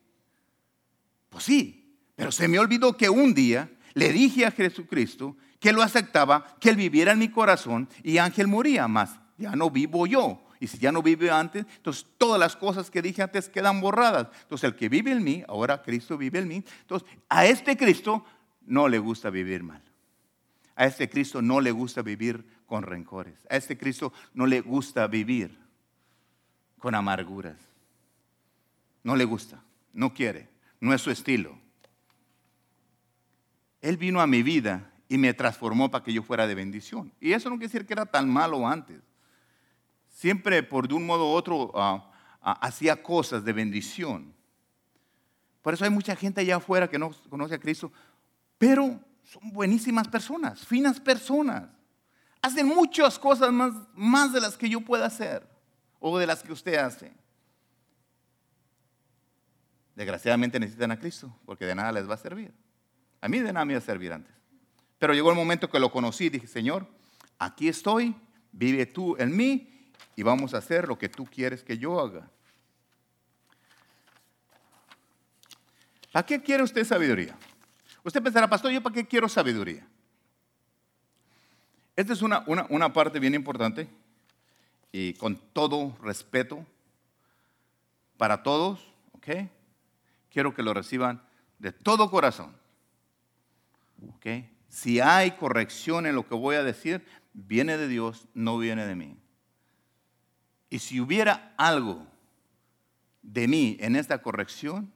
Pues 1.29 1.45
sí, 1.45 1.97
pero 2.15 2.31
se 2.31 2.47
me 2.47 2.59
olvidó 2.59 2.95
que 2.95 3.09
un 3.09 3.33
día 3.33 3.71
le 3.93 4.11
dije 4.11 4.45
a 4.45 4.51
Jesucristo 4.51 5.37
que 5.59 5.71
lo 5.71 5.81
aceptaba, 5.81 6.57
que 6.59 6.69
Él 6.69 6.75
viviera 6.75 7.13
en 7.13 7.19
mi 7.19 7.29
corazón 7.29 7.87
y 8.03 8.17
Ángel 8.17 8.47
moría 8.47 8.87
más. 8.87 9.19
Ya 9.37 9.55
no 9.55 9.69
vivo 9.69 10.05
yo. 10.05 10.43
Y 10.59 10.67
si 10.67 10.77
ya 10.77 10.91
no 10.91 11.01
vive 11.01 11.31
antes, 11.31 11.65
entonces 11.77 12.05
todas 12.17 12.39
las 12.39 12.55
cosas 12.55 12.91
que 12.91 13.01
dije 13.01 13.23
antes 13.23 13.49
quedan 13.49 13.81
borradas. 13.81 14.27
Entonces 14.43 14.65
el 14.65 14.75
que 14.75 14.89
vive 14.89 15.11
en 15.11 15.23
mí, 15.23 15.43
ahora 15.47 15.81
Cristo 15.81 16.17
vive 16.17 16.39
en 16.39 16.47
mí. 16.47 16.63
Entonces 16.81 17.07
a 17.29 17.45
este 17.45 17.77
Cristo 17.77 18.23
no 18.65 18.87
le 18.87 18.99
gusta 18.99 19.29
vivir 19.29 19.63
mal. 19.63 19.81
A 20.75 20.85
este 20.85 21.09
Cristo 21.09 21.41
no 21.41 21.61
le 21.61 21.71
gusta 21.71 22.01
vivir 22.01 22.45
con 22.65 22.83
rencores. 22.83 23.35
A 23.49 23.57
este 23.57 23.77
Cristo 23.77 24.13
no 24.33 24.45
le 24.45 24.61
gusta 24.61 25.05
vivir 25.07 25.57
con 26.79 26.95
amarguras. 26.95 27.57
No 29.03 29.15
le 29.15 29.25
gusta, 29.25 29.61
no 29.93 30.13
quiere, 30.13 30.49
no 30.79 30.93
es 30.93 31.01
su 31.01 31.11
estilo. 31.11 31.57
Él 33.81 33.97
vino 33.97 34.21
a 34.21 34.27
mi 34.27 34.43
vida 34.43 34.91
y 35.09 35.17
me 35.17 35.33
transformó 35.33 35.89
para 35.89 36.03
que 36.03 36.13
yo 36.13 36.23
fuera 36.23 36.47
de 36.47 36.55
bendición. 36.55 37.11
Y 37.19 37.33
eso 37.33 37.49
no 37.49 37.55
quiere 37.55 37.67
decir 37.67 37.85
que 37.85 37.93
era 37.93 38.05
tan 38.05 38.29
malo 38.29 38.67
antes. 38.67 39.01
Siempre 40.07 40.61
por 40.63 40.87
de 40.87 40.93
un 40.93 41.05
modo 41.05 41.31
u 41.31 41.33
otro 41.33 41.71
ah, 41.75 42.11
ah, 42.41 42.59
hacía 42.61 43.01
cosas 43.01 43.43
de 43.43 43.53
bendición. 43.53 44.33
Por 45.61 45.73
eso 45.73 45.83
hay 45.83 45.89
mucha 45.89 46.15
gente 46.15 46.41
allá 46.41 46.57
afuera 46.57 46.89
que 46.89 46.99
no 46.99 47.11
conoce 47.29 47.55
a 47.55 47.59
Cristo, 47.59 47.91
pero 48.57 48.99
son 49.31 49.49
buenísimas 49.53 50.09
personas, 50.09 50.65
finas 50.65 50.99
personas. 50.99 51.69
Hacen 52.41 52.67
muchas 52.67 53.17
cosas 53.17 53.49
más, 53.53 53.71
más 53.93 54.33
de 54.33 54.41
las 54.41 54.57
que 54.57 54.67
yo 54.67 54.81
pueda 54.81 55.05
hacer 55.05 55.47
o 56.01 56.19
de 56.19 56.27
las 56.27 56.43
que 56.43 56.51
usted 56.51 56.75
hace. 56.75 57.13
Desgraciadamente 59.95 60.59
necesitan 60.59 60.91
a 60.91 60.99
Cristo 60.99 61.33
porque 61.45 61.65
de 61.65 61.75
nada 61.75 61.93
les 61.93 62.09
va 62.09 62.15
a 62.15 62.17
servir. 62.17 62.51
A 63.21 63.29
mí 63.29 63.39
de 63.39 63.53
nada 63.53 63.63
me 63.63 63.71
iba 63.71 63.77
a 63.77 63.85
servir 63.85 64.11
antes. 64.11 64.33
Pero 64.99 65.13
llegó 65.13 65.29
el 65.29 65.37
momento 65.37 65.69
que 65.69 65.79
lo 65.79 65.93
conocí 65.93 66.25
y 66.25 66.29
dije, 66.29 66.47
Señor, 66.47 66.85
aquí 67.39 67.69
estoy, 67.69 68.13
vive 68.51 68.85
tú 68.85 69.15
en 69.17 69.33
mí 69.33 69.91
y 70.17 70.23
vamos 70.23 70.53
a 70.53 70.57
hacer 70.57 70.89
lo 70.89 70.97
que 70.97 71.07
tú 71.07 71.25
quieres 71.25 71.63
que 71.63 71.77
yo 71.77 72.01
haga. 72.01 72.29
¿Para 76.11 76.25
qué 76.25 76.41
quiere 76.41 76.63
usted 76.63 76.83
sabiduría? 76.83 77.37
Usted 78.03 78.21
pensará, 78.21 78.49
pastor, 78.49 78.71
¿yo 78.71 78.81
para 78.81 78.93
qué 78.93 79.05
quiero 79.05 79.29
sabiduría? 79.29 79.87
Esta 81.95 82.13
es 82.13 82.21
una, 82.21 82.43
una, 82.47 82.93
parte 82.93 83.19
bien 83.19 83.35
importante 83.35 83.87
y 84.91 85.13
con 85.13 85.35
todo 85.53 85.95
respeto 86.01 86.65
para 88.17 88.41
todos, 88.43 88.79
¿ok? 89.11 89.47
Quiero 90.31 90.53
que 90.53 90.63
lo 90.63 90.73
reciban 90.73 91.21
de 91.59 91.71
todo 91.71 92.09
corazón, 92.09 92.55
¿ok? 94.15 94.45
Si 94.69 94.99
hay 94.99 95.31
corrección 95.31 96.05
en 96.05 96.15
lo 96.15 96.27
que 96.27 96.33
voy 96.33 96.55
a 96.55 96.63
decir, 96.63 97.05
viene 97.33 97.77
de 97.77 97.87
Dios, 97.87 98.27
no 98.33 98.57
viene 98.57 98.85
de 98.85 98.95
mí. 98.95 99.17
Y 100.69 100.79
si 100.79 101.01
hubiera 101.01 101.53
algo 101.57 102.07
de 103.21 103.47
mí 103.47 103.77
en 103.81 103.95
esta 103.95 104.21
corrección, 104.21 104.91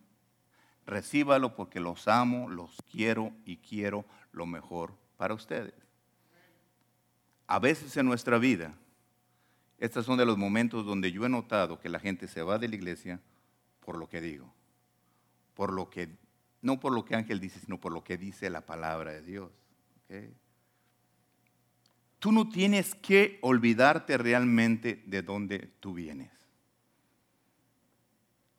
recíbalo 0.86 1.56
porque 1.56 1.80
los 1.80 2.08
amo, 2.08 2.50
los 2.50 2.76
quiero 2.92 3.32
y 3.46 3.58
quiero 3.58 4.06
lo 4.32 4.46
mejor 4.46 4.94
para 5.18 5.34
ustedes. 5.34 5.74
A 7.48 7.60
veces 7.60 7.96
en 7.98 8.06
nuestra 8.06 8.38
vida, 8.38 8.74
estos 9.78 10.06
son 10.06 10.18
de 10.18 10.26
los 10.26 10.38
momentos 10.38 10.86
donde 10.86 11.12
yo 11.12 11.26
he 11.26 11.30
notado 11.30 11.80
que 11.80 11.90
la 11.90 12.00
gente 12.00 12.28
se 12.28 12.42
va 12.42 12.58
de 12.58 12.68
la 12.68 12.76
iglesia 12.76 13.20
por 13.82 13.98
lo 13.98 14.10
que 14.10 14.22
digo, 14.22 14.52
por 15.54 15.72
lo 15.72 15.90
que, 15.90 16.10
no 16.62 16.80
por 16.80 16.94
lo 16.94 17.06
que 17.06 17.16
Ángel 17.16 17.40
dice, 17.40 17.60
sino 17.60 17.80
por 17.80 17.92
lo 17.92 18.04
que 18.04 18.18
dice 18.18 18.50
la 18.50 18.62
palabra 18.62 19.12
de 19.12 19.22
Dios. 19.22 19.52
Tú 22.20 22.32
no 22.32 22.50
tienes 22.50 22.96
que 22.96 23.38
olvidarte 23.42 24.18
realmente 24.18 25.04
de 25.06 25.22
dónde 25.22 25.60
tú 25.80 25.94
vienes. 25.94 26.32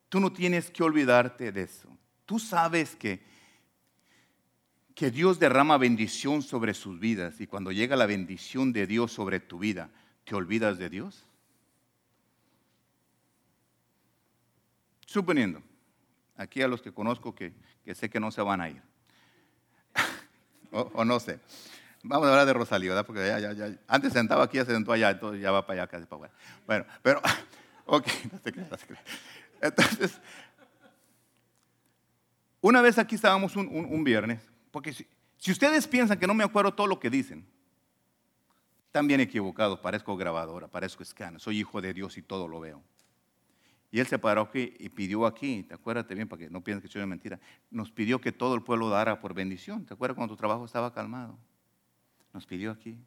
Tú 0.09 0.21
no 0.21 0.33
tienes 0.33 0.71
que 0.71 0.85
olvidarte 0.85 1.51
de 1.51 1.63
eso. 1.63 1.96
Tú 2.27 2.41
sabes 2.41 2.97
que, 2.97 3.21
que 4.97 5.13
Dios 5.13 5.39
derrama 5.39 5.79
bendición 5.79 6.43
sobre 6.43 6.75
sus 6.75 6.99
vidas 6.99 7.41
y 7.41 7.47
cuando 7.47 7.71
llega 7.71 7.95
la 7.95 8.07
bendición 8.07 8.73
de 8.73 8.89
Dios 8.89 9.13
sobre 9.13 9.39
tu 9.39 9.61
vida, 9.61 9.91
¿te 10.25 10.35
olvidas 10.35 10.77
de 10.77 10.91
Dios? 10.91 11.25
Suponiendo, 15.07 15.63
aquí 16.37 16.63
a 16.63 16.69
los 16.69 16.83
que 16.83 16.93
conozco 16.93 17.33
que, 17.33 17.55
sé 17.95 18.11
que 18.11 18.19
no 18.19 18.33
se 18.33 18.43
van 18.43 18.61
a 18.61 18.69
ir, 18.69 18.83
o, 20.73 21.05
no 21.05 21.21
sé. 21.21 21.39
Vamos 22.03 22.27
a 22.27 22.31
hablar 22.33 22.47
de 22.47 22.53
Rosalía, 22.53 22.91
¿verdad? 22.91 23.07
Porque 23.07 23.27
ya, 23.27 23.39
ya, 23.39 23.53
ya, 23.53 23.79
antes 23.87 24.13
sentaba 24.13 24.45
aquí, 24.45 24.57
ya 24.57 24.65
se 24.65 24.73
sentó 24.73 24.93
allá, 24.93 25.11
entonces 25.11 25.41
ya 25.41 25.53
va 25.53 25.65
para 25.65 25.83
allá 25.83 25.91
casi 25.91 26.07
para 26.07 26.25
allá. 26.25 26.35
Bueno, 26.67 26.87
pero, 27.03 27.21
ok, 27.87 28.07
no 28.33 28.39
se 28.41 28.53
crea, 28.53 28.69
no 28.69 28.77
se 28.77 28.87
crea. 28.87 29.03
Entonces, 29.61 30.21
una 32.67 32.83
vez 32.83 32.99
aquí 32.99 33.15
estábamos 33.15 33.55
un, 33.55 34.03
viernes, 34.03 34.43
porque 34.73 34.93
si, 34.93 35.53
ustedes 35.53 35.87
piensan 35.87 36.19
que 36.19 36.27
no 36.27 36.35
me 36.35 36.43
acuerdo 36.43 36.75
todo 36.75 36.89
lo 36.89 36.99
que 36.99 37.09
dicen, 37.09 37.47
están 38.87 39.07
bien 39.07 39.21
equivocados, 39.21 39.79
parezco 39.79 40.17
grabadora, 40.17 40.67
parezco 40.67 41.05
escáner, 41.05 41.41
soy 41.41 41.61
hijo 41.61 41.81
de 41.81 41.95
Dios 41.95 42.19
y 42.19 42.23
todo 42.23 42.49
lo 42.49 42.59
veo. 42.59 42.83
Y 43.93 44.01
él 44.01 44.07
se 44.09 44.19
paró 44.19 44.41
aquí 44.41 44.75
y 44.81 44.89
pidió 44.89 45.27
aquí, 45.27 45.63
te 45.63 45.75
acuerdas 45.75 46.09
bien 46.09 46.29
para 46.29 46.41
que 46.41 46.51
no 46.51 46.61
piensen 46.61 46.83
que 46.83 46.89
soy 46.89 46.99
una 46.99 47.07
mentira, 47.07 47.39
nos 47.71 47.93
pidió 47.93 48.21
que 48.21 48.33
todo 48.33 48.57
el 48.57 48.63
pueblo 48.63 48.89
dara 48.89 49.21
por 49.21 49.33
bendición. 49.33 49.87
¿Te 49.87 49.95
acuerdas 49.95 50.17
cuando 50.17 50.35
tu 50.35 50.39
trabajo 50.39 50.65
estaba 50.65 50.93
calmado? 50.93 51.39
Nos 52.33 52.47
pidió 52.47 52.73
aquí, 52.73 52.99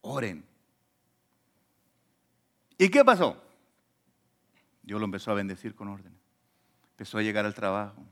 oren. 0.00 0.44
¿Y 2.76 2.88
qué 2.88 3.04
pasó? 3.04 3.40
Dios 4.82 4.98
lo 4.98 5.04
empezó 5.04 5.30
a 5.30 5.34
bendecir 5.34 5.76
con 5.76 5.86
orden. 5.86 6.12
Empezó 6.90 7.18
a 7.18 7.22
llegar 7.22 7.46
al 7.46 7.54
trabajo. 7.54 8.04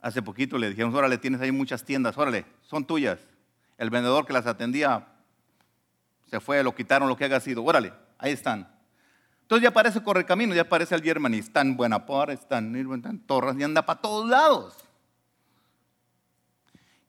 Hace 0.00 0.22
poquito 0.22 0.58
le 0.58 0.70
dijimos, 0.70 0.94
órale, 0.94 1.18
tienes 1.18 1.40
ahí 1.40 1.50
muchas 1.50 1.84
tiendas, 1.84 2.16
órale, 2.16 2.46
son 2.62 2.84
tuyas. 2.84 3.18
El 3.76 3.90
vendedor 3.90 4.26
que 4.26 4.32
las 4.32 4.46
atendía 4.46 5.06
se 6.26 6.40
fue, 6.40 6.62
lo 6.62 6.74
quitaron, 6.74 7.08
lo 7.08 7.16
que 7.16 7.24
haya 7.24 7.40
sido, 7.40 7.64
órale, 7.64 7.92
ahí 8.18 8.32
están. 8.32 8.68
Entonces 9.42 9.62
ya 9.62 9.70
aparece 9.70 10.02
camino, 10.26 10.54
ya 10.54 10.62
aparece 10.62 10.94
el 10.94 11.02
German 11.02 11.34
y 11.34 11.38
está 11.38 11.62
en 11.62 11.76
Buenaport, 11.76 12.30
está 12.30 12.58
en 12.58 12.76
en 12.76 13.20
Torres 13.20 13.56
y 13.58 13.62
anda 13.62 13.84
para 13.84 14.00
todos 14.00 14.28
lados. 14.28 14.76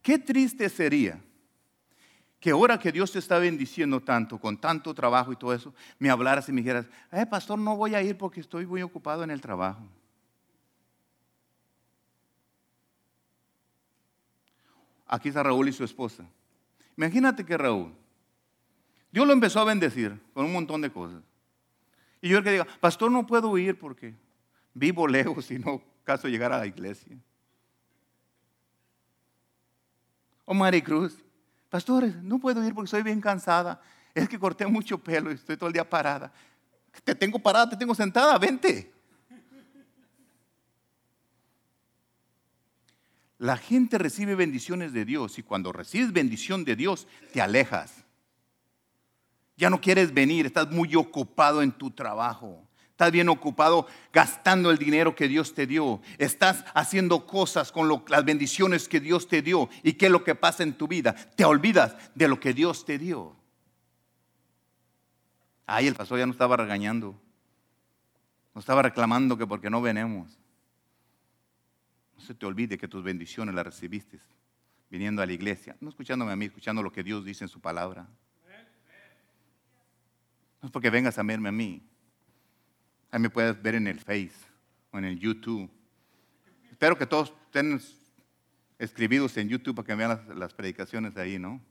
Qué 0.02 0.18
triste 0.18 0.70
sería 0.70 1.20
que 2.40 2.52
ahora 2.52 2.80
que 2.80 2.92
Dios 2.92 3.12
te 3.12 3.20
está 3.20 3.38
bendiciendo 3.38 4.00
tanto, 4.00 4.40
con 4.40 4.58
tanto 4.58 4.94
trabajo 4.94 5.34
y 5.34 5.36
todo 5.36 5.54
eso, 5.54 5.74
me 5.98 6.10
hablaras 6.10 6.48
y 6.48 6.54
me 6.54 6.62
dijeras, 6.62 6.86
eh, 7.12 7.26
pastor, 7.26 7.60
no 7.60 7.76
voy 7.76 7.96
a 7.96 8.02
ir 8.02 8.18
porque 8.18 8.40
estoy 8.40 8.66
muy 8.66 8.82
ocupado 8.82 9.24
en 9.24 9.32
el 9.32 9.42
trabajo. 9.42 9.82
Aquí 15.10 15.30
está 15.30 15.42
Raúl 15.42 15.68
y 15.68 15.74
su 15.74 15.84
esposa. 15.84 16.24
Imagínate 16.96 17.44
que 17.44 17.58
Raúl, 17.58 17.92
Dios 19.12 19.26
lo 19.26 19.34
empezó 19.34 19.60
a 19.60 19.64
bendecir 19.64 20.22
con 20.34 20.46
un 20.46 20.54
montón 20.54 20.82
de 20.82 20.92
cosas. 20.92 21.24
Y 22.22 22.30
yo 22.30 22.38
el 22.38 22.44
que 22.44 22.52
diga, 22.52 22.68
pastor, 22.80 23.12
no 23.12 23.26
puedo 23.26 23.58
ir 23.58 23.80
porque 23.80 24.16
vivo 24.74 25.08
lejos 25.08 25.50
y 25.50 25.58
no 25.58 25.82
caso 26.04 26.28
llegar 26.28 26.54
a 26.54 26.60
la 26.60 26.68
iglesia. 26.68 27.18
O 30.46 30.54
Maricruz, 30.54 31.18
pastores, 31.70 32.16
no 32.18 32.38
puedo 32.38 32.64
ir 32.64 32.76
porque 32.76 32.86
estoy 32.86 33.02
bien 33.02 33.20
cansada. 33.20 33.82
Es 34.14 34.30
que 34.30 34.38
corté 34.38 34.68
mucho 34.68 35.00
pelo 35.00 35.32
y 35.32 35.36
estoy 35.36 35.58
todo 35.58 35.68
el 35.68 35.74
día 35.74 35.90
parada. 35.90 36.32
Te 37.04 37.16
tengo 37.16 37.40
parada, 37.40 37.72
te 37.72 37.78
tengo 37.78 37.96
sentada, 37.96 38.38
vente. 38.38 38.94
La 43.40 43.56
gente 43.56 43.98
recibe 43.98 44.36
bendiciones 44.36 44.92
de 44.92 45.06
Dios 45.06 45.40
y 45.40 45.44
cuando 45.44 45.72
recibes 45.72 46.12
bendición 46.12 46.66
de 46.66 46.76
Dios 46.76 47.08
te 47.32 47.42
alejas. 47.42 48.04
Ya 49.56 49.70
no 49.70 49.80
quieres 49.80 50.14
venir, 50.14 50.46
estás 50.46 50.70
muy 50.70 50.94
ocupado 50.96 51.62
en 51.62 51.72
tu 51.72 51.90
trabajo. 51.90 52.68
Estás 52.92 53.14
bien 53.14 53.30
ocupado 53.30 53.88
gastando 54.12 54.72
el 54.72 54.78
dinero 54.78 55.16
que 55.16 55.30
Dios 55.30 55.54
te 55.54 55.66
dio. 55.66 56.02
Estás 56.18 56.66
haciendo 56.74 57.26
cosas 57.26 57.72
con 57.72 57.88
las 58.10 58.26
bendiciones 58.26 58.90
que 58.90 59.00
Dios 59.00 59.30
te 59.30 59.42
dio. 59.42 59.70
¿Y 59.84 59.94
qué 59.94 60.08
es 60.08 60.12
lo 60.12 60.26
que 60.26 60.36
pasa 60.36 60.64
en 60.64 60.74
tu 60.74 60.90
vida? 60.90 61.14
Te 61.14 61.46
olvidas 61.46 61.96
de 62.16 62.28
lo 62.28 62.42
que 62.42 62.54
Dios 62.54 62.84
te 62.84 62.98
dio. 62.98 63.38
Ay, 65.66 65.88
el 65.88 65.96
pastor 65.96 66.20
ya 66.20 66.26
no 66.26 66.34
estaba 66.34 66.58
regañando. 66.58 67.16
No 68.54 68.60
estaba 68.60 68.82
reclamando 68.82 69.38
que 69.38 69.48
porque 69.48 69.70
no 69.70 69.82
venemos. 69.82 70.38
No 72.20 72.26
se 72.26 72.36
te 72.36 72.46
olvide 72.46 72.78
que 72.78 72.90
tus 72.90 73.02
bendiciones 73.02 73.56
las 73.56 73.66
recibiste 73.66 74.20
viniendo 74.90 75.22
a 75.22 75.26
la 75.26 75.32
iglesia. 75.32 75.78
No 75.80 75.88
escuchándome 75.88 76.34
a 76.34 76.36
mí, 76.36 76.46
escuchando 76.46 76.84
lo 76.84 76.92
que 76.92 77.02
Dios 77.02 77.24
dice 77.24 77.46
en 77.46 77.48
su 77.48 77.62
palabra. 77.62 78.10
No 80.62 80.68
es 80.68 80.72
porque 80.72 80.90
vengas 80.90 81.18
a 81.18 81.24
verme 81.24 81.48
a 81.48 81.54
mí. 81.54 81.82
Ahí 83.10 83.22
me 83.22 83.30
puedes 83.30 83.62
ver 83.62 83.76
en 83.76 83.88
el 83.88 84.02
Face 84.02 84.36
o 84.92 84.98
en 84.98 85.06
el 85.06 85.18
YouTube. 85.18 85.72
Espero 86.70 86.98
que 86.98 87.06
todos 87.06 87.34
estén 87.46 87.82
escribidos 88.78 89.38
en 89.38 89.48
YouTube 89.48 89.76
para 89.76 89.86
que 89.86 89.96
vean 89.96 90.22
las, 90.36 90.54
predicaciones 90.54 91.16
ahí, 91.16 91.40
¿no? 91.40 91.62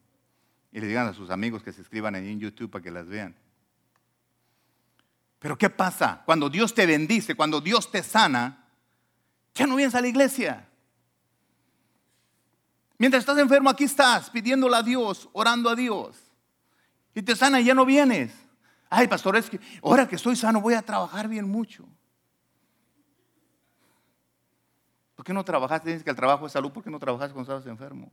Y 0.73 0.81
le 0.81 0.87
digan 0.87 1.09
a 1.09 1.13
sus 1.13 1.29
amigos 1.29 1.63
que 1.63 1.75
se 1.75 1.83
escriban 1.83 2.15
ahí 2.15 2.31
en 2.31 2.41
YouTube 2.41 2.71
para 2.71 2.83
que 2.83 2.91
las 2.91 3.07
vean. 3.07 3.37
Pero 5.41 5.59
¿qué 5.59 5.69
pasa? 5.69 6.23
Cuando 6.25 6.49
Dios 6.49 6.73
te 6.73 6.87
bendice, 6.87 7.35
cuando 7.35 7.61
Dios 7.61 7.91
te 7.91 8.03
sana, 8.03 8.65
ya 9.59 9.67
no 9.67 9.75
vienes 9.75 9.95
a 9.95 10.01
la 10.01 10.07
iglesia. 10.07 10.69
Mientras 12.97 13.23
estás 13.23 13.39
enfermo, 13.39 13.69
aquí 13.69 13.85
estás 13.85 14.31
pidiéndole 14.31 14.77
a 14.77 14.83
Dios, 14.83 15.29
orando 15.33 15.69
a 15.69 15.75
Dios. 15.75 16.17
Y 17.15 17.23
te 17.23 17.35
sana 17.35 17.61
y 17.61 17.65
ya 17.65 17.75
no 17.75 17.85
vienes. 17.85 18.33
Ay, 18.89 19.09
pastor, 19.09 19.37
es 19.37 19.51
que 19.51 19.61
ahora 19.83 20.09
que 20.09 20.17
estoy 20.17 20.37
sano 20.37 20.61
voy 20.61 20.75
a 20.75 20.83
trabajar 20.83 21.29
bien 21.29 21.49
mucho. 21.49 21.85
¿Por 25.17 25.25
qué 25.25 25.33
no 25.33 25.45
trabajaste? 25.45 25.91
Dices 25.91 26.05
que 26.05 26.11
el 26.11 26.17
trabajo 26.17 26.47
es 26.47 26.53
salud, 26.53 26.71
¿por 26.71 26.85
qué 26.85 26.91
no 26.91 26.99
trabajaste 27.01 27.35
cuando 27.35 27.53
estabas 27.53 27.67
enfermo? 27.67 28.11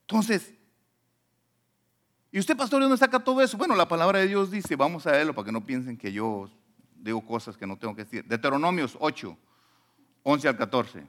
Entonces, 0.00 0.52
¿y 2.32 2.40
usted, 2.40 2.56
pastor, 2.56 2.80
de 2.80 2.84
dónde 2.86 2.98
saca 2.98 3.20
todo 3.20 3.40
eso? 3.40 3.56
Bueno, 3.56 3.76
la 3.76 3.86
palabra 3.86 4.18
de 4.18 4.26
Dios 4.26 4.50
dice, 4.50 4.74
vamos 4.74 5.06
a 5.06 5.12
verlo 5.12 5.34
para 5.34 5.46
que 5.46 5.52
no 5.52 5.64
piensen 5.64 5.96
que 5.96 6.12
yo 6.12 6.50
digo 7.02 7.24
cosas 7.26 7.56
que 7.56 7.66
no 7.66 7.76
tengo 7.76 7.94
que 7.94 8.04
decir. 8.04 8.24
Deuteronomios 8.24 8.96
8, 8.98 9.36
11 10.22 10.48
al 10.48 10.56
14. 10.56 11.06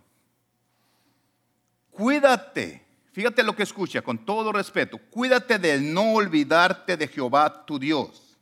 Cuídate 1.91 2.83
Fíjate 3.13 3.43
lo 3.43 3.55
que 3.55 3.61
escucha, 3.61 4.01
con 4.01 4.25
todo 4.25 4.51
respeto. 4.51 4.97
Cuídate 4.97 5.59
de 5.59 5.79
no 5.79 6.13
olvidarte 6.13 6.97
de 6.97 7.07
Jehová 7.07 7.63
tu 7.63 7.77
Dios. 7.77 8.39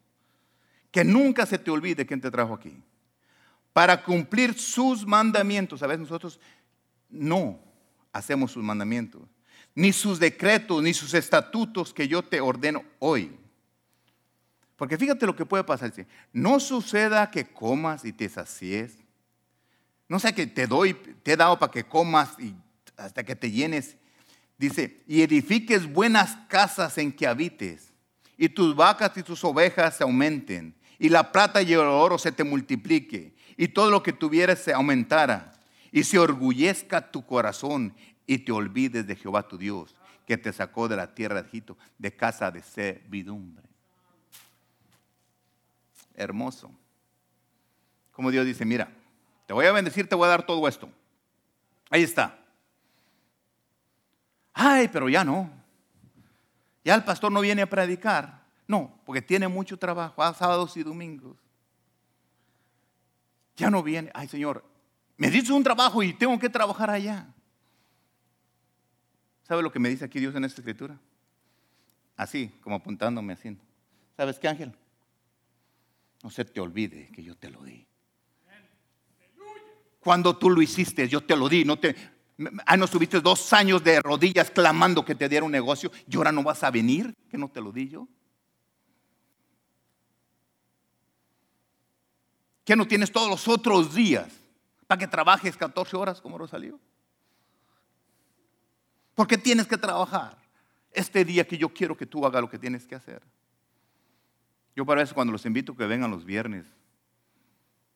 Que 0.91 1.03
nunca 1.03 1.45
se 1.45 1.57
te 1.57 1.69
olvide 1.69 2.05
quién 2.05 2.21
te 2.21 2.31
trajo 2.31 2.53
aquí. 2.53 2.81
Para 3.73 4.01
cumplir 4.01 4.57
sus 4.57 5.05
mandamientos. 5.05 5.83
A 5.83 5.87
veces 5.87 6.01
nosotros 6.01 6.39
no 7.09 7.59
hacemos 8.13 8.53
sus 8.53 8.63
mandamientos. 8.63 9.21
Ni 9.75 9.91
sus 9.91 10.19
decretos, 10.19 10.81
ni 10.81 10.93
sus 10.93 11.13
estatutos 11.13 11.93
que 11.93 12.07
yo 12.07 12.21
te 12.21 12.39
ordeno 12.39 12.83
hoy. 12.99 13.37
Porque 14.81 14.97
fíjate 14.97 15.27
lo 15.27 15.35
que 15.35 15.45
puede 15.45 15.63
pasar. 15.63 15.93
No 16.33 16.59
suceda 16.59 17.29
que 17.29 17.45
comas 17.45 18.03
y 18.03 18.11
te 18.11 18.27
sacies. 18.27 18.97
No 20.09 20.17
sea 20.17 20.33
que 20.33 20.47
te 20.47 20.65
doy, 20.65 20.95
te 20.95 21.33
he 21.33 21.37
dado 21.37 21.59
para 21.59 21.71
que 21.71 21.83
comas 21.83 22.31
y 22.39 22.55
hasta 22.97 23.23
que 23.23 23.35
te 23.35 23.51
llenes 23.51 23.95
Dice, 24.61 25.01
y 25.07 25.23
edifiques 25.23 25.91
buenas 25.91 26.37
casas 26.47 26.99
en 26.99 27.11
que 27.11 27.25
habites, 27.25 27.93
y 28.37 28.47
tus 28.47 28.75
vacas 28.75 29.11
y 29.17 29.23
tus 29.23 29.43
ovejas 29.43 29.97
se 29.97 30.03
aumenten, 30.03 30.75
y 30.99 31.09
la 31.09 31.31
plata 31.31 31.63
y 31.63 31.73
el 31.73 31.79
oro 31.79 32.19
se 32.19 32.31
te 32.31 32.43
multiplique, 32.43 33.33
y 33.57 33.69
todo 33.69 33.89
lo 33.89 34.03
que 34.03 34.13
tuvieras 34.13 34.59
se 34.59 34.71
aumentara, 34.71 35.53
y 35.91 36.03
se 36.03 36.19
orgullezca 36.19 37.11
tu 37.11 37.25
corazón, 37.25 37.95
y 38.27 38.37
te 38.37 38.51
olvides 38.51 39.07
de 39.07 39.15
Jehová 39.15 39.47
tu 39.47 39.57
Dios, 39.57 39.95
que 40.27 40.37
te 40.37 40.53
sacó 40.53 40.87
de 40.87 40.95
la 40.95 41.15
tierra 41.15 41.41
de 41.41 41.47
Egipto, 41.47 41.75
de 41.97 42.15
casa 42.15 42.51
de 42.51 42.61
servidumbre. 42.61 43.70
Hermoso. 46.15 46.71
Como 48.11 48.31
Dios 48.31 48.45
dice, 48.45 48.65
mira, 48.65 48.91
te 49.45 49.53
voy 49.53 49.65
a 49.65 49.71
bendecir, 49.71 50.07
te 50.07 50.15
voy 50.15 50.25
a 50.25 50.29
dar 50.29 50.45
todo 50.45 50.67
esto. 50.67 50.89
Ahí 51.89 52.03
está. 52.03 52.37
Ay, 54.53 54.87
pero 54.87 55.09
ya 55.09 55.23
no. 55.23 55.49
Ya 56.83 56.95
el 56.95 57.03
pastor 57.03 57.31
no 57.31 57.41
viene 57.41 57.61
a 57.61 57.69
predicar. 57.69 58.41
No, 58.67 58.99
porque 59.05 59.21
tiene 59.21 59.47
mucho 59.47 59.77
trabajo, 59.77 60.23
a 60.23 60.33
sábados 60.33 60.77
y 60.77 60.83
domingos. 60.83 61.37
Ya 63.57 63.69
no 63.69 63.83
viene. 63.83 64.09
Ay, 64.13 64.27
Señor, 64.27 64.63
me 65.17 65.29
dice 65.29 65.53
un 65.53 65.63
trabajo 65.63 66.01
y 66.01 66.13
tengo 66.13 66.37
que 66.39 66.49
trabajar 66.49 66.89
allá. 66.89 67.27
¿Sabe 69.43 69.61
lo 69.61 69.71
que 69.71 69.79
me 69.79 69.89
dice 69.89 70.05
aquí 70.05 70.19
Dios 70.19 70.33
en 70.35 70.45
esta 70.45 70.61
escritura? 70.61 70.97
Así, 72.15 72.47
como 72.61 72.77
apuntándome 72.77 73.33
así. 73.33 73.57
¿Sabes 74.15 74.39
qué, 74.39 74.47
Ángel? 74.47 74.73
No 76.23 76.29
se 76.29 76.45
te 76.45 76.59
olvide 76.59 77.09
que 77.13 77.23
yo 77.23 77.35
te 77.35 77.49
lo 77.49 77.63
di. 77.63 77.87
Cuando 79.99 80.37
tú 80.37 80.49
lo 80.49 80.61
hiciste, 80.61 81.07
yo 81.07 81.21
te 81.21 81.35
lo 81.35 81.47
di. 81.47 81.63
No 81.63 81.77
te, 81.77 81.95
ah, 82.65 82.77
no 82.77 82.85
estuviste 82.85 83.21
dos 83.21 83.53
años 83.53 83.83
de 83.83 84.01
rodillas 84.01 84.51
clamando 84.51 85.05
que 85.05 85.15
te 85.15 85.29
diera 85.29 85.45
un 85.45 85.51
negocio 85.51 85.91
y 86.07 86.15
ahora 86.15 86.31
no 86.31 86.43
vas 86.43 86.63
a 86.63 86.71
venir, 86.71 87.15
que 87.29 87.37
no 87.37 87.49
te 87.49 87.61
lo 87.61 87.71
di 87.71 87.89
yo. 87.89 88.07
¿Qué 92.63 92.75
no 92.75 92.87
tienes 92.87 93.11
todos 93.11 93.29
los 93.29 93.47
otros 93.47 93.93
días 93.93 94.31
para 94.87 94.99
que 94.99 95.07
trabajes 95.07 95.57
14 95.57 95.97
horas 95.97 96.21
como 96.21 96.37
Rosalío? 96.37 96.79
¿Por 99.15 99.27
qué 99.27 99.37
tienes 99.37 99.67
que 99.67 99.77
trabajar 99.77 100.37
este 100.91 101.25
día 101.25 101.47
que 101.47 101.57
yo 101.57 101.69
quiero 101.69 101.97
que 101.97 102.05
tú 102.05 102.25
hagas 102.25 102.41
lo 102.41 102.49
que 102.49 102.59
tienes 102.59 102.85
que 102.85 102.95
hacer? 102.95 103.21
Yo 104.75 104.85
para 104.85 105.01
eso 105.01 105.13
cuando 105.13 105.31
los 105.31 105.45
invito 105.45 105.75
que 105.75 105.85
vengan 105.85 106.11
los 106.11 106.25
viernes, 106.25 106.65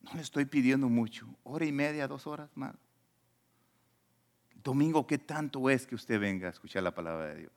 no 0.02 0.14
le 0.14 0.22
estoy 0.22 0.44
pidiendo 0.44 0.88
mucho, 0.88 1.26
hora 1.42 1.64
y 1.64 1.72
media, 1.72 2.06
dos 2.06 2.26
horas 2.26 2.50
más. 2.54 2.74
Domingo, 4.62 5.06
¿qué 5.06 5.18
tanto 5.18 5.70
es 5.70 5.86
que 5.86 5.94
usted 5.94 6.18
venga 6.20 6.48
a 6.48 6.50
escuchar 6.50 6.82
la 6.82 6.94
palabra 6.94 7.26
de 7.26 7.36
Dios? 7.40 7.52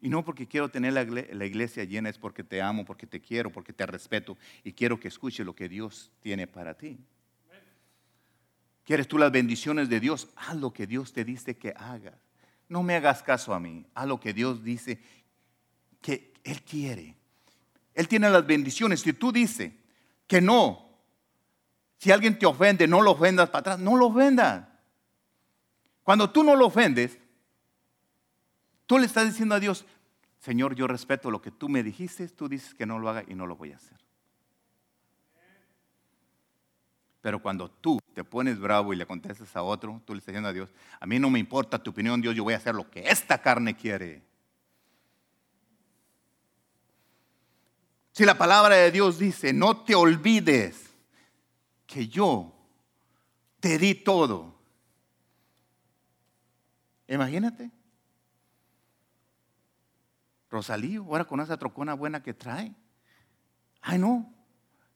Y 0.00 0.08
no 0.08 0.24
porque 0.24 0.46
quiero 0.46 0.68
tener 0.70 0.92
la 0.92 1.46
iglesia 1.46 1.84
llena, 1.84 2.08
es 2.08 2.18
porque 2.18 2.44
te 2.44 2.62
amo, 2.62 2.84
porque 2.84 3.06
te 3.06 3.20
quiero, 3.20 3.50
porque 3.50 3.72
te 3.72 3.84
respeto 3.84 4.38
y 4.62 4.72
quiero 4.72 4.98
que 5.00 5.08
escuche 5.08 5.44
lo 5.44 5.54
que 5.54 5.68
Dios 5.68 6.12
tiene 6.20 6.46
para 6.46 6.74
ti. 6.74 6.98
¿Quieres 8.84 9.06
tú 9.06 9.18
las 9.18 9.30
bendiciones 9.32 9.88
de 9.90 10.00
Dios? 10.00 10.28
Haz 10.36 10.56
lo 10.56 10.72
que 10.72 10.86
Dios 10.86 11.12
te 11.12 11.24
dice 11.24 11.58
que 11.58 11.74
hagas. 11.76 12.18
No 12.68 12.82
me 12.82 12.94
hagas 12.94 13.22
caso 13.22 13.52
a 13.52 13.60
mí, 13.60 13.84
haz 13.94 14.06
lo 14.06 14.20
que 14.20 14.32
Dios 14.32 14.62
dice 14.62 14.98
que 16.00 16.32
Él 16.44 16.62
quiere. 16.62 17.17
Él 17.98 18.06
tiene 18.06 18.30
las 18.30 18.46
bendiciones. 18.46 19.00
Si 19.00 19.12
tú 19.12 19.32
dices 19.32 19.72
que 20.28 20.40
no, 20.40 20.88
si 21.96 22.12
alguien 22.12 22.38
te 22.38 22.46
ofende, 22.46 22.86
no 22.86 23.02
lo 23.02 23.10
ofendas 23.10 23.50
para 23.50 23.58
atrás, 23.58 23.80
no 23.80 23.96
lo 23.96 24.06
ofendas. 24.06 24.68
Cuando 26.04 26.30
tú 26.30 26.44
no 26.44 26.54
lo 26.54 26.66
ofendes, 26.66 27.18
tú 28.86 29.00
le 29.00 29.06
estás 29.06 29.26
diciendo 29.26 29.56
a 29.56 29.58
Dios, 29.58 29.84
Señor, 30.38 30.76
yo 30.76 30.86
respeto 30.86 31.28
lo 31.28 31.42
que 31.42 31.50
tú 31.50 31.68
me 31.68 31.82
dijiste, 31.82 32.28
tú 32.28 32.48
dices 32.48 32.72
que 32.72 32.86
no 32.86 33.00
lo 33.00 33.10
haga 33.10 33.24
y 33.26 33.34
no 33.34 33.48
lo 33.48 33.56
voy 33.56 33.72
a 33.72 33.76
hacer. 33.76 33.98
Pero 37.20 37.42
cuando 37.42 37.68
tú 37.68 37.98
te 38.14 38.22
pones 38.22 38.60
bravo 38.60 38.92
y 38.92 38.96
le 38.96 39.06
contestas 39.06 39.56
a 39.56 39.62
otro, 39.64 40.00
tú 40.04 40.14
le 40.14 40.20
estás 40.20 40.34
diciendo 40.34 40.50
a 40.50 40.52
Dios, 40.52 40.72
a 41.00 41.04
mí 41.04 41.18
no 41.18 41.30
me 41.30 41.40
importa 41.40 41.82
tu 41.82 41.90
opinión, 41.90 42.20
Dios, 42.20 42.36
yo 42.36 42.44
voy 42.44 42.54
a 42.54 42.58
hacer 42.58 42.76
lo 42.76 42.88
que 42.88 43.08
esta 43.08 43.42
carne 43.42 43.74
quiere. 43.74 44.27
Si 48.18 48.24
la 48.24 48.36
palabra 48.36 48.74
de 48.74 48.90
Dios 48.90 49.16
dice, 49.16 49.52
no 49.52 49.84
te 49.84 49.94
olvides 49.94 50.90
que 51.86 52.08
yo 52.08 52.52
te 53.60 53.78
di 53.78 53.94
todo. 53.94 54.58
Imagínate. 57.06 57.70
Rosalío, 60.50 61.04
ahora 61.04 61.26
con 61.26 61.38
esa 61.38 61.56
trocona 61.58 61.94
buena 61.94 62.20
que 62.20 62.34
trae. 62.34 62.74
Ay, 63.82 64.00
no. 64.00 64.34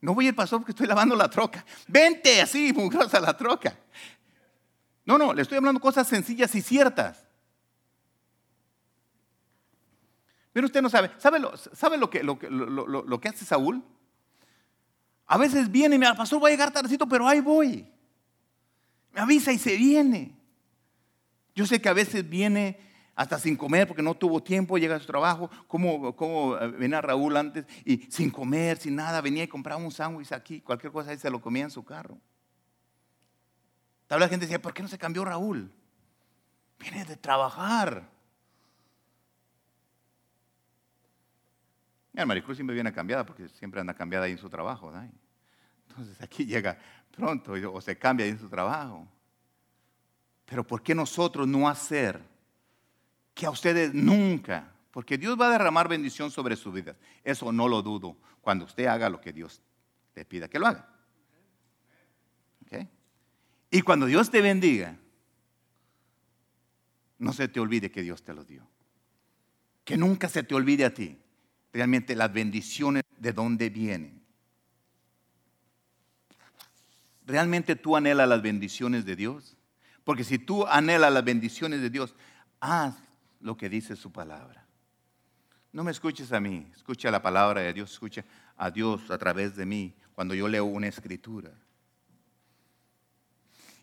No 0.01 0.15
voy 0.15 0.27
al 0.27 0.35
pastor 0.35 0.59
porque 0.59 0.73
estoy 0.73 0.89
lavando 0.89 1.15
la 1.15 1.31
troca. 1.31 1.65
Vente 1.87 2.43
así, 2.43 2.73
mugrosa 2.73 3.21
la 3.21 3.37
troca. 3.37 3.79
No, 5.05 5.17
no, 5.17 5.33
le 5.33 5.43
estoy 5.43 5.59
hablando 5.59 5.81
cosas 5.81 6.09
sencillas 6.09 6.53
y 6.57 6.61
ciertas. 6.61 7.25
Pero 10.53 10.67
usted 10.67 10.83
no 10.83 10.91
sabe. 10.91 11.11
¿Sabe 11.19 11.39
lo, 11.39 11.57
sabe 11.57 11.97
lo, 11.97 12.11
que, 12.11 12.23
lo, 12.23 12.37
lo, 12.37 13.21
que 13.21 13.29
hace 13.29 13.45
Saúl? 13.45 13.83
A 15.27 15.39
veces 15.39 15.71
viene 15.71 15.97
y 15.97 15.99
me 15.99 16.07
dice, 16.07 16.17
pastor, 16.17 16.41
voy 16.41 16.51
a 16.51 16.55
llegar 16.55 16.71
tardecito, 16.71 17.09
pero 17.09 17.27
ahí 17.27 17.41
voy. 17.41 17.89
Me 19.13 19.21
avisa 19.21 19.53
y 19.53 19.59
se 19.59 19.77
viene. 19.77 20.37
Yo 21.55 21.67
sé 21.67 21.81
que 21.81 21.89
a 21.89 21.95
veces 21.95 22.29
viene 22.29 22.79
hasta 23.15 23.39
sin 23.39 23.57
comer 23.57 23.87
porque 23.87 24.03
no 24.03 24.15
tuvo 24.15 24.43
tiempo, 24.43 24.79
llega 24.79 24.97
a 24.97 25.01
su 25.01 25.07
trabajo, 25.07 25.51
como, 25.69 26.17
como 26.17 26.57
eh, 26.57 26.69
venía 26.69 27.01
Raúl 27.01 27.37
antes, 27.37 27.67
y 27.85 27.99
sin 28.11 28.31
comer, 28.31 28.79
sin 28.79 28.97
nada, 28.97 29.21
venía 29.21 29.45
y 29.45 29.49
compraba 29.49 29.83
un 29.83 29.93
sándwich 29.93 30.33
aquí, 30.33 30.61
cualquier 30.61 30.93
cosa, 30.93 31.13
y 31.13 31.19
se 31.19 31.31
lo 31.31 31.41
comía 31.41 31.65
en 31.65 31.71
su 31.71 31.85
carro. 31.85 32.19
Tal 34.07 34.19
vez 34.19 34.27
la 34.27 34.31
gente 34.31 34.47
decía, 34.47 34.61
¿por 34.61 34.73
qué 34.73 34.83
no 34.83 34.89
se 34.89 34.99
cambió 34.99 35.25
Raúl? 35.25 35.71
Viene 36.79 37.05
de 37.05 37.17
trabajar. 37.17 38.09
Y 42.15 42.25
Maricruz 42.25 42.57
siempre 42.57 42.75
viene 42.75 42.93
cambiada 42.93 43.25
porque 43.25 43.49
siempre 43.49 43.81
anda 43.81 43.95
cambiada 43.95 44.27
ahí 44.27 44.33
en 44.33 44.39
su 44.39 44.51
trabajo. 44.51 44.93
Entonces 45.89 46.21
aquí 46.21 46.45
llega 46.47 46.79
pronto 47.11 47.53
o 47.53 47.81
se 47.81 47.97
cambia 47.97 48.25
ahí 48.25 48.33
en 48.33 48.39
su 48.39 48.49
trabajo. 48.49 49.09
Pero 50.45 50.67
¿por 50.67 50.83
qué 50.83 50.95
nosotros 50.95 51.49
no 51.49 51.69
hacer 51.69 52.21
que 53.35 53.47
a 53.47 53.51
ustedes 53.51 53.95
nunca, 53.95 54.71
porque 54.91 55.17
Dios 55.17 55.41
va 55.41 55.47
a 55.47 55.53
derramar 55.53 55.89
bendición 55.89 56.31
sobre 56.31 56.57
su 56.57 56.71
vida? 56.71 56.97
Eso 57.25 57.51
no 57.51 57.67
lo 57.69 57.81
dudo 57.81 58.17
cuando 58.43 58.67
usted 58.67 58.87
haga 58.87 59.09
lo 59.09 59.21
que 59.21 59.33
Dios 59.33 59.63
te 60.13 60.25
pida 60.25 60.49
que 60.49 60.59
lo 60.59 60.67
haga. 60.67 60.89
Y 63.75 63.81
cuando 63.81 64.05
Dios 64.05 64.31
te 64.31 64.43
bendiga, 64.43 64.99
no 67.19 67.33
se 67.33 67.49
te 67.49 67.59
olvide 67.59 67.91
que 67.91 68.03
Dios 68.03 68.23
te 68.23 68.35
lo 68.35 68.45
dio. 68.45 68.69
Que 69.83 69.97
nunca 69.97 70.29
se 70.29 70.43
te 70.43 70.55
olvide 70.55 70.85
a 70.85 70.93
ti 70.93 71.22
realmente 71.73 72.15
las 72.15 72.33
bendiciones 72.33 73.03
de 73.19 73.33
dónde 73.33 73.71
vienen. 73.71 74.23
¿Realmente 77.25 77.77
tú 77.77 77.97
anhelas 77.97 78.29
las 78.29 78.43
bendiciones 78.43 79.05
de 79.05 79.17
Dios? 79.17 79.57
Porque 80.05 80.25
si 80.25 80.39
tú 80.39 80.67
anhelas 80.67 81.13
las 81.13 81.25
bendiciones 81.25 81.81
de 81.81 81.91
Dios, 81.91 82.15
haz 82.61 82.97
lo 83.41 83.57
que 83.57 83.69
dice 83.69 83.97
su 83.97 84.11
palabra. 84.11 84.67
No 85.73 85.85
me 85.85 85.91
escuches 85.91 86.33
a 86.33 86.41
mí, 86.41 86.67
escucha 86.75 87.11
la 87.11 87.23
palabra 87.23 87.63
de 87.63 87.73
Dios, 87.73 87.93
escucha 87.93 88.25
a 88.57 88.71
Dios 88.71 89.11
a 89.11 89.17
través 89.17 89.57
de 89.57 89.65
mí 89.65 89.95
cuando 90.15 90.35
yo 90.35 90.49
leo 90.49 90.65
una 90.65 90.89
escritura. 90.89 91.51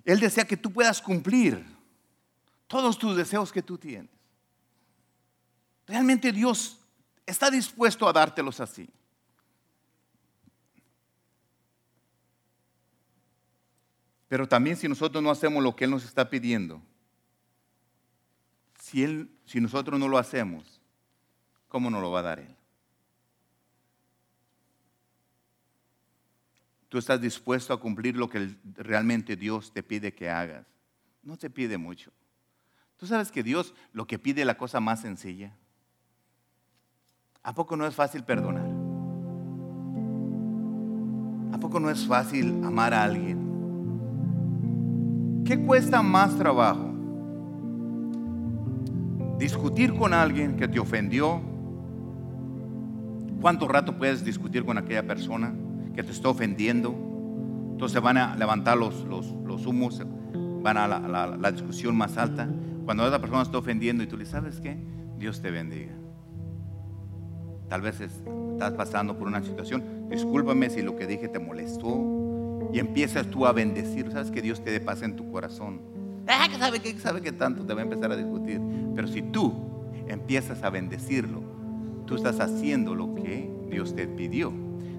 Él 0.05 0.19
desea 0.19 0.45
que 0.45 0.57
tú 0.57 0.71
puedas 0.71 1.01
cumplir 1.01 1.65
todos 2.67 2.97
tus 2.99 3.15
deseos 3.15 3.51
que 3.51 3.63
tú 3.63 3.77
tienes. 3.77 4.11
Realmente 5.87 6.31
Dios 6.31 6.78
está 7.29 7.49
dispuesto 7.49 8.07
a 8.07 8.13
dártelos 8.13 8.59
así. 8.59 8.89
Pero 14.27 14.47
también 14.47 14.77
si 14.77 14.87
nosotros 14.87 15.23
no 15.23 15.31
hacemos 15.31 15.63
lo 15.63 15.75
que 15.75 15.85
Él 15.85 15.91
nos 15.91 16.05
está 16.05 16.29
pidiendo, 16.29 16.81
si, 18.79 19.03
él, 19.03 19.29
si 19.45 19.59
nosotros 19.59 19.99
no 19.99 20.07
lo 20.07 20.17
hacemos, 20.17 20.79
¿cómo 21.67 21.89
nos 21.89 22.01
lo 22.01 22.11
va 22.11 22.19
a 22.19 22.23
dar 22.23 22.39
Él? 22.39 22.55
Tú 26.89 26.97
estás 26.97 27.21
dispuesto 27.21 27.73
a 27.73 27.79
cumplir 27.79 28.15
lo 28.15 28.29
que 28.29 28.55
realmente 28.75 29.35
Dios 29.35 29.71
te 29.71 29.83
pide 29.83 30.13
que 30.13 30.29
hagas. 30.29 30.65
No 31.21 31.37
te 31.37 31.49
pide 31.49 31.77
mucho. 31.77 32.11
Tú 32.97 33.05
sabes 33.05 33.31
que 33.31 33.43
Dios 33.43 33.73
lo 33.93 34.07
que 34.07 34.17
pide 34.17 34.41
es 34.41 34.47
la 34.47 34.57
cosa 34.57 34.79
más 34.79 35.01
sencilla. 35.01 35.55
¿A 37.43 37.53
poco 37.53 37.77
no 37.77 37.85
es 37.87 37.95
fácil 37.95 38.23
perdonar? 38.23 38.69
¿A 41.53 41.59
poco 41.59 41.79
no 41.79 41.89
es 41.89 42.05
fácil 42.05 42.63
amar 42.65 42.93
a 42.93 43.03
alguien? 43.03 43.49
¿Qué 45.45 45.57
cuesta 45.59 46.01
más 46.01 46.35
trabajo? 46.37 46.93
Discutir 49.37 49.95
con 49.95 50.13
alguien 50.13 50.57
que 50.57 50.67
te 50.67 50.79
ofendió. 50.79 51.41
¿Cuánto 53.39 53.69
rato 53.69 53.97
puedes 53.97 54.25
discutir 54.25 54.65
con 54.65 54.77
aquella 54.77 55.07
persona 55.07 55.53
que 55.95 56.03
te 56.03 56.11
está 56.11 56.27
ofendiendo? 56.27 56.93
Entonces 57.71 58.01
van 58.01 58.17
a 58.17 58.35
levantar 58.35 58.77
los, 58.77 59.05
los, 59.05 59.65
humos, 59.65 60.05
van 60.61 60.75
a 60.77 60.87
la, 60.87 61.51
discusión 61.53 61.95
más 61.95 62.17
alta. 62.17 62.49
Cuando 62.83 63.07
esa 63.07 63.19
persona 63.19 63.43
está 63.43 63.57
ofendiendo 63.57 64.03
y 64.03 64.07
tú 64.07 64.17
le 64.17 64.25
sabes 64.25 64.59
qué, 64.59 64.77
Dios 65.17 65.41
te 65.41 65.51
bendiga. 65.51 65.98
Tal 67.69 67.81
vez 67.81 68.01
estás 68.01 68.73
pasando 68.73 69.17
por 69.17 69.27
una 69.27 69.43
situación. 69.43 70.09
Discúlpame 70.09 70.69
si 70.69 70.81
lo 70.81 70.95
que 70.95 71.05
dije 71.05 71.27
te 71.27 71.39
molestó. 71.39 72.69
Y 72.73 72.79
empiezas 72.79 73.27
tú 73.27 73.45
a 73.45 73.51
bendecir. 73.51 74.11
Sabes 74.11 74.31
que 74.31 74.41
Dios 74.41 74.63
te 74.63 74.71
dé 74.71 74.79
paz 74.79 75.03
en 75.03 75.15
tu 75.15 75.31
corazón. 75.31 75.81
Ah, 76.27 76.47
que 76.51 76.57
sabe 76.57 76.79
que 76.79 76.93
sabe 76.99 77.21
que 77.21 77.31
tanto 77.31 77.65
te 77.65 77.73
va 77.73 77.81
a 77.81 77.83
empezar 77.83 78.11
a 78.11 78.17
discutir. 78.17 78.59
Pero 78.95 79.07
si 79.07 79.21
tú 79.21 79.53
empiezas 80.07 80.63
a 80.63 80.69
bendecirlo, 80.69 81.41
tú 82.05 82.15
estás 82.15 82.39
haciendo 82.39 82.95
lo 82.95 83.13
que 83.15 83.49
Dios 83.69 83.95
te 83.95 84.07
pidió. 84.07 84.51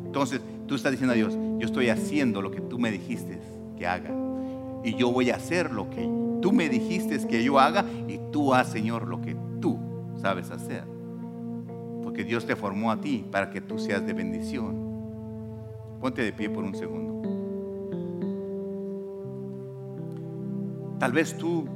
Entonces 0.04 0.40
tú 0.66 0.76
estás 0.76 0.92
diciendo 0.92 1.12
a 1.12 1.16
Dios, 1.16 1.36
yo 1.58 1.66
estoy 1.66 1.88
haciendo 1.88 2.42
lo 2.42 2.50
que 2.50 2.60
tú 2.60 2.78
me 2.78 2.90
dijiste 2.90 3.40
que 3.76 3.86
haga. 3.86 4.10
Y 4.84 4.94
yo 4.94 5.12
voy 5.12 5.30
a 5.30 5.36
hacer 5.36 5.72
lo 5.72 5.90
que 5.90 6.08
tú 6.40 6.52
me 6.52 6.68
dijiste 6.68 7.26
que 7.26 7.42
yo 7.42 7.58
haga. 7.58 7.84
Y 8.08 8.18
tú 8.32 8.54
haz, 8.54 8.70
Señor, 8.70 9.08
lo 9.08 9.20
que 9.20 9.36
tú 9.60 9.78
sabes 10.20 10.50
hacer. 10.50 10.99
Porque 12.10 12.24
Dios 12.24 12.44
te 12.44 12.56
formó 12.56 12.90
a 12.90 13.00
ti 13.00 13.24
para 13.30 13.50
que 13.50 13.60
tú 13.60 13.78
seas 13.78 14.04
de 14.04 14.12
bendición. 14.12 14.74
Ponte 16.00 16.24
de 16.24 16.32
pie 16.32 16.50
por 16.50 16.64
un 16.64 16.74
segundo. 16.74 17.22
Tal 20.98 21.12
vez 21.12 21.38
tú 21.38 21.68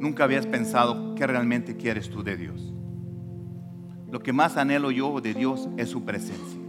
nunca 0.00 0.24
habías 0.24 0.44
pensado 0.44 1.14
qué 1.14 1.24
realmente 1.24 1.76
quieres 1.76 2.10
tú 2.10 2.24
de 2.24 2.36
Dios. 2.36 2.74
Lo 4.10 4.18
que 4.18 4.32
más 4.32 4.56
anhelo 4.56 4.90
yo 4.90 5.20
de 5.20 5.32
Dios 5.32 5.68
es 5.76 5.88
su 5.88 6.04
presencia. 6.04 6.60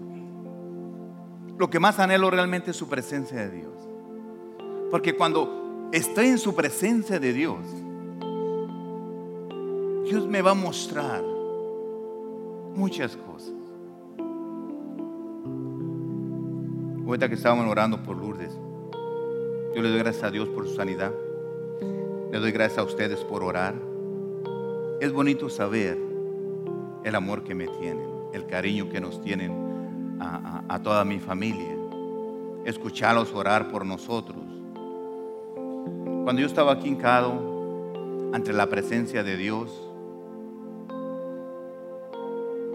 Lo 1.58 1.72
que 1.72 1.80
más 1.80 1.98
anhelo 1.98 2.30
realmente 2.30 2.70
es 2.70 2.78
su 2.78 2.88
presencia 2.88 3.40
de 3.40 3.50
Dios. 3.50 3.74
Porque 4.92 5.16
cuando 5.16 5.90
estoy 5.92 6.28
en 6.28 6.38
su 6.38 6.54
presencia 6.54 7.20
de 7.20 7.34
Dios, 7.34 7.66
Dios 10.08 10.26
me 10.26 10.42
va 10.42 10.52
a 10.52 10.54
mostrar 10.54 11.22
muchas 12.74 13.18
cosas. 13.18 13.54
Ahorita 17.06 17.28
que 17.28 17.36
estábamos 17.36 17.70
orando 17.70 18.02
por 18.04 18.16
Lourdes, 18.16 18.58
yo 19.76 19.82
le 19.82 19.90
doy 19.90 20.00
gracias 20.00 20.24
a 20.24 20.32
Dios 20.32 20.48
por 20.48 20.66
su 20.66 20.76
sanidad. 20.76 21.12
Le 22.32 22.40
doy 22.40 22.54
gracias 22.54 22.80
a 22.80 22.84
ustedes 22.84 23.20
por 23.26 23.44
orar. 23.44 23.76
Es 25.02 25.12
bonito 25.12 25.50
saber 25.50 25.98
el 27.04 27.14
amor 27.14 27.44
que 27.44 27.54
me 27.54 27.68
tienen, 27.68 28.08
el 28.32 28.46
cariño 28.48 28.88
que 28.90 29.02
nos 29.02 29.22
tienen 29.22 30.18
a, 30.22 30.80
toda 30.84 31.04
mi 31.04 31.20
familia. 31.20 31.76
Escucharlos 32.64 33.34
orar 33.34 33.70
por 33.70 33.86
nosotros. 33.86 34.42
Cuando 36.24 36.40
yo 36.40 36.48
estaba 36.48 36.72
aquí 36.72 36.88
hincado 36.88 38.32
ante 38.32 38.54
la 38.54 38.68
presencia 38.68 39.22
de 39.22 39.36
Dios, 39.36 39.87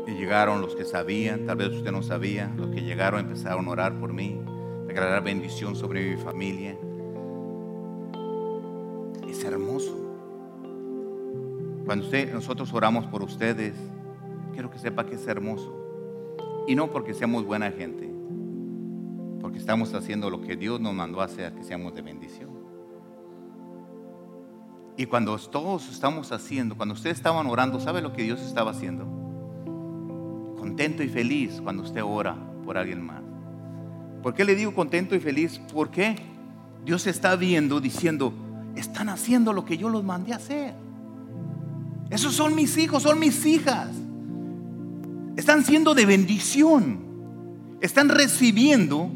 y 0.07 0.13
llegaron 0.13 0.61
los 0.61 0.75
que 0.75 0.85
sabían, 0.85 1.47
tal 1.47 1.57
vez 1.57 1.69
usted 1.69 1.93
no 1.93 2.03
sabía, 2.03 2.53
los 2.57 2.71
que 2.71 2.83
llegaron 2.83 3.21
empezaron 3.21 3.67
a 3.67 3.71
orar 3.71 3.99
por 3.99 4.13
mí, 4.13 4.41
declarar 4.87 5.23
bendición 5.23 5.77
sobre 5.77 6.11
mi 6.11 6.17
familia. 6.17 6.77
Es 9.29 9.45
hermoso. 9.45 9.97
Cuando 11.85 12.05
usted, 12.05 12.33
nosotros 12.33 12.73
oramos 12.73 13.07
por 13.07 13.23
ustedes, 13.23 13.75
quiero 14.53 14.71
que 14.71 14.79
sepa 14.79 15.07
que 15.07 15.15
es 15.15 15.27
hermoso. 15.27 15.79
Y 16.67 16.75
no 16.75 16.91
porque 16.91 17.15
seamos 17.15 17.45
buena 17.45 17.71
gente, 17.71 18.09
porque 19.41 19.59
estamos 19.59 19.95
haciendo 19.95 20.31
lo 20.31 20.41
que 20.41 20.57
Dios 20.57 20.81
nos 20.81 20.95
mandó 20.95 21.21
hacer, 21.21 21.53
que 21.55 21.65
seamos 21.65 21.95
de 21.95 22.03
bendición. 22.03 22.51
Y 24.97 25.07
cuando 25.07 25.37
todos 25.39 25.89
estamos 25.89 26.33
haciendo, 26.33 26.77
cuando 26.77 26.95
ustedes 26.95 27.17
estaban 27.17 27.47
orando, 27.47 27.81
¿sabe 27.81 28.03
lo 28.03 28.13
que 28.13 28.23
Dios 28.23 28.41
estaba 28.43 28.73
haciendo? 28.73 29.22
Contento 30.63 31.03
y 31.03 31.09
feliz 31.09 31.61
cuando 31.61 31.83
usted 31.83 32.05
ora 32.05 32.37
por 32.65 32.79
alguien 32.79 33.05
más. 33.05 33.21
¿Por 34.23 34.33
qué 34.33 34.45
le 34.45 34.55
digo 34.55 34.73
contento 34.73 35.17
y 35.17 35.19
feliz? 35.19 35.61
Porque 35.75 36.15
Dios 36.85 37.09
está 37.09 37.35
viendo, 37.35 37.81
diciendo, 37.81 38.33
están 38.77 39.09
haciendo 39.09 39.53
lo 39.53 39.65
que 39.65 39.77
yo 39.77 39.89
los 39.89 40.05
mandé 40.05 40.33
a 40.33 40.37
hacer. 40.37 40.73
Esos 42.11 42.35
son 42.35 42.55
mis 42.55 42.79
hijos, 42.79 43.03
son 43.03 43.19
mis 43.19 43.45
hijas. 43.45 43.89
Están 45.35 45.65
siendo 45.65 45.97
de 45.97 46.07
bendición. 46.07 47.01
Están 47.81 48.09
recibiendo. 48.09 49.11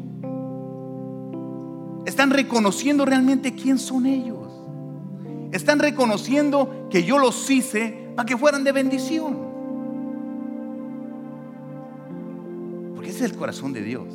Están 2.05 2.31
reconociendo 2.31 3.05
realmente 3.05 3.55
quién 3.55 3.79
son 3.79 4.05
ellos. 4.05 4.49
Están 5.53 5.79
reconociendo 5.79 6.89
que 6.89 7.05
yo 7.05 7.17
los 7.17 7.49
hice 7.49 8.11
para 8.17 8.25
que 8.25 8.35
fueran 8.35 8.65
de 8.65 8.73
bendición. 8.73 9.46
Es 13.17 13.31
el 13.31 13.37
corazón 13.37 13.73
de 13.73 13.81
Dios. 13.81 14.07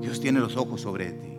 Dios 0.00 0.20
tiene 0.20 0.40
los 0.40 0.56
ojos 0.56 0.80
sobre 0.80 1.12
ti. 1.12 1.34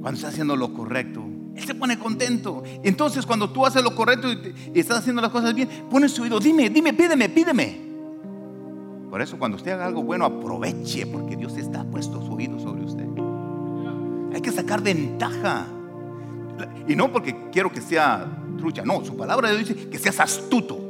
Cuando 0.00 0.16
está 0.16 0.28
haciendo 0.28 0.56
lo 0.56 0.72
correcto, 0.74 1.24
él 1.54 1.64
se 1.64 1.74
pone 1.74 1.98
contento. 1.98 2.62
Entonces, 2.82 3.24
cuando 3.24 3.50
tú 3.50 3.64
haces 3.64 3.82
lo 3.82 3.94
correcto 3.94 4.28
y, 4.32 4.78
estás 4.78 4.98
haciendo 4.98 5.22
las 5.22 5.30
cosas 5.30 5.54
bien, 5.54 5.68
pones 5.90 6.12
su 6.12 6.22
oído, 6.22 6.40
dime, 6.40 6.68
dime, 6.68 6.92
pídeme, 6.92 7.28
pídeme. 7.28 7.84
Por 9.08 9.22
eso, 9.22 9.38
cuando 9.38 9.56
usted 9.56 9.72
haga 9.72 9.86
algo 9.86 10.02
bueno, 10.02 10.24
aproveche, 10.24 11.06
porque 11.06 11.36
Dios 11.36 11.56
está 11.56 11.84
puesto 11.84 12.20
su 12.24 12.32
oído 12.34 12.58
sobre 12.58 12.84
usted. 12.84 13.06
Hay 14.34 14.40
que 14.40 14.50
sacar 14.50 14.82
ventaja. 14.82 15.66
Y 16.88 16.96
no 16.96 17.12
porque 17.12 17.48
quiero 17.52 17.70
que 17.70 17.80
sea 17.80 18.26
trucha, 18.58 18.84
no, 18.84 19.04
su 19.04 19.16
palabra 19.16 19.52
dice 19.52 19.88
que 19.88 19.98
seas 19.98 20.20
astuto. 20.20 20.83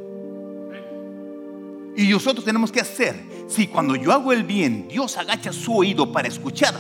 Y 1.97 2.09
nosotros 2.09 2.45
tenemos 2.45 2.73
que 2.73 2.81
hacer, 2.81 3.15
si 3.47 3.69
cuando 3.69 3.95
yo 3.95 4.13
hago 4.13 4.33
el 4.33 4.43
bien, 4.43 4.89
Dios 4.89 5.17
agacha 5.17 5.53
su 5.53 5.77
oído 5.77 6.11
para 6.11 6.27
escuchar 6.27 6.75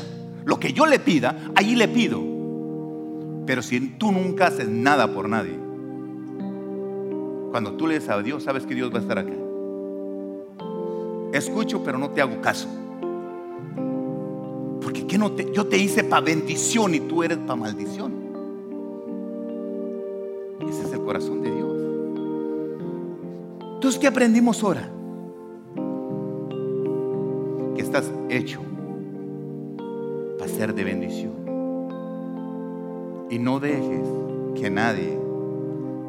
lo 0.44 0.58
que 0.58 0.72
yo 0.72 0.86
le 0.86 0.98
pida, 0.98 1.52
allí 1.54 1.76
le 1.76 1.88
pido. 1.88 2.20
Pero 3.46 3.62
si 3.62 3.80
tú 3.98 4.10
nunca 4.10 4.48
haces 4.48 4.68
nada 4.68 5.12
por 5.12 5.28
nadie, 5.28 5.58
cuando 7.50 7.74
tú 7.74 7.86
le 7.86 7.94
dices 7.94 8.10
a 8.10 8.20
Dios, 8.20 8.42
sabes 8.42 8.66
que 8.66 8.74
Dios 8.74 8.92
va 8.92 8.98
a 8.98 9.02
estar 9.02 9.18
acá. 9.18 9.32
Escucho, 11.32 11.84
pero 11.84 11.98
no 11.98 12.10
te 12.10 12.20
hago 12.20 12.40
caso. 12.40 12.68
Porque 14.80 15.06
¿qué 15.06 15.16
no 15.16 15.32
te, 15.32 15.52
yo 15.52 15.66
te 15.66 15.78
hice 15.78 16.02
para 16.04 16.24
bendición 16.24 16.94
y 16.94 17.00
tú 17.00 17.22
eres 17.22 17.38
para 17.38 17.56
maldición. 17.56 18.12
Ese 20.68 20.82
es 20.82 20.92
el 20.92 21.00
corazón 21.00 21.42
de 21.42 21.50
Dios. 21.54 21.78
Entonces, 23.74 24.00
¿qué 24.00 24.06
aprendimos 24.08 24.62
ahora? 24.62 24.90
Hecho 28.28 28.61
para 30.36 30.51
ser 30.51 30.74
de 30.74 30.82
bendición. 30.82 31.32
Y 33.30 33.38
no 33.38 33.61
dejes 33.61 34.09
que 34.57 34.68
nadie 34.68 35.16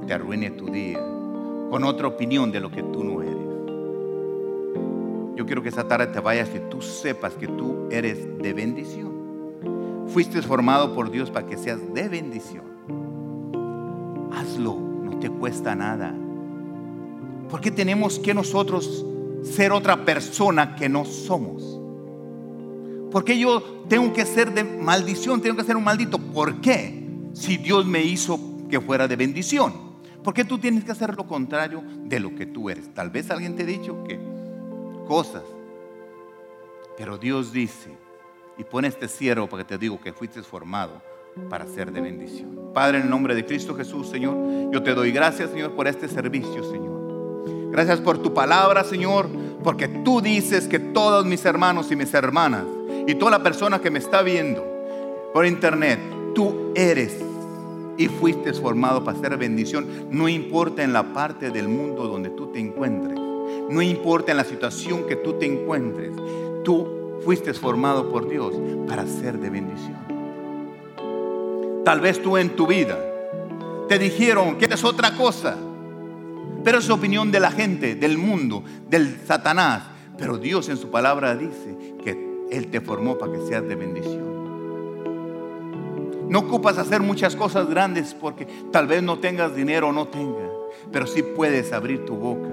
te 0.08 0.14
arruine 0.14 0.50
tu 0.50 0.66
día 0.72 1.00
con 1.70 1.84
otra 1.84 2.08
opinión 2.08 2.52
de 2.52 2.60
lo 2.60 2.72
que 2.72 2.82
tú 2.82 3.04
no 3.04 3.22
eres. 3.22 3.36
Yo 5.36 5.46
quiero 5.46 5.62
que 5.62 5.70
esa 5.70 5.88
tarde 5.88 6.08
te 6.08 6.20
vayas 6.20 6.50
y 6.56 6.60
tú 6.72 6.82
sepas 6.82 7.36
que 7.36 7.48
tú 7.48 7.88
eres 7.92 8.36
de 8.40 8.54
bendición. 8.54 9.12
Fuiste 10.08 10.42
formado 10.42 10.96
por 10.96 11.12
Dios 11.12 11.30
para 11.30 11.46
que 11.46 11.56
seas 11.56 11.94
de 11.94 12.10
bendición. 12.10 12.64
Hazlo, 14.34 14.76
no 14.76 15.20
te 15.20 15.30
cuesta 15.30 15.76
nada. 15.76 16.16
Porque 17.48 17.70
tenemos 17.70 18.18
que 18.18 18.34
nosotros 18.34 19.06
ser 19.44 19.72
otra 19.72 20.04
persona 20.04 20.76
que 20.76 20.90
no 20.90 21.06
somos? 21.06 21.75
Porque 23.12 23.38
yo 23.38 23.84
tengo 23.88 24.12
que 24.14 24.26
ser 24.26 24.54
de 24.54 24.64
maldición, 24.64 25.42
tengo 25.42 25.56
que 25.56 25.64
ser 25.64 25.78
un 25.78 25.84
maldito? 25.84 26.18
¿Por 26.18 26.60
qué? 26.62 27.06
si 27.36 27.58
Dios 27.58 27.86
me 27.86 28.02
hizo 28.02 28.40
que 28.70 28.80
fuera 28.80 29.08
de 29.08 29.16
bendición? 29.16 29.74
¿Por 30.24 30.34
qué 30.34 30.44
tú 30.44 30.58
tienes 30.58 30.84
que 30.84 30.92
hacer 30.92 31.16
lo 31.16 31.28
contrario 31.28 31.84
de 31.86 32.20
lo 32.20 32.34
que 32.34 32.48
tú 32.48 32.70
eres? 32.70 32.92
Tal 32.94 33.12
vez 33.12 33.30
alguien 33.30 33.56
te 33.56 33.64
ha 33.64 33.68
dicho 33.68 34.04
que 34.04 34.20
cosas, 35.08 35.44
pero 36.98 37.18
Dios 37.18 37.52
dice, 37.52 37.96
y 38.58 38.64
pone 38.64 38.88
este 38.88 39.08
cierro 39.08 39.48
para 39.48 39.64
que 39.64 39.70
te 39.70 39.78
digo 39.78 40.00
que 40.02 40.14
fuiste 40.14 40.42
formado 40.42 41.02
para 41.50 41.68
ser 41.68 41.92
de 41.92 42.02
bendición. 42.02 42.72
Padre, 42.74 42.98
en 42.98 43.04
el 43.04 43.10
nombre 43.10 43.36
de 43.36 43.46
Cristo 43.46 43.76
Jesús, 43.76 44.08
Señor, 44.08 44.72
yo 44.72 44.82
te 44.82 44.96
doy 44.96 45.12
gracias, 45.12 45.52
Señor, 45.52 45.74
por 45.74 45.88
este 45.88 46.08
servicio, 46.08 46.64
Señor. 46.72 46.96
Gracias 47.72 48.00
por 48.00 48.18
tu 48.18 48.34
palabra, 48.34 48.86
Señor, 48.86 49.28
porque 49.64 49.90
tú 49.90 50.22
dices 50.22 50.68
que 50.68 50.80
todos 50.80 51.26
mis 51.26 51.44
hermanos 51.44 51.92
y 51.92 51.96
mis 51.98 52.14
hermanas 52.14 52.64
y 53.08 53.16
toda 53.16 53.32
la 53.32 53.44
persona 53.44 53.80
que 53.80 53.92
me 53.92 54.00
está 54.00 54.22
viendo 54.22 54.66
por 55.34 55.46
internet, 55.46 56.00
tú 56.34 56.72
eres 56.76 57.16
y 57.98 58.08
fuiste 58.08 58.54
formado 58.54 59.04
para 59.04 59.20
ser 59.20 59.38
bendición, 59.38 59.88
no 60.10 60.28
importa 60.28 60.84
en 60.84 60.94
la 60.94 61.14
parte 61.14 61.50
del 61.50 61.68
mundo 61.68 62.08
donde 62.08 62.30
tú 62.30 62.48
te 62.48 62.60
encuentres, 62.60 63.18
no 63.70 63.82
importa 63.82 64.32
en 64.32 64.38
la 64.38 64.44
situación 64.44 65.06
que 65.08 65.16
tú 65.16 65.34
te 65.34 65.46
encuentres, 65.46 66.12
tú 66.64 67.20
fuiste 67.24 67.54
formado 67.54 68.12
por 68.12 68.28
Dios 68.28 68.54
para 68.88 69.06
ser 69.08 69.40
de 69.40 69.50
bendición. 69.50 70.06
Tal 71.84 72.02
vez 72.02 72.22
tú 72.22 72.38
en 72.38 72.56
tu 72.56 72.66
vida 72.66 72.98
te 73.88 74.00
dijeron 74.00 74.58
que 74.58 74.66
eres 74.66 74.84
otra 74.84 75.16
cosa, 75.16 75.56
pero 76.64 76.80
es 76.80 76.90
opinión 76.90 77.32
de 77.32 77.40
la 77.40 77.52
gente, 77.52 77.96
del 77.96 78.18
mundo, 78.18 78.64
del 78.90 79.20
Satanás. 79.26 79.84
Pero 80.18 80.38
Dios 80.38 80.70
en 80.70 80.78
su 80.78 80.90
palabra 80.90 81.36
dice 81.36 81.96
que 82.04 82.25
Él 82.52 82.68
te 82.68 82.82
formó 82.82 83.18
para 83.18 83.32
que 83.34 83.42
seas 83.48 83.68
de 83.68 83.76
bendición. 83.76 84.36
No 86.30 86.40
ocupas 86.40 86.78
hacer 86.78 87.02
muchas 87.02 87.36
cosas 87.36 87.70
grandes 87.70 88.14
porque 88.14 88.48
tal 88.72 88.88
vez 88.88 89.04
no 89.04 89.20
tengas 89.20 89.56
dinero 89.56 89.90
o 89.90 89.92
no 89.92 90.08
tengas, 90.08 90.50
pero 90.92 91.06
sí 91.06 91.22
puedes 91.22 91.72
abrir 91.72 92.06
tu 92.06 92.16
boca 92.16 92.50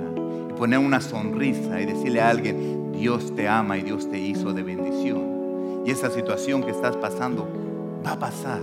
y 0.51 0.53
poner 0.53 0.79
una 0.79 1.01
sonrisa 1.01 1.81
y 1.81 1.87
decirle 1.87 2.21
a 2.21 2.29
alguien, 2.29 2.93
Dios 2.93 3.35
te 3.35 3.49
ama 3.49 3.79
y 3.79 3.83
Dios 3.83 4.11
te 4.11 4.19
hizo 4.19 4.53
de 4.53 4.63
bendición. 4.63 5.83
Y 5.87 5.91
esa 5.91 6.11
situación 6.11 6.63
que 6.63 6.71
estás 6.71 6.97
pasando 6.97 7.49
va 8.05 8.13
a 8.13 8.19
pasar 8.19 8.61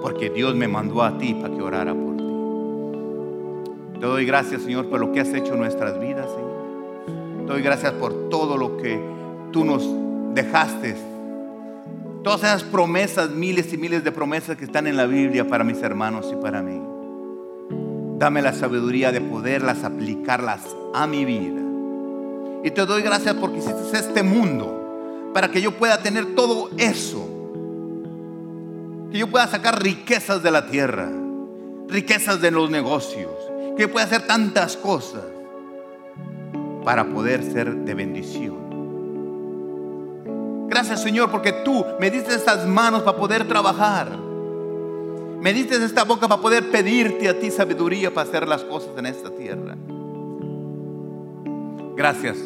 porque 0.00 0.30
Dios 0.30 0.54
me 0.54 0.66
mandó 0.66 1.02
a 1.02 1.18
ti 1.18 1.34
para 1.34 1.54
que 1.54 1.62
orara 1.62 1.94
por 1.94 2.16
ti. 2.16 2.24
Te 4.00 4.06
doy 4.06 4.24
gracias, 4.24 4.62
Señor, 4.62 4.88
por 4.88 4.98
lo 4.98 5.12
que 5.12 5.20
has 5.20 5.32
hecho 5.32 5.52
en 5.52 5.60
nuestras 5.60 6.00
vidas, 6.00 6.26
Señor. 6.30 7.46
Te 7.46 7.52
doy 7.52 7.62
gracias 7.62 7.92
por 7.92 8.30
todo 8.30 8.56
lo 8.56 8.78
que 8.78 8.98
tú 9.52 9.64
nos 9.64 9.82
dejaste. 10.34 10.96
Todas 12.22 12.40
esas 12.40 12.64
promesas, 12.64 13.30
miles 13.30 13.72
y 13.72 13.78
miles 13.78 14.04
de 14.04 14.12
promesas 14.12 14.56
que 14.56 14.64
están 14.64 14.86
en 14.86 14.96
la 14.96 15.06
Biblia 15.06 15.46
para 15.46 15.64
mis 15.64 15.82
hermanos 15.82 16.28
y 16.32 16.36
para 16.36 16.62
mí. 16.62 16.80
Dame 18.18 18.42
la 18.42 18.52
sabiduría 18.52 19.12
de 19.12 19.22
poderlas 19.22 19.82
aplicarlas 19.84 20.60
a 20.92 21.06
mi 21.06 21.24
vida. 21.24 21.60
Y 22.62 22.70
te 22.70 22.84
doy 22.84 23.02
gracias 23.02 23.34
porque 23.36 23.58
hiciste 23.58 23.98
este 23.98 24.22
mundo 24.22 25.30
para 25.32 25.50
que 25.50 25.62
yo 25.62 25.72
pueda 25.72 26.02
tener 26.02 26.34
todo 26.34 26.70
eso. 26.76 27.26
Que 29.10 29.18
yo 29.18 29.30
pueda 29.30 29.46
sacar 29.46 29.82
riquezas 29.82 30.42
de 30.42 30.50
la 30.50 30.66
tierra, 30.66 31.10
riquezas 31.88 32.42
de 32.42 32.50
los 32.50 32.70
negocios, 32.70 33.32
que 33.76 33.82
yo 33.84 33.90
pueda 33.90 34.04
hacer 34.04 34.26
tantas 34.26 34.76
cosas 34.76 35.24
para 36.84 37.06
poder 37.06 37.42
ser 37.42 37.74
de 37.74 37.94
bendición. 37.94 38.69
Gracias 40.70 41.02
Señor 41.02 41.32
porque 41.32 41.52
tú 41.52 41.84
me 41.98 42.12
diste 42.12 42.32
estas 42.32 42.64
manos 42.64 43.02
para 43.02 43.18
poder 43.18 43.46
trabajar. 43.46 44.08
Me 45.40 45.52
diste 45.52 45.84
esta 45.84 46.04
boca 46.04 46.28
para 46.28 46.40
poder 46.40 46.70
pedirte 46.70 47.28
a 47.28 47.38
ti 47.38 47.50
sabiduría 47.50 48.14
para 48.14 48.28
hacer 48.28 48.46
las 48.46 48.62
cosas 48.62 48.90
en 48.96 49.06
esta 49.06 49.30
tierra. 49.30 49.76
Gracias 51.96 52.38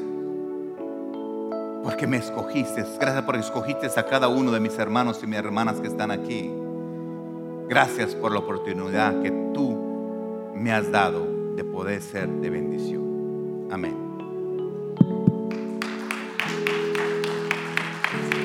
porque 1.83 2.07
me 2.07 2.17
escogiste. 2.17 2.83
Gracias 2.99 3.25
porque 3.25 3.41
escogiste 3.43 3.89
a 3.95 4.07
cada 4.07 4.29
uno 4.29 4.51
de 4.53 4.59
mis 4.59 4.79
hermanos 4.79 5.21
y 5.23 5.27
mis 5.27 5.39
hermanas 5.39 5.81
que 5.81 5.89
están 5.89 6.11
aquí. 6.11 6.51
Gracias 7.69 8.15
por 8.15 8.33
la 8.33 8.39
oportunidad 8.39 9.21
que 9.21 9.31
tú 9.53 10.51
me 10.55 10.73
has 10.73 10.91
dado 10.91 11.27
de 11.57 11.63
poder 11.63 12.01
ser 12.01 12.27
de 12.27 12.49
bendición. 12.49 13.69
Amén. 13.71 14.04